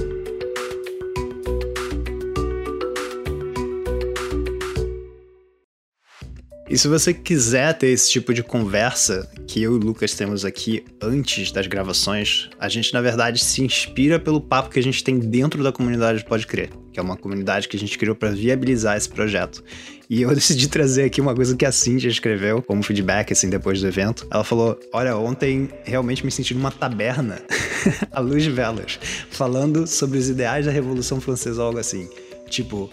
E 6.70 6.78
se 6.78 6.86
você 6.86 7.12
quiser 7.12 7.76
ter 7.76 7.88
esse 7.88 8.08
tipo 8.08 8.32
de 8.32 8.44
conversa 8.44 9.28
que 9.44 9.60
eu 9.60 9.72
e 9.72 9.74
o 9.74 9.78
Lucas 9.78 10.14
temos 10.14 10.44
aqui 10.44 10.84
antes 11.02 11.50
das 11.50 11.66
gravações, 11.66 12.48
a 12.60 12.68
gente 12.68 12.94
na 12.94 13.00
verdade 13.00 13.40
se 13.44 13.64
inspira 13.64 14.20
pelo 14.20 14.40
papo 14.40 14.70
que 14.70 14.78
a 14.78 14.82
gente 14.82 15.02
tem 15.02 15.18
dentro 15.18 15.64
da 15.64 15.72
comunidade 15.72 16.24
Pode 16.24 16.46
Crer, 16.46 16.70
que 16.92 17.00
é 17.00 17.02
uma 17.02 17.16
comunidade 17.16 17.66
que 17.66 17.76
a 17.76 17.78
gente 17.78 17.98
criou 17.98 18.14
para 18.14 18.30
viabilizar 18.30 18.96
esse 18.96 19.08
projeto. 19.08 19.64
E 20.08 20.22
eu 20.22 20.30
decidi 20.32 20.68
trazer 20.68 21.02
aqui 21.02 21.20
uma 21.20 21.34
coisa 21.34 21.56
que 21.56 21.66
a 21.66 21.72
Cintia 21.72 22.08
escreveu 22.08 22.62
como 22.62 22.84
feedback 22.84 23.32
assim 23.32 23.50
depois 23.50 23.80
do 23.80 23.88
evento. 23.88 24.24
Ela 24.30 24.44
falou: 24.44 24.78
"Olha, 24.92 25.16
ontem 25.16 25.68
realmente 25.82 26.24
me 26.24 26.30
senti 26.30 26.54
numa 26.54 26.70
taberna 26.70 27.42
à 28.12 28.20
luz 28.20 28.44
de 28.44 28.50
velas, 28.50 28.96
falando 29.28 29.88
sobre 29.88 30.18
os 30.18 30.28
ideais 30.28 30.66
da 30.66 30.70
Revolução 30.70 31.20
Francesa 31.20 31.62
ou 31.62 31.66
algo 31.66 31.80
assim. 31.80 32.08
Tipo, 32.48 32.88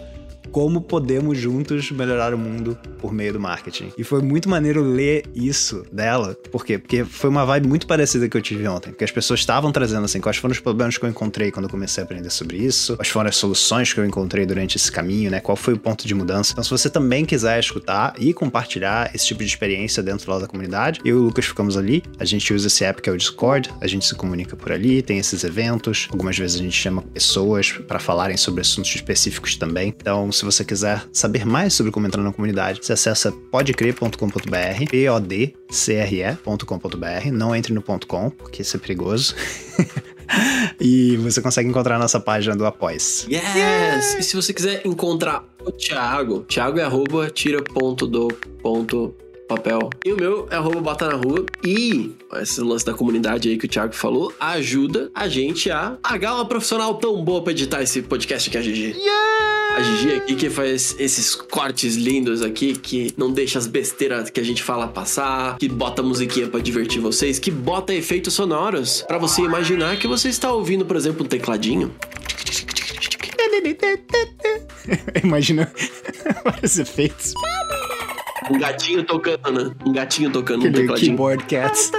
como 0.50 0.80
podemos 0.80 1.38
juntos 1.38 1.90
melhorar 1.90 2.34
o 2.34 2.38
mundo 2.38 2.78
por 2.98 3.12
meio 3.12 3.32
do 3.32 3.40
marketing. 3.40 3.92
E 3.96 4.04
foi 4.04 4.20
muito 4.22 4.48
maneiro 4.48 4.82
ler 4.82 5.24
isso 5.34 5.84
dela. 5.92 6.36
Por 6.50 6.64
quê? 6.64 6.78
Porque 6.78 7.04
foi 7.04 7.30
uma 7.30 7.44
vibe 7.44 7.68
muito 7.68 7.86
parecida 7.86 8.28
que 8.28 8.36
eu 8.36 8.42
tive 8.42 8.66
ontem. 8.66 8.90
Porque 8.90 9.04
as 9.04 9.10
pessoas 9.10 9.40
estavam 9.40 9.70
trazendo 9.72 10.04
assim, 10.04 10.20
quais 10.20 10.36
foram 10.36 10.52
os 10.52 10.60
problemas 10.60 10.98
que 10.98 11.04
eu 11.04 11.08
encontrei 11.08 11.50
quando 11.50 11.64
eu 11.64 11.70
comecei 11.70 12.02
a 12.02 12.04
aprender 12.04 12.30
sobre 12.30 12.56
isso, 12.56 12.96
quais 12.96 13.08
foram 13.08 13.28
as 13.28 13.36
soluções 13.36 13.92
que 13.92 14.00
eu 14.00 14.04
encontrei 14.04 14.44
durante 14.46 14.76
esse 14.76 14.90
caminho, 14.90 15.30
né? 15.30 15.40
Qual 15.40 15.56
foi 15.56 15.74
o 15.74 15.78
ponto 15.78 16.06
de 16.06 16.14
mudança. 16.14 16.52
Então, 16.52 16.64
se 16.64 16.70
você 16.70 16.90
também 16.90 17.24
quiser 17.24 17.58
escutar 17.60 18.14
e 18.18 18.32
compartilhar 18.32 19.10
esse 19.14 19.26
tipo 19.26 19.40
de 19.40 19.46
experiência 19.46 20.02
dentro 20.02 20.30
lá 20.30 20.38
da 20.38 20.46
comunidade, 20.46 21.00
eu 21.04 21.16
e 21.16 21.20
o 21.20 21.22
Lucas 21.22 21.46
ficamos 21.46 21.76
ali. 21.76 22.02
A 22.18 22.24
gente 22.24 22.52
usa 22.52 22.66
esse 22.66 22.84
app 22.84 23.00
que 23.00 23.08
é 23.08 23.12
o 23.12 23.16
Discord, 23.16 23.70
a 23.80 23.86
gente 23.86 24.06
se 24.06 24.14
comunica 24.14 24.56
por 24.56 24.72
ali, 24.72 25.02
tem 25.02 25.18
esses 25.18 25.44
eventos. 25.44 26.08
Algumas 26.10 26.36
vezes 26.38 26.60
a 26.60 26.62
gente 26.62 26.76
chama 26.76 27.02
pessoas 27.02 27.72
para 27.72 27.98
falarem 27.98 28.36
sobre 28.36 28.60
assuntos 28.60 28.94
específicos 28.94 29.56
também. 29.56 29.94
Então, 29.96 30.30
se 30.38 30.44
você 30.44 30.64
quiser 30.64 31.04
saber 31.12 31.44
mais 31.44 31.74
sobre 31.74 31.90
como 31.90 32.06
entrar 32.06 32.22
na 32.22 32.32
comunidade, 32.32 32.78
você 32.82 32.92
acessa 32.92 33.32
podcre.com.br, 33.50 34.86
p-o-d-c-r-e.com.br. 34.88 37.32
Não 37.32 37.52
entre 37.54 37.74
no 37.74 37.82
.com, 37.82 38.30
porque 38.30 38.62
isso 38.62 38.76
é 38.76 38.80
perigoso. 38.80 39.34
e 40.80 41.16
você 41.16 41.42
consegue 41.42 41.68
encontrar 41.68 41.98
nossa 41.98 42.20
página 42.20 42.54
do 42.54 42.64
Após. 42.64 43.26
Yes! 43.28 44.14
E 44.18 44.22
se 44.22 44.36
você 44.36 44.54
quiser 44.54 44.86
encontrar 44.86 45.44
o 45.64 45.72
Thiago, 45.72 46.44
Thiago 46.44 46.78
é 46.78 46.84
arroba 46.84 47.28
ponto 48.62 49.12
papel. 49.48 49.90
E 50.04 50.12
o 50.12 50.16
meu 50.16 50.46
é 50.50 50.56
arroba 50.56 50.80
bota 50.80 51.08
na 51.08 51.14
rua. 51.14 51.44
E 51.64 52.12
esse 52.36 52.60
lance 52.60 52.84
da 52.84 52.94
comunidade 52.94 53.48
aí 53.48 53.56
que 53.56 53.64
o 53.64 53.68
Thiago 53.68 53.94
falou 53.94 54.32
ajuda 54.38 55.10
a 55.14 55.26
gente 55.26 55.70
a 55.70 55.96
pagar 56.02 56.34
uma 56.34 56.44
profissional 56.44 56.94
tão 56.94 57.24
boa 57.24 57.42
pra 57.42 57.52
editar 57.52 57.82
esse 57.82 58.02
podcast 58.02 58.50
que 58.50 58.56
é 58.56 58.60
a 58.60 58.62
Gigi. 58.62 58.94
A 59.76 59.82
Gigi 59.82 60.14
aqui 60.14 60.34
que 60.34 60.50
faz 60.50 60.94
esses 60.98 61.34
cortes 61.34 61.96
lindos 61.96 62.42
aqui, 62.42 62.76
que 62.76 63.14
não 63.16 63.30
deixa 63.30 63.58
as 63.58 63.66
besteiras 63.66 64.28
que 64.28 64.40
a 64.40 64.44
gente 64.44 64.62
fala 64.62 64.88
passar, 64.88 65.56
que 65.56 65.68
bota 65.68 66.02
musiquinha 66.02 66.48
pra 66.48 66.60
divertir 66.60 67.00
vocês, 67.00 67.38
que 67.38 67.50
bota 67.50 67.94
efeitos 67.94 68.34
sonoros 68.34 69.04
pra 69.06 69.18
você 69.18 69.42
imaginar 69.42 69.96
que 69.96 70.06
você 70.06 70.28
está 70.28 70.52
ouvindo, 70.52 70.84
por 70.84 70.96
exemplo, 70.96 71.24
um 71.24 71.28
tecladinho. 71.28 71.94
Imagina 75.22 75.70
vários 76.44 76.78
efeitos. 76.78 77.34
Um 78.50 78.58
gatinho 78.58 79.04
tocando, 79.04 79.50
né? 79.52 79.70
Um 79.84 79.92
gatinho 79.92 80.30
tocando 80.30 80.58
um 80.64 80.68
Aquele 80.68 80.82
tecladinho. 80.82 81.10
keyboard 81.10 81.44
cats. 81.44 81.90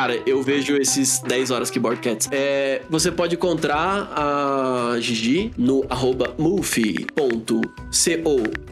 Cara, 0.00 0.18
eu 0.24 0.42
vejo 0.42 0.76
esses 0.78 1.18
10 1.18 1.50
horas 1.50 1.70
Keyboard 1.70 2.00
Cats. 2.00 2.26
É, 2.32 2.80
você 2.88 3.12
pode 3.12 3.34
encontrar 3.34 4.10
a 4.16 4.98
Gigi 4.98 5.50
no 5.58 5.84
arroba 5.90 6.34
mufi.co. 6.38 7.52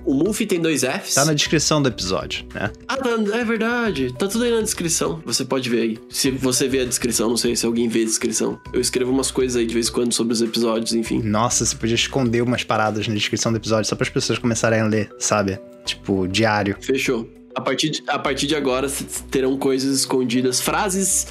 O 0.06 0.14
Mufi 0.14 0.46
tem 0.46 0.58
dois 0.58 0.80
Fs. 0.84 1.12
Tá 1.12 1.26
na 1.26 1.34
descrição 1.34 1.82
do 1.82 1.88
episódio, 1.90 2.46
né? 2.54 2.72
Ah, 2.88 2.96
tá, 2.96 3.10
é 3.10 3.44
verdade. 3.44 4.10
Tá 4.14 4.26
tudo 4.26 4.44
aí 4.44 4.50
na 4.50 4.62
descrição. 4.62 5.20
Você 5.26 5.44
pode 5.44 5.68
ver 5.68 5.82
aí. 5.82 5.98
Se 6.08 6.30
você 6.30 6.66
vê 6.66 6.80
a 6.80 6.84
descrição, 6.86 7.28
não 7.28 7.36
sei 7.36 7.54
se 7.54 7.66
alguém 7.66 7.88
vê 7.88 8.00
a 8.00 8.06
descrição. 8.06 8.58
Eu 8.72 8.80
escrevo 8.80 9.10
umas 9.10 9.30
coisas 9.30 9.54
aí 9.56 9.66
de 9.66 9.74
vez 9.74 9.90
em 9.90 9.92
quando 9.92 10.14
sobre 10.14 10.32
os 10.32 10.40
episódios, 10.40 10.94
enfim. 10.94 11.20
Nossa, 11.20 11.66
você 11.66 11.76
podia 11.76 11.94
esconder 11.94 12.40
umas 12.40 12.64
paradas 12.64 13.06
na 13.06 13.12
descrição 13.12 13.52
do 13.52 13.58
episódio 13.58 13.86
só 13.86 13.94
para 13.94 14.04
as 14.04 14.10
pessoas 14.10 14.38
começarem 14.38 14.80
a 14.80 14.86
ler, 14.86 15.10
sabe? 15.18 15.60
Tipo, 15.84 16.26
diário. 16.26 16.74
Fechou. 16.80 17.28
A 17.54 17.61
partir 17.61 17.90
de, 17.90 18.02
a 18.06 18.18
partir 18.18 18.46
de 18.46 18.54
agora 18.54 18.88
terão 19.30 19.56
coisas 19.56 19.98
escondidas, 20.00 20.61
frases 20.61 21.26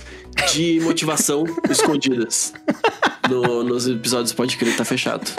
de 0.53 0.79
motivação 0.81 1.43
escondidas 1.69 2.53
no- 3.29 3.63
nos 3.63 3.87
episódios 3.87 4.33
Pode 4.33 4.57
Crer, 4.57 4.75
tá 4.75 4.83
fechado. 4.83 5.29